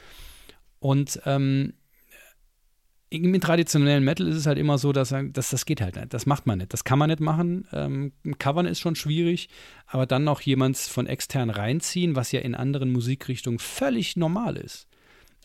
Und 0.79 1.21
ähm, 1.27 1.75
im 3.11 3.39
traditionellen 3.39 4.03
Metal 4.03 4.27
ist 4.27 4.37
es 4.37 4.47
halt 4.47 4.57
immer 4.57 4.79
so, 4.79 4.93
dass, 4.93 5.11
dass 5.11 5.51
das 5.51 5.67
geht 5.67 5.83
halt 5.83 5.97
nicht. 5.97 6.15
Das 6.15 6.25
macht 6.25 6.47
man 6.47 6.57
nicht. 6.57 6.73
Das 6.73 6.85
kann 6.85 6.99
man 6.99 7.11
nicht 7.11 7.21
machen. 7.21 7.69
Ähm, 7.75 8.13
Covern 8.39 8.65
ist 8.65 8.81
schon 8.81 8.97
schwierig, 8.97 9.51
aber 9.87 10.07
dann 10.07 10.25
noch 10.25 10.41
jemand 10.41 10.79
von 10.79 11.07
extern 11.07 11.51
reinziehen, 11.51 12.17
was 12.17 12.33
ja 12.33 12.41
in 12.41 12.55
anderen 12.55 12.91
Musikrichtungen 12.91 13.59
völlig 13.59 14.17
normal 14.17 14.57
ist. 14.57 14.89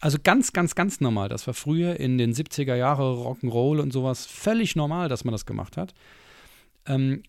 Also 0.01 0.17
ganz, 0.23 0.53
ganz, 0.53 0.75
ganz 0.75 1.01
normal. 1.01 1.29
Das 1.29 1.45
war 1.47 1.53
früher 1.53 1.99
in 1.99 2.17
den 2.17 2.33
70er 2.33 2.75
Jahre 2.75 3.03
Rock'n'Roll 3.03 3.79
und 3.79 3.91
sowas 3.91 4.25
völlig 4.25 4.75
normal, 4.75 5.09
dass 5.09 5.25
man 5.25 5.33
das 5.33 5.45
gemacht 5.45 5.75
hat. 5.75 5.93
Ähm, 6.85 7.23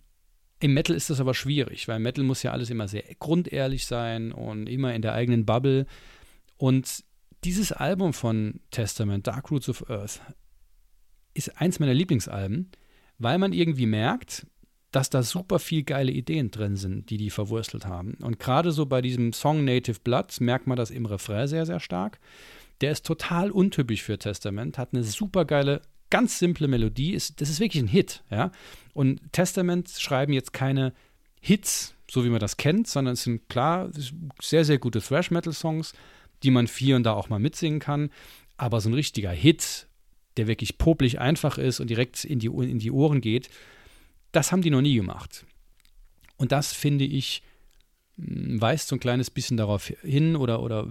Im 0.61 0.75
Metal 0.75 0.95
ist 0.95 1.11
das 1.11 1.21
aber 1.21 1.35
schwierig, 1.35 1.89
weil 1.89 1.99
Metal 1.99 2.25
muss 2.25 2.43
ja 2.43 2.53
alles 2.53 2.71
immer 2.71 2.87
sehr 2.87 3.03
grundehrlich 3.19 3.87
sein 3.87 4.31
und 4.31 4.69
immer 4.69 4.95
in 4.95 5.03
der 5.03 5.15
eigenen 5.15 5.47
Bubble. 5.47 5.87
Und 6.59 7.03
dieses 7.45 7.73
Album 7.73 8.13
von 8.13 8.61
Testament, 8.71 9.27
Dark 9.27 9.51
Roots 9.51 9.69
of 9.69 9.89
Earth, 9.91 10.21
ist 11.35 11.61
eins 11.61 11.81
meiner 11.81 11.95
Lieblingsalben, 11.95 12.71
weil 13.19 13.39
man 13.39 13.53
irgendwie 13.53 13.87
merkt, 13.87 14.47
dass 14.93 15.11
da 15.11 15.23
super 15.23 15.59
viel 15.59 15.85
geile 15.85 16.11
Ideen 16.11 16.51
drin 16.51 16.77
sind, 16.77 17.11
die 17.11 17.17
die 17.17 17.31
verwurstelt 17.31 17.87
haben. 17.87 18.15
Und 18.23 18.39
gerade 18.39 18.73
so 18.73 18.87
bei 18.87 19.01
diesem 19.01 19.33
Song 19.33 19.65
Native 19.65 20.01
Blood 20.03 20.41
merkt 20.41 20.67
man 20.67 20.77
das 20.77 20.91
im 20.91 21.07
Refrain 21.07 21.47
sehr, 21.47 21.65
sehr 21.65 21.81
stark. 21.81 22.19
Der 22.81 22.93
ist 22.93 23.05
total 23.05 23.51
untypisch 23.51 24.03
für 24.03 24.19
Testament, 24.19 24.79
hat 24.79 24.93
eine 24.93 25.05
super 25.05 25.45
geile, 25.45 25.83
ganz 26.09 26.39
simple 26.39 26.69
Melodie. 26.69 27.13
Ist, 27.13 27.41
das 27.41 27.51
ist 27.51 27.61
wirklich 27.61 27.83
ein 27.83 27.89
Hit, 27.89 28.23
ja. 28.31 28.53
Und 28.95 29.21
Testament 29.33 29.91
schreiben 29.91 30.33
jetzt 30.33 30.53
keine 30.53 30.93
Hits, 31.41 31.95
so 32.11 32.25
wie 32.25 32.31
man 32.31 32.41
das 32.41 32.57
kennt, 32.57 32.89
sondern 32.89 33.15
es 33.15 33.23
sind 33.23 33.49
klar 33.49 33.91
sehr, 34.41 34.65
sehr 34.65 34.79
gute 34.79 35.01
Thrash-Metal-Songs, 35.01 35.93
die 36.43 36.51
man 36.51 36.67
hier 36.67 36.97
und 36.97 37.05
da 37.05 37.13
auch 37.13 37.29
mal 37.29 37.39
mitsingen 37.39 37.81
kann. 37.81 38.11
Aber 38.57 38.81
so 38.81 38.89
ein 38.89 38.95
richtiger 38.95 39.31
Hit, 39.31 39.87
der 40.37 40.47
wirklich 40.47 40.79
popelig 40.79 41.21
einfach 41.21 41.59
ist 41.59 41.81
und 41.81 41.89
direkt 41.89 42.25
in 42.25 42.39
die, 42.39 42.49
in 42.49 42.79
die 42.79 42.91
Ohren 42.91 43.21
geht, 43.21 43.51
das 44.33 44.53
haben 44.53 44.63
die 44.63 44.71
noch 44.71 44.81
nie 44.81 44.95
gemacht. 44.95 45.45
Und 46.37 46.53
das 46.53 46.73
finde 46.73 47.05
ich, 47.05 47.43
weist 48.17 48.89
so 48.89 48.97
ein 48.97 49.01
kleines 49.01 49.31
bisschen 49.31 49.57
darauf 49.57 49.87
hin 50.03 50.37
oder, 50.37 50.63
oder 50.63 50.89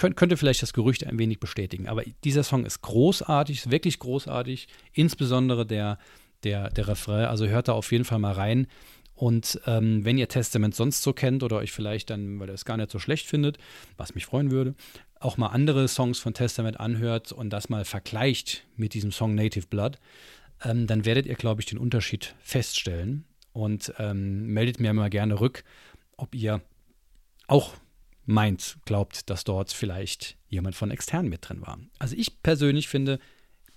hm, 0.00 0.14
könnte 0.14 0.36
vielleicht 0.36 0.62
das 0.62 0.72
Gerücht 0.72 1.06
ein 1.06 1.18
wenig 1.18 1.40
bestätigen. 1.40 1.88
Aber 1.88 2.02
dieser 2.24 2.42
Song 2.42 2.64
ist 2.64 2.82
großartig, 2.82 3.58
ist 3.58 3.70
wirklich 3.70 3.98
großartig, 3.98 4.68
insbesondere 4.92 5.66
der, 5.66 5.98
der, 6.44 6.70
der 6.70 6.88
Refrain. 6.88 7.26
Also 7.26 7.46
hört 7.46 7.68
da 7.68 7.72
auf 7.72 7.92
jeden 7.92 8.04
Fall 8.04 8.18
mal 8.18 8.32
rein. 8.32 8.66
Und 9.14 9.60
ähm, 9.66 10.04
wenn 10.04 10.18
ihr 10.18 10.28
Testament 10.28 10.74
sonst 10.74 11.02
so 11.02 11.14
kennt 11.14 11.42
oder 11.42 11.56
euch 11.56 11.72
vielleicht 11.72 12.10
dann, 12.10 12.38
weil 12.38 12.48
ihr 12.48 12.54
es 12.54 12.66
gar 12.66 12.76
nicht 12.76 12.90
so 12.90 12.98
schlecht 12.98 13.26
findet, 13.26 13.56
was 13.96 14.14
mich 14.14 14.26
freuen 14.26 14.50
würde, 14.50 14.74
auch 15.20 15.38
mal 15.38 15.48
andere 15.48 15.88
Songs 15.88 16.18
von 16.18 16.34
Testament 16.34 16.78
anhört 16.78 17.32
und 17.32 17.48
das 17.48 17.70
mal 17.70 17.86
vergleicht 17.86 18.64
mit 18.76 18.92
diesem 18.92 19.12
Song 19.12 19.34
Native 19.34 19.66
Blood, 19.68 19.98
ähm, 20.62 20.86
dann 20.86 21.06
werdet 21.06 21.24
ihr, 21.24 21.34
glaube 21.34 21.62
ich, 21.62 21.66
den 21.66 21.78
Unterschied 21.78 22.34
feststellen. 22.40 23.24
Und 23.52 23.94
ähm, 23.98 24.48
meldet 24.48 24.80
mir 24.80 24.92
mal 24.92 25.08
gerne 25.08 25.40
rück, 25.40 25.64
ob 26.18 26.34
ihr 26.34 26.60
auch 27.46 27.72
meint, 28.26 28.76
glaubt, 28.84 29.30
dass 29.30 29.44
dort 29.44 29.72
vielleicht 29.72 30.36
jemand 30.48 30.74
von 30.74 30.90
extern 30.90 31.28
mit 31.28 31.48
drin 31.48 31.62
war. 31.62 31.78
Also 31.98 32.16
ich 32.16 32.42
persönlich 32.42 32.88
finde, 32.88 33.18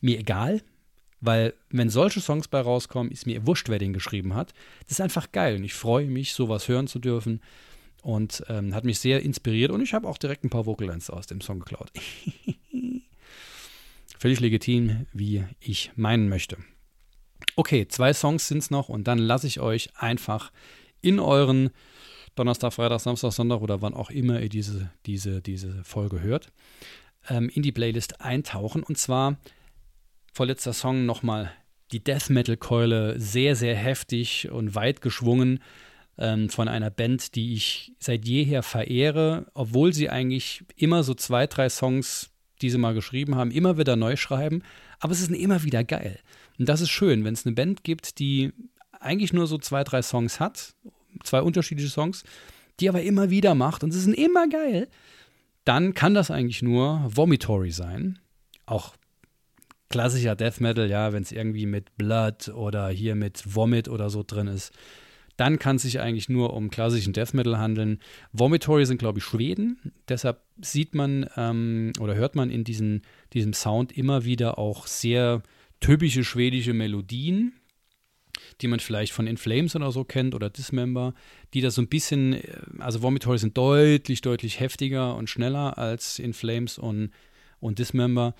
mir 0.01 0.19
egal, 0.19 0.61
weil 1.21 1.53
wenn 1.69 1.89
solche 1.89 2.21
Songs 2.21 2.47
bei 2.47 2.61
rauskommen, 2.61 3.11
ist 3.11 3.25
mir 3.25 3.45
wurscht, 3.45 3.69
wer 3.69 3.79
den 3.79 3.93
geschrieben 3.93 4.33
hat. 4.33 4.53
Das 4.83 4.91
ist 4.91 5.01
einfach 5.01 5.31
geil 5.31 5.55
und 5.55 5.63
ich 5.63 5.73
freue 5.73 6.07
mich, 6.07 6.33
sowas 6.33 6.67
hören 6.67 6.87
zu 6.87 6.99
dürfen 6.99 7.41
und 8.01 8.43
ähm, 8.47 8.73
hat 8.73 8.85
mich 8.85 8.99
sehr 8.99 9.21
inspiriert 9.21 9.71
und 9.71 9.81
ich 9.81 9.93
habe 9.93 10.07
auch 10.07 10.17
direkt 10.17 10.43
ein 10.43 10.49
paar 10.49 10.65
Vocalines 10.65 11.09
aus 11.09 11.27
dem 11.27 11.41
Song 11.41 11.59
geklaut. 11.59 11.91
Völlig 14.17 14.39
legitim, 14.39 15.05
wie 15.13 15.45
ich 15.59 15.91
meinen 15.95 16.29
möchte. 16.29 16.57
Okay, 17.55 17.87
zwei 17.87 18.13
Songs 18.13 18.47
sind 18.47 18.59
es 18.59 18.71
noch 18.71 18.89
und 18.89 19.07
dann 19.07 19.17
lasse 19.17 19.47
ich 19.47 19.59
euch 19.59 19.89
einfach 19.95 20.51
in 21.01 21.19
euren 21.19 21.71
Donnerstag, 22.39 22.71
Freitag, 22.71 23.01
Samstag, 23.01 23.33
Sonntag 23.33 23.59
oder 23.59 23.81
wann 23.81 23.93
auch 23.93 24.09
immer 24.09 24.39
ihr 24.39 24.47
diese, 24.47 24.89
diese, 25.05 25.41
diese 25.41 25.83
Folge 25.83 26.21
hört, 26.21 26.53
ähm, 27.27 27.49
in 27.49 27.63
die 27.63 27.73
Playlist 27.73 28.21
eintauchen. 28.21 28.81
Und 28.81 28.97
zwar 28.97 29.37
vorletzter 30.33 30.71
Song 30.71 31.05
nochmal 31.05 31.51
die 31.91 32.01
Death 32.01 32.29
Metal-Keule 32.29 33.19
sehr, 33.19 33.57
sehr 33.57 33.75
heftig 33.75 34.49
und 34.49 34.73
weit 34.73 35.01
geschwungen 35.01 35.59
ähm, 36.17 36.49
von 36.49 36.69
einer 36.69 36.89
Band, 36.89 37.35
die 37.35 37.55
ich 37.55 37.91
seit 37.99 38.23
jeher 38.23 38.63
verehre, 38.63 39.47
obwohl 39.53 39.91
sie 39.91 40.09
eigentlich 40.09 40.63
immer 40.77 41.03
so 41.03 41.15
zwei, 41.15 41.45
drei 41.45 41.67
Songs, 41.67 42.29
die 42.61 42.69
sie 42.69 42.77
mal 42.77 42.93
geschrieben 42.93 43.35
haben, 43.35 43.51
immer 43.51 43.77
wieder 43.77 43.97
neu 43.97 44.15
schreiben. 44.15 44.63
Aber 45.01 45.11
es 45.11 45.19
ist 45.19 45.29
immer 45.29 45.63
wieder 45.63 45.83
geil. 45.83 46.17
Und 46.57 46.69
das 46.69 46.79
ist 46.79 46.89
schön, 46.89 47.25
wenn 47.25 47.33
es 47.33 47.45
eine 47.45 47.55
Band 47.55 47.83
gibt, 47.83 48.17
die 48.19 48.53
eigentlich 49.01 49.33
nur 49.33 49.45
so 49.45 49.57
zwei, 49.57 49.83
drei 49.83 50.01
Songs 50.01 50.39
hat 50.39 50.73
zwei 51.23 51.41
unterschiedliche 51.41 51.89
Songs, 51.89 52.23
die 52.79 52.89
aber 52.89 53.01
immer 53.01 53.29
wieder 53.29 53.55
macht 53.55 53.83
und 53.83 53.91
sie 53.91 53.99
sind 53.99 54.13
immer 54.13 54.47
geil, 54.47 54.87
dann 55.65 55.93
kann 55.93 56.13
das 56.13 56.31
eigentlich 56.31 56.61
nur 56.61 57.03
Vomitory 57.07 57.71
sein. 57.71 58.19
Auch 58.65 58.95
klassischer 59.89 60.35
Death 60.35 60.61
Metal, 60.61 60.89
ja, 60.89 61.13
wenn 61.13 61.23
es 61.23 61.31
irgendwie 61.31 61.65
mit 61.65 61.95
Blood 61.97 62.49
oder 62.49 62.89
hier 62.89 63.15
mit 63.15 63.55
Vomit 63.55 63.87
oder 63.89 64.09
so 64.09 64.23
drin 64.25 64.47
ist, 64.47 64.71
dann 65.35 65.57
kann 65.57 65.77
es 65.77 65.83
sich 65.83 65.99
eigentlich 65.99 66.27
nur 66.27 66.53
um 66.53 66.69
klassischen 66.69 67.13
Death 67.13 67.33
Metal 67.33 67.57
handeln. 67.57 67.99
Vomitory 68.33 68.85
sind, 68.85 68.97
glaube 68.97 69.19
ich, 69.19 69.25
Schweden. 69.25 69.93
Deshalb 70.09 70.41
sieht 70.61 70.95
man 70.95 71.29
ähm, 71.37 71.93
oder 71.99 72.15
hört 72.15 72.35
man 72.35 72.49
in 72.49 72.65
diesen, 72.65 73.03
diesem 73.33 73.53
Sound 73.53 73.91
immer 73.93 74.25
wieder 74.25 74.57
auch 74.57 74.85
sehr 74.85 75.41
typische 75.79 76.25
schwedische 76.25 76.73
Melodien, 76.73 77.53
die 78.61 78.67
man 78.67 78.79
vielleicht 78.79 79.13
von 79.13 79.27
In 79.27 79.37
Flames 79.37 79.75
oder 79.75 79.91
so 79.91 80.03
kennt 80.03 80.35
oder 80.35 80.49
Dismember, 80.49 81.13
die 81.53 81.61
da 81.61 81.71
so 81.71 81.81
ein 81.81 81.87
bisschen, 81.87 82.33
äh, 82.33 82.41
also 82.79 83.01
Vomitory 83.01 83.37
sind 83.37 83.57
deutlich, 83.57 84.21
deutlich 84.21 84.59
heftiger 84.59 85.15
und 85.15 85.29
schneller 85.29 85.77
als 85.77 86.19
In 86.19 86.33
Flames 86.33 86.77
und, 86.77 87.11
und 87.59 87.79
Dismember 87.79 88.35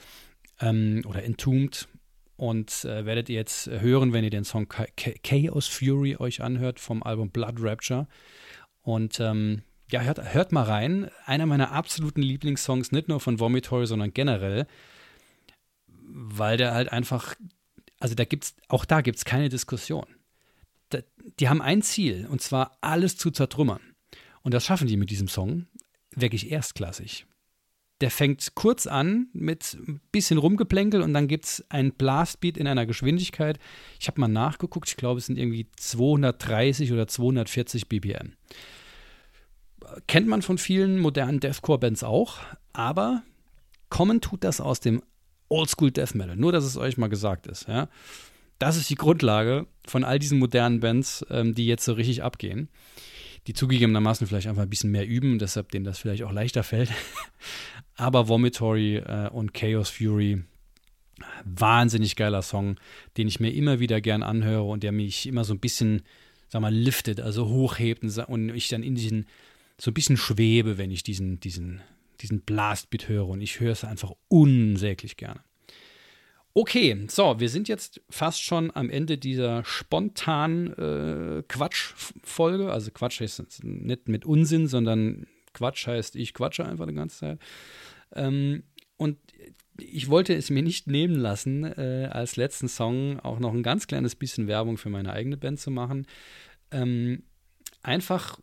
ähm, 0.60 1.04
oder 1.08 1.24
Entombed. 1.24 1.88
Und 2.36 2.86
äh, 2.86 3.06
werdet 3.06 3.28
ihr 3.28 3.36
jetzt 3.36 3.68
hören, 3.68 4.14
wenn 4.14 4.24
ihr 4.24 4.30
den 4.30 4.46
Song 4.46 4.70
Chaos 4.70 5.68
Fury 5.68 6.16
euch 6.18 6.42
anhört 6.42 6.80
vom 6.80 7.04
Album 7.04 7.32
Blood 7.32 7.56
Rapture. 7.60 8.08
Und 8.82 9.20
ähm, 9.20 9.64
ja, 9.92 10.02
hört, 10.02 10.34
hört 10.34 10.52
mal 10.52 10.64
rein. 10.64 11.10
Einer 11.26 11.46
meiner 11.46 11.72
absoluten 11.72 12.22
Lieblingssongs, 12.22 12.92
nicht 12.92 13.08
nur 13.10 13.20
von 13.20 13.40
Vomitory, 13.40 13.88
sondern 13.88 14.14
generell, 14.14 14.68
weil 15.98 16.58
der 16.58 16.74
halt 16.74 16.92
einfach 16.92 17.36
also 18.00 18.16
da 18.16 18.26
gibt's, 18.26 18.56
auch 18.68 18.86
da 18.86 19.02
gibt 19.02 19.18
es 19.18 19.26
keine 19.26 19.50
Diskussion. 19.50 20.06
Da, 20.90 21.00
die 21.40 21.50
haben 21.50 21.62
ein 21.62 21.82
Ziel, 21.82 22.28
und 22.30 22.42
zwar 22.42 22.78
alles 22.82 23.18
zu 23.18 23.32
zertrümmern. 23.32 23.82
Und 24.42 24.54
das 24.54 24.66
schaffen 24.66 24.88
die 24.88 24.98
mit 24.98 25.12
diesem 25.12 25.28
Song 25.28 25.68
wirklich 26.16 26.52
erstklassig. 26.52 27.26
Der 28.02 28.10
fängt 28.10 28.56
kurz 28.56 28.88
an 28.88 29.28
mit 29.34 29.78
ein 29.88 30.00
bisschen 30.12 30.38
Rumgeplänkel 30.38 31.02
und 31.02 31.14
dann 31.14 31.28
gibt 31.28 31.46
es 31.46 31.66
ein 31.70 31.92
Blastbeat 31.92 32.58
in 32.58 32.66
einer 32.66 32.86
Geschwindigkeit. 32.86 33.60
Ich 34.00 34.08
habe 34.08 34.22
mal 34.22 34.30
nachgeguckt, 34.30 34.88
ich 34.88 34.96
glaube, 34.96 35.20
es 35.20 35.26
sind 35.26 35.38
irgendwie 35.38 35.68
230 35.76 36.94
oder 36.94 37.08
240 37.08 37.90
BPM. 37.90 38.34
Kennt 40.08 40.28
man 40.28 40.42
von 40.42 40.58
vielen 40.58 41.00
modernen 41.00 41.42
Deathcore-Bands 41.42 42.04
auch, 42.04 42.38
aber 42.72 43.24
kommen 43.90 44.22
tut 44.22 44.46
das 44.46 44.62
aus 44.62 44.80
dem 44.80 45.04
Oldschool 45.50 45.92
Death 45.92 46.16
Metal. 46.16 46.36
Nur, 46.36 46.52
dass 46.52 46.64
es 46.64 46.78
euch 46.78 46.98
mal 46.98 47.08
gesagt 47.08 47.48
ist. 47.48 47.68
Ja? 47.68 47.90
Das 48.60 48.78
ist 48.78 48.90
die 48.90 48.96
Grundlage 48.96 49.68
von 49.88 50.04
all 50.04 50.20
diesen 50.20 50.40
modernen 50.40 50.80
Bands, 50.80 51.26
ähm, 51.30 51.56
die 51.56 51.66
jetzt 51.66 51.86
so 51.86 51.94
richtig 51.94 52.24
abgehen. 52.24 52.70
Die 53.48 53.54
zugegebenermaßen 53.54 54.28
vielleicht 54.28 54.48
einfach 54.48 54.64
ein 54.64 54.70
bisschen 54.70 54.92
mehr 54.92 55.08
üben 55.08 55.40
deshalb 55.40 55.72
denen 55.72 55.86
das 55.86 55.98
vielleicht 55.98 56.24
auch 56.24 56.32
leichter 56.32 56.64
fällt. 56.64 56.92
Aber 57.96 58.28
Vomitory 58.28 58.98
äh, 58.98 59.30
und 59.30 59.54
Chaos 59.54 59.90
Fury, 59.90 60.44
wahnsinnig 61.44 62.16
geiler 62.16 62.42
Song, 62.42 62.80
den 63.18 63.28
ich 63.28 63.40
mir 63.40 63.52
immer 63.52 63.80
wieder 63.80 64.02
gern 64.02 64.24
anhöre 64.24 64.64
und 64.64 64.84
der 64.84 64.92
mich 64.92 65.26
immer 65.26 65.44
so 65.44 65.54
ein 65.54 65.60
bisschen, 65.60 66.04
sag 66.48 66.62
mal, 66.62 66.74
liftet, 66.74 67.20
also 67.20 67.48
hochhebt 67.48 68.04
und, 68.04 68.18
und 68.18 68.50
ich 68.50 68.68
dann 68.68 68.84
in 68.84 68.96
diesen 68.96 69.26
so 69.78 69.92
ein 69.92 69.94
bisschen 69.94 70.18
schwebe, 70.18 70.78
wenn 70.78 70.92
ich 70.92 71.04
diesen, 71.04 71.40
diesen, 71.40 71.82
diesen 72.22 72.42
Blastbeat 72.42 73.08
höre. 73.08 73.28
Und 73.28 73.42
ich 73.42 73.60
höre 73.60 73.72
es 73.72 73.84
einfach 73.84 74.14
unsäglich 74.28 75.18
gerne. 75.18 75.42
Okay, 76.54 77.06
so, 77.10 77.40
wir 77.40 77.48
sind 77.48 77.68
jetzt 77.68 78.02
fast 78.10 78.44
schon 78.44 78.76
am 78.76 78.90
Ende 78.90 79.18
dieser 79.18 79.64
spontanen 79.64 80.74
äh, 80.74 81.44
Quatsch-Folge. 81.48 82.72
Also 82.72 82.92
Quatsch 82.92 83.22
heißt 83.22 83.64
nicht 83.64 84.10
mit 84.10 84.26
Unsinn, 84.26 84.68
sondern 84.68 85.28
Quatsch 85.54 85.88
heißt, 85.88 86.16
ich 86.16 86.34
quatsche 86.34 86.66
einfach 86.66 86.88
die 86.88 86.96
ganze 86.96 87.20
Zeit. 87.20 87.40
Ähm, 88.14 88.64
und 88.98 89.18
ich 89.80 90.10
wollte 90.10 90.34
es 90.34 90.50
mir 90.50 90.64
nicht 90.64 90.88
nehmen 90.88 91.16
lassen, 91.16 91.64
äh, 91.64 92.10
als 92.12 92.36
letzten 92.36 92.68
Song 92.68 93.20
auch 93.20 93.40
noch 93.40 93.54
ein 93.54 93.64
ganz 93.64 93.88
kleines 93.88 94.16
bisschen 94.16 94.48
Werbung 94.48 94.78
für 94.78 94.90
meine 94.90 95.14
eigene 95.14 95.38
Band 95.38 95.60
zu 95.60 95.72
machen. 95.72 96.08
Ähm, 96.72 97.24
einfach, 97.82 98.40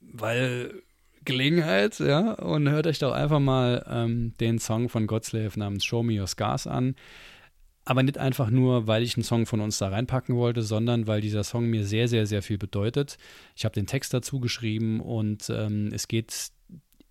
weil 0.00 0.82
Gelegenheit, 1.24 1.98
ja, 2.00 2.32
und 2.32 2.68
hört 2.68 2.86
euch 2.86 2.98
doch 2.98 3.12
einfach 3.12 3.40
mal 3.40 3.84
ähm, 3.88 4.34
den 4.40 4.58
Song 4.58 4.88
von 4.88 5.06
Godslave 5.06 5.58
namens 5.58 5.84
Show 5.84 6.02
Me 6.02 6.20
Your 6.20 6.26
Scars 6.26 6.66
an. 6.66 6.94
Aber 7.86 8.02
nicht 8.02 8.16
einfach 8.16 8.48
nur, 8.48 8.86
weil 8.86 9.02
ich 9.02 9.16
einen 9.16 9.24
Song 9.24 9.44
von 9.44 9.60
uns 9.60 9.78
da 9.78 9.88
reinpacken 9.88 10.36
wollte, 10.36 10.62
sondern 10.62 11.06
weil 11.06 11.20
dieser 11.20 11.44
Song 11.44 11.66
mir 11.66 11.84
sehr, 11.84 12.08
sehr, 12.08 12.26
sehr 12.26 12.42
viel 12.42 12.56
bedeutet. 12.56 13.18
Ich 13.54 13.64
habe 13.64 13.74
den 13.74 13.86
Text 13.86 14.14
dazu 14.14 14.40
geschrieben 14.40 15.00
und 15.00 15.50
ähm, 15.50 15.90
es 15.92 16.08
geht 16.08 16.50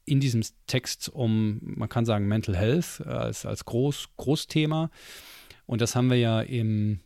in 0.06 0.20
diesem 0.20 0.44
Text 0.68 1.10
um, 1.10 1.60
man 1.62 1.90
kann 1.90 2.06
sagen, 2.06 2.28
Mental 2.28 2.56
Health 2.56 3.06
als, 3.06 3.46
als 3.46 3.66
Groß, 3.66 4.10
Großthema. 4.18 4.90
Und 5.66 5.82
das 5.82 5.96
haben 5.96 6.10
wir 6.10 6.18
ja 6.18 6.42
im, 6.42 7.00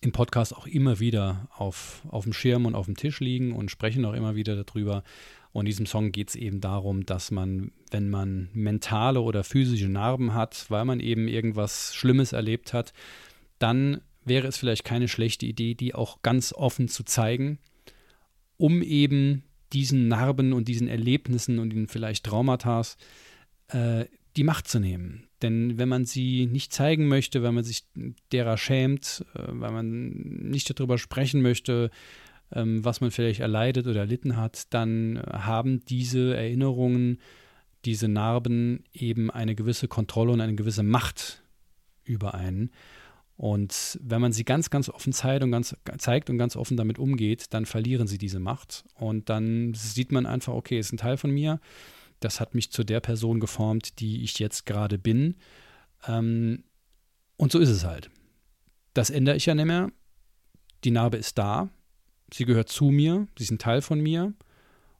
im 0.00 0.12
Podcast 0.12 0.54
auch 0.54 0.66
immer 0.66 1.00
wieder 1.00 1.48
auf, 1.56 2.02
auf 2.08 2.24
dem 2.24 2.32
Schirm 2.32 2.66
und 2.66 2.74
auf 2.74 2.86
dem 2.86 2.96
Tisch 2.96 3.20
liegen 3.20 3.52
und 3.52 3.70
sprechen 3.70 4.04
auch 4.04 4.12
immer 4.12 4.34
wieder 4.34 4.62
darüber. 4.62 5.04
Und 5.52 5.66
in 5.66 5.70
diesem 5.70 5.86
Song 5.86 6.12
geht 6.12 6.30
es 6.30 6.34
eben 6.34 6.60
darum, 6.60 7.04
dass 7.04 7.30
man, 7.30 7.72
wenn 7.90 8.08
man 8.08 8.48
mentale 8.54 9.20
oder 9.20 9.44
physische 9.44 9.88
Narben 9.88 10.34
hat, 10.34 10.66
weil 10.70 10.84
man 10.84 10.98
eben 11.00 11.28
irgendwas 11.28 11.94
Schlimmes 11.94 12.32
erlebt 12.32 12.72
hat, 12.72 12.92
dann 13.58 14.00
wäre 14.24 14.46
es 14.46 14.56
vielleicht 14.56 14.84
keine 14.84 15.08
schlechte 15.08 15.46
Idee, 15.46 15.74
die 15.74 15.94
auch 15.94 16.22
ganz 16.22 16.52
offen 16.52 16.88
zu 16.88 17.04
zeigen, 17.04 17.58
um 18.56 18.82
eben 18.82 19.44
diesen 19.72 20.08
Narben 20.08 20.52
und 20.52 20.68
diesen 20.68 20.88
Erlebnissen 20.88 21.58
und 21.58 21.70
den 21.70 21.88
vielleicht 21.88 22.24
Traumata 22.24 22.82
äh, 23.68 24.06
die 24.36 24.44
Macht 24.44 24.68
zu 24.68 24.78
nehmen. 24.78 25.28
Denn 25.42 25.76
wenn 25.76 25.88
man 25.88 26.04
sie 26.04 26.46
nicht 26.46 26.72
zeigen 26.72 27.08
möchte, 27.08 27.42
wenn 27.42 27.54
man 27.54 27.64
sich 27.64 27.84
derer 28.30 28.56
schämt, 28.56 29.24
äh, 29.34 29.40
weil 29.48 29.72
man 29.72 30.10
nicht 30.10 30.70
darüber 30.70 30.98
sprechen 30.98 31.42
möchte, 31.42 31.90
ähm, 32.52 32.84
was 32.84 33.00
man 33.00 33.10
vielleicht 33.10 33.40
erleidet 33.40 33.86
oder 33.86 34.00
erlitten 34.00 34.36
hat, 34.36 34.72
dann 34.74 35.22
haben 35.30 35.84
diese 35.84 36.36
Erinnerungen, 36.36 37.18
diese 37.84 38.08
Narben 38.08 38.84
eben 38.92 39.30
eine 39.30 39.54
gewisse 39.54 39.88
Kontrolle 39.88 40.32
und 40.32 40.40
eine 40.40 40.54
gewisse 40.54 40.82
Macht 40.82 41.42
über 42.04 42.34
einen. 42.34 42.70
Und 43.36 43.98
wenn 44.02 44.20
man 44.20 44.32
sie 44.32 44.44
ganz, 44.44 44.70
ganz 44.70 44.88
offen 44.88 45.12
zeigt 45.12 45.42
und 45.42 45.50
ganz, 45.50 45.74
zeigt 45.98 46.30
und 46.30 46.38
ganz 46.38 46.54
offen 46.54 46.76
damit 46.76 46.98
umgeht, 46.98 47.52
dann 47.54 47.66
verlieren 47.66 48.06
sie 48.06 48.18
diese 48.18 48.38
Macht. 48.38 48.84
Und 48.94 49.30
dann 49.30 49.74
sieht 49.74 50.12
man 50.12 50.26
einfach, 50.26 50.52
okay, 50.52 50.78
ist 50.78 50.92
ein 50.92 50.98
Teil 50.98 51.16
von 51.16 51.30
mir. 51.30 51.58
Das 52.20 52.38
hat 52.38 52.54
mich 52.54 52.70
zu 52.70 52.84
der 52.84 53.00
Person 53.00 53.40
geformt, 53.40 53.98
die 53.98 54.22
ich 54.22 54.38
jetzt 54.38 54.64
gerade 54.64 54.98
bin. 54.98 55.36
Ähm, 56.06 56.62
und 57.36 57.50
so 57.50 57.58
ist 57.58 57.70
es 57.70 57.84
halt. 57.84 58.10
Das 58.94 59.10
ändere 59.10 59.36
ich 59.36 59.46
ja 59.46 59.54
nicht 59.54 59.64
mehr. 59.64 59.90
Die 60.84 60.90
Narbe 60.90 61.16
ist 61.16 61.38
da. 61.38 61.70
Sie 62.32 62.44
gehört 62.44 62.68
zu 62.68 62.86
mir. 62.86 63.26
Sie 63.36 63.44
ist 63.44 63.50
ein 63.50 63.58
Teil 63.58 63.82
von 63.82 64.00
mir. 64.00 64.32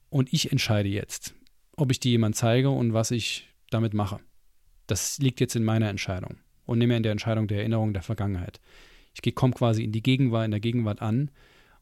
Und 0.09 0.31
ich 0.31 0.51
entscheide 0.51 0.89
jetzt, 0.89 1.33
ob 1.75 1.91
ich 1.91 1.99
die 1.99 2.11
jemand 2.11 2.35
zeige 2.35 2.69
und 2.69 2.93
was 2.93 3.11
ich 3.11 3.49
damit 3.69 3.93
mache. 3.93 4.19
Das 4.87 5.17
liegt 5.17 5.39
jetzt 5.39 5.55
in 5.55 5.63
meiner 5.63 5.89
Entscheidung 5.89 6.37
und 6.65 6.77
nicht 6.77 6.87
mehr 6.87 6.97
in 6.97 7.03
der 7.03 7.11
Entscheidung 7.11 7.47
der 7.47 7.59
Erinnerung 7.59 7.93
der 7.93 8.03
Vergangenheit. 8.03 8.59
Ich 9.13 9.35
komme 9.35 9.53
quasi 9.53 9.83
in 9.83 9.91
die 9.91 10.03
Gegenwart, 10.03 10.45
in 10.45 10.51
der 10.51 10.59
Gegenwart 10.59 11.01
an 11.01 11.31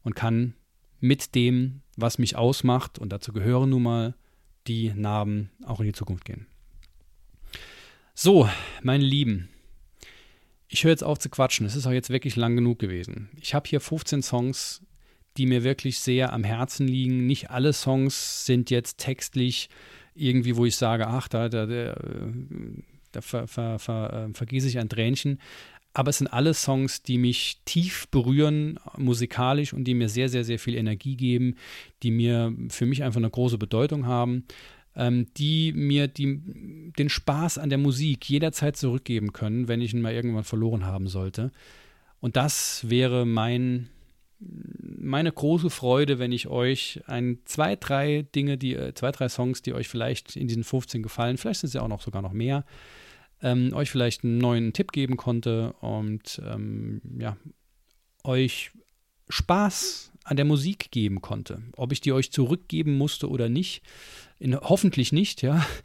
und 0.02 0.14
kann 0.14 0.54
mit 1.00 1.34
dem, 1.34 1.82
was 1.96 2.18
mich 2.18 2.36
ausmacht, 2.36 2.98
und 2.98 3.10
dazu 3.12 3.32
gehören 3.32 3.70
nun 3.70 3.82
mal 3.82 4.14
die 4.66 4.92
Narben, 4.94 5.50
auch 5.64 5.80
in 5.80 5.86
die 5.86 5.92
Zukunft 5.92 6.24
gehen. 6.24 6.46
So, 8.14 8.48
meine 8.82 9.04
Lieben, 9.04 9.48
ich 10.68 10.84
höre 10.84 10.92
jetzt 10.92 11.04
auf 11.04 11.18
zu 11.18 11.28
quatschen. 11.28 11.66
Es 11.66 11.76
ist 11.76 11.86
auch 11.86 11.92
jetzt 11.92 12.10
wirklich 12.10 12.36
lang 12.36 12.54
genug 12.54 12.78
gewesen. 12.78 13.30
Ich 13.40 13.54
habe 13.54 13.68
hier 13.68 13.80
15 13.80 14.22
Songs, 14.22 14.82
die 15.36 15.46
mir 15.46 15.64
wirklich 15.64 15.98
sehr 15.98 16.32
am 16.32 16.44
Herzen 16.44 16.86
liegen. 16.86 17.26
Nicht 17.26 17.50
alle 17.50 17.72
Songs 17.72 18.46
sind 18.46 18.70
jetzt 18.70 18.98
textlich 18.98 19.68
irgendwie, 20.14 20.56
wo 20.56 20.66
ich 20.66 20.76
sage, 20.76 21.06
ach, 21.06 21.28
da, 21.28 21.48
da, 21.48 21.66
da 21.66 21.94
da 23.12 23.20
ver, 23.20 23.46
ver, 23.46 23.78
ver, 23.78 24.28
äh, 24.30 24.34
vergieße 24.34 24.68
ich 24.68 24.78
ein 24.78 24.88
Tränchen. 24.88 25.38
Aber 25.94 26.08
es 26.08 26.18
sind 26.18 26.28
alle 26.28 26.54
Songs, 26.54 27.02
die 27.02 27.18
mich 27.18 27.60
tief 27.66 28.08
berühren, 28.08 28.80
musikalisch 28.96 29.74
und 29.74 29.84
die 29.84 29.94
mir 29.94 30.08
sehr, 30.08 30.30
sehr, 30.30 30.42
sehr 30.42 30.58
viel 30.58 30.74
Energie 30.74 31.16
geben, 31.16 31.56
die 32.02 32.10
mir 32.10 32.54
für 32.70 32.86
mich 32.86 33.02
einfach 33.02 33.18
eine 33.18 33.28
große 33.28 33.58
Bedeutung 33.58 34.06
haben, 34.06 34.44
ähm, 34.96 35.26
die 35.36 35.72
mir 35.72 36.08
die, 36.08 36.40
den 36.98 37.10
Spaß 37.10 37.58
an 37.58 37.68
der 37.68 37.78
Musik 37.78 38.28
jederzeit 38.28 38.76
zurückgeben 38.76 39.34
können, 39.34 39.68
wenn 39.68 39.82
ich 39.82 39.92
ihn 39.92 40.00
mal 40.00 40.14
irgendwann 40.14 40.44
verloren 40.44 40.86
haben 40.86 41.08
sollte. 41.08 41.52
Und 42.20 42.36
das 42.36 42.88
wäre 42.88 43.26
mein, 43.26 43.90
meine 45.02 45.32
große 45.32 45.70
Freude, 45.70 46.18
wenn 46.18 46.32
ich 46.32 46.48
euch 46.48 47.00
ein, 47.06 47.38
zwei, 47.44 47.76
drei 47.76 48.26
Dinge, 48.34 48.58
die, 48.58 48.74
äh, 48.74 48.94
zwei, 48.94 49.10
drei 49.10 49.28
Songs, 49.28 49.62
die 49.62 49.74
euch 49.74 49.88
vielleicht 49.88 50.36
in 50.36 50.48
diesen 50.48 50.64
15 50.64 51.02
gefallen, 51.02 51.38
vielleicht 51.38 51.60
sind 51.60 51.68
es 51.68 51.74
ja 51.74 51.82
auch 51.82 51.88
noch 51.88 52.02
sogar 52.02 52.22
noch 52.22 52.32
mehr, 52.32 52.64
ähm, 53.42 53.72
euch 53.74 53.90
vielleicht 53.90 54.24
einen 54.24 54.38
neuen 54.38 54.72
Tipp 54.72 54.92
geben 54.92 55.16
konnte 55.16 55.72
und 55.80 56.40
ähm, 56.46 57.02
ja, 57.18 57.36
euch 58.24 58.70
Spaß 59.28 60.12
an 60.24 60.36
der 60.36 60.44
Musik 60.44 60.90
geben 60.90 61.20
konnte. 61.20 61.62
Ob 61.76 61.92
ich 61.92 62.00
die 62.00 62.12
euch 62.12 62.30
zurückgeben 62.30 62.96
musste 62.96 63.28
oder 63.28 63.48
nicht, 63.48 63.82
in, 64.38 64.56
hoffentlich 64.56 65.12
nicht, 65.12 65.42
ja. 65.42 65.66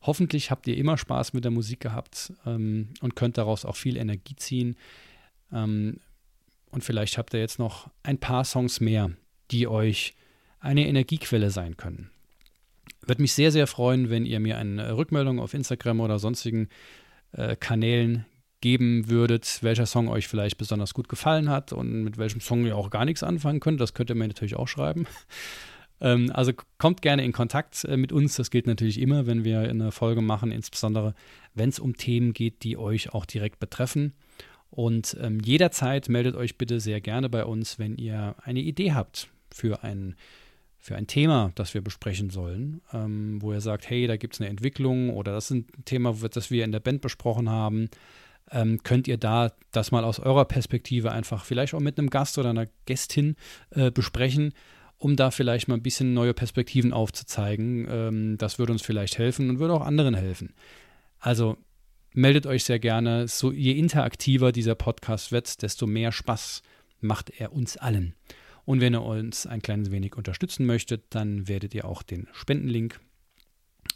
Hoffentlich 0.00 0.50
habt 0.50 0.66
ihr 0.68 0.76
immer 0.76 0.96
Spaß 0.96 1.32
mit 1.34 1.44
der 1.44 1.50
Musik 1.50 1.80
gehabt 1.80 2.32
ähm, 2.46 2.90
und 3.00 3.16
könnt 3.16 3.36
daraus 3.36 3.64
auch 3.64 3.76
viel 3.76 3.96
Energie 3.96 4.36
ziehen. 4.36 4.76
Ähm, 5.52 5.98
und 6.70 6.84
vielleicht 6.84 7.18
habt 7.18 7.34
ihr 7.34 7.40
jetzt 7.40 7.58
noch 7.58 7.90
ein 8.02 8.18
paar 8.18 8.44
Songs 8.44 8.80
mehr, 8.80 9.10
die 9.50 9.66
euch 9.66 10.14
eine 10.60 10.86
Energiequelle 10.86 11.50
sein 11.50 11.76
können. 11.76 12.10
Würde 13.06 13.22
mich 13.22 13.32
sehr, 13.32 13.52
sehr 13.52 13.66
freuen, 13.66 14.10
wenn 14.10 14.26
ihr 14.26 14.40
mir 14.40 14.58
eine 14.58 14.96
Rückmeldung 14.96 15.40
auf 15.40 15.54
Instagram 15.54 16.00
oder 16.00 16.18
sonstigen 16.18 16.68
äh, 17.32 17.56
Kanälen 17.56 18.26
geben 18.60 19.08
würdet, 19.08 19.60
welcher 19.62 19.86
Song 19.86 20.08
euch 20.08 20.26
vielleicht 20.26 20.58
besonders 20.58 20.94
gut 20.94 21.08
gefallen 21.08 21.48
hat 21.48 21.72
und 21.72 22.02
mit 22.02 22.18
welchem 22.18 22.40
Song 22.40 22.66
ihr 22.66 22.76
auch 22.76 22.90
gar 22.90 23.04
nichts 23.04 23.22
anfangen 23.22 23.60
könnt. 23.60 23.80
Das 23.80 23.94
könnt 23.94 24.10
ihr 24.10 24.16
mir 24.16 24.26
natürlich 24.26 24.56
auch 24.56 24.68
schreiben. 24.68 25.06
ähm, 26.00 26.30
also 26.34 26.52
kommt 26.76 27.02
gerne 27.02 27.24
in 27.24 27.32
Kontakt 27.32 27.84
äh, 27.84 27.96
mit 27.96 28.12
uns. 28.12 28.36
Das 28.36 28.50
gilt 28.50 28.66
natürlich 28.66 29.00
immer, 29.00 29.26
wenn 29.26 29.44
wir 29.44 29.60
eine 29.60 29.92
Folge 29.92 30.22
machen, 30.22 30.50
insbesondere 30.50 31.14
wenn 31.54 31.68
es 31.68 31.78
um 31.78 31.96
Themen 31.96 32.32
geht, 32.32 32.64
die 32.64 32.76
euch 32.76 33.14
auch 33.14 33.26
direkt 33.26 33.60
betreffen. 33.60 34.12
Und 34.70 35.16
ähm, 35.20 35.40
jederzeit 35.40 36.08
meldet 36.08 36.36
euch 36.36 36.58
bitte 36.58 36.80
sehr 36.80 37.00
gerne 37.00 37.28
bei 37.28 37.44
uns, 37.44 37.78
wenn 37.78 37.96
ihr 37.96 38.34
eine 38.42 38.60
Idee 38.60 38.92
habt 38.92 39.28
für 39.50 39.82
ein 39.82 40.16
für 40.80 40.94
ein 40.94 41.08
Thema, 41.08 41.50
das 41.56 41.74
wir 41.74 41.82
besprechen 41.82 42.30
sollen, 42.30 42.80
ähm, 42.92 43.42
wo 43.42 43.52
er 43.52 43.60
sagt, 43.60 43.90
hey, 43.90 44.06
da 44.06 44.16
gibt 44.16 44.34
es 44.34 44.40
eine 44.40 44.48
Entwicklung 44.48 45.10
oder 45.10 45.32
das 45.32 45.46
ist 45.46 45.50
ein 45.50 45.66
Thema, 45.84 46.14
das 46.30 46.50
wir 46.50 46.64
in 46.64 46.72
der 46.72 46.80
Band 46.80 47.00
besprochen 47.00 47.50
haben, 47.50 47.90
ähm, 48.50 48.82
könnt 48.82 49.08
ihr 49.08 49.18
da 49.18 49.52
das 49.72 49.90
mal 49.90 50.04
aus 50.04 50.20
eurer 50.20 50.44
Perspektive 50.44 51.12
einfach 51.12 51.44
vielleicht 51.44 51.74
auch 51.74 51.80
mit 51.80 51.98
einem 51.98 52.10
Gast 52.10 52.38
oder 52.38 52.50
einer 52.50 52.68
Gästin 52.86 53.36
äh, 53.70 53.90
besprechen, 53.90 54.54
um 54.96 55.16
da 55.16 55.30
vielleicht 55.30 55.68
mal 55.68 55.74
ein 55.74 55.82
bisschen 55.82 56.14
neue 56.14 56.32
Perspektiven 56.32 56.92
aufzuzeigen. 56.92 57.86
Ähm, 57.90 58.38
das 58.38 58.58
würde 58.58 58.72
uns 58.72 58.82
vielleicht 58.82 59.18
helfen 59.18 59.50
und 59.50 59.58
würde 59.58 59.74
auch 59.74 59.84
anderen 59.84 60.14
helfen. 60.14 60.54
Also 61.18 61.58
meldet 62.12 62.46
euch 62.46 62.64
sehr 62.64 62.78
gerne. 62.78 63.28
So, 63.28 63.52
je 63.52 63.72
interaktiver 63.72 64.52
dieser 64.52 64.74
Podcast 64.74 65.32
wird, 65.32 65.62
desto 65.62 65.86
mehr 65.86 66.12
Spaß 66.12 66.62
macht 67.00 67.30
er 67.38 67.52
uns 67.52 67.76
allen. 67.76 68.14
Und 68.64 68.80
wenn 68.80 68.94
ihr 68.94 69.02
uns 69.02 69.46
ein 69.46 69.62
kleines 69.62 69.90
wenig 69.90 70.16
unterstützen 70.16 70.66
möchtet, 70.66 71.04
dann 71.10 71.48
werdet 71.48 71.74
ihr 71.74 71.86
auch 71.86 72.02
den 72.02 72.28
Spendenlink 72.32 73.00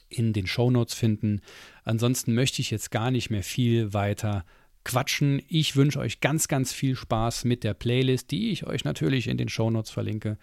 in 0.09 0.33
den 0.33 0.47
Show 0.47 0.71
Notes 0.71 0.95
finden. 0.95 1.41
Ansonsten 1.85 2.35
möchte 2.35 2.63
ich 2.63 2.71
jetzt 2.71 2.91
gar 2.91 3.11
nicht 3.11 3.31
mehr 3.31 3.43
viel 3.43 3.93
weiter 3.93 4.45
quatschen. 4.85 5.43
Ich 5.49 5.77
wünsche 5.77 5.99
euch 5.99 6.21
ganz, 6.21 6.49
ganz 6.49 6.73
viel 6.73 6.97
Spaß 6.97 7.45
mit 7.45 7.65
der 7.65 7.75
Playlist, 7.75 8.31
die 8.31 8.51
ich 8.51 8.67
euch 8.67 8.85
natürlich 8.85 9.29
in 9.29 9.37
den 9.37 9.49
Show 9.49 9.71
Notes 9.71 9.91
verlinke. 9.91 10.39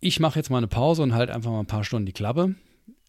Ich 0.00 0.20
mache 0.20 0.38
jetzt 0.38 0.50
mal 0.50 0.58
eine 0.58 0.68
Pause 0.68 1.02
und 1.02 1.14
halte 1.14 1.34
einfach 1.34 1.50
mal 1.50 1.60
ein 1.60 1.66
paar 1.66 1.84
Stunden 1.84 2.06
die 2.06 2.12
Klappe. 2.12 2.54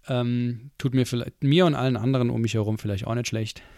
Ähm, 0.07 0.71
tut 0.77 0.93
mir, 0.93 1.05
vielleicht, 1.05 1.43
mir 1.43 1.65
und 1.65 1.75
allen 1.75 1.97
anderen 1.97 2.29
um 2.29 2.41
mich 2.41 2.55
herum 2.55 2.77
vielleicht 2.77 3.07
auch 3.07 3.15
nicht 3.15 3.27
schlecht. 3.27 3.61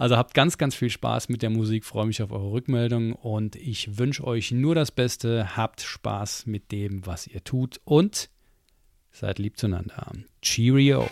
Also 0.00 0.16
habt 0.16 0.32
ganz, 0.32 0.58
ganz 0.58 0.76
viel 0.76 0.90
Spaß 0.90 1.28
mit 1.28 1.42
der 1.42 1.50
Musik, 1.50 1.84
freue 1.84 2.06
mich 2.06 2.22
auf 2.22 2.30
eure 2.30 2.52
Rückmeldung 2.52 3.14
und 3.14 3.56
ich 3.56 3.98
wünsche 3.98 4.22
euch 4.22 4.52
nur 4.52 4.76
das 4.76 4.92
Beste. 4.92 5.56
Habt 5.56 5.80
Spaß 5.80 6.46
mit 6.46 6.70
dem, 6.70 7.04
was 7.04 7.26
ihr 7.26 7.42
tut 7.42 7.80
und 7.84 8.30
Seid 9.18 9.40
lieb 9.40 9.56
zueinander. 9.56 10.12
Cheerio. 10.42 11.08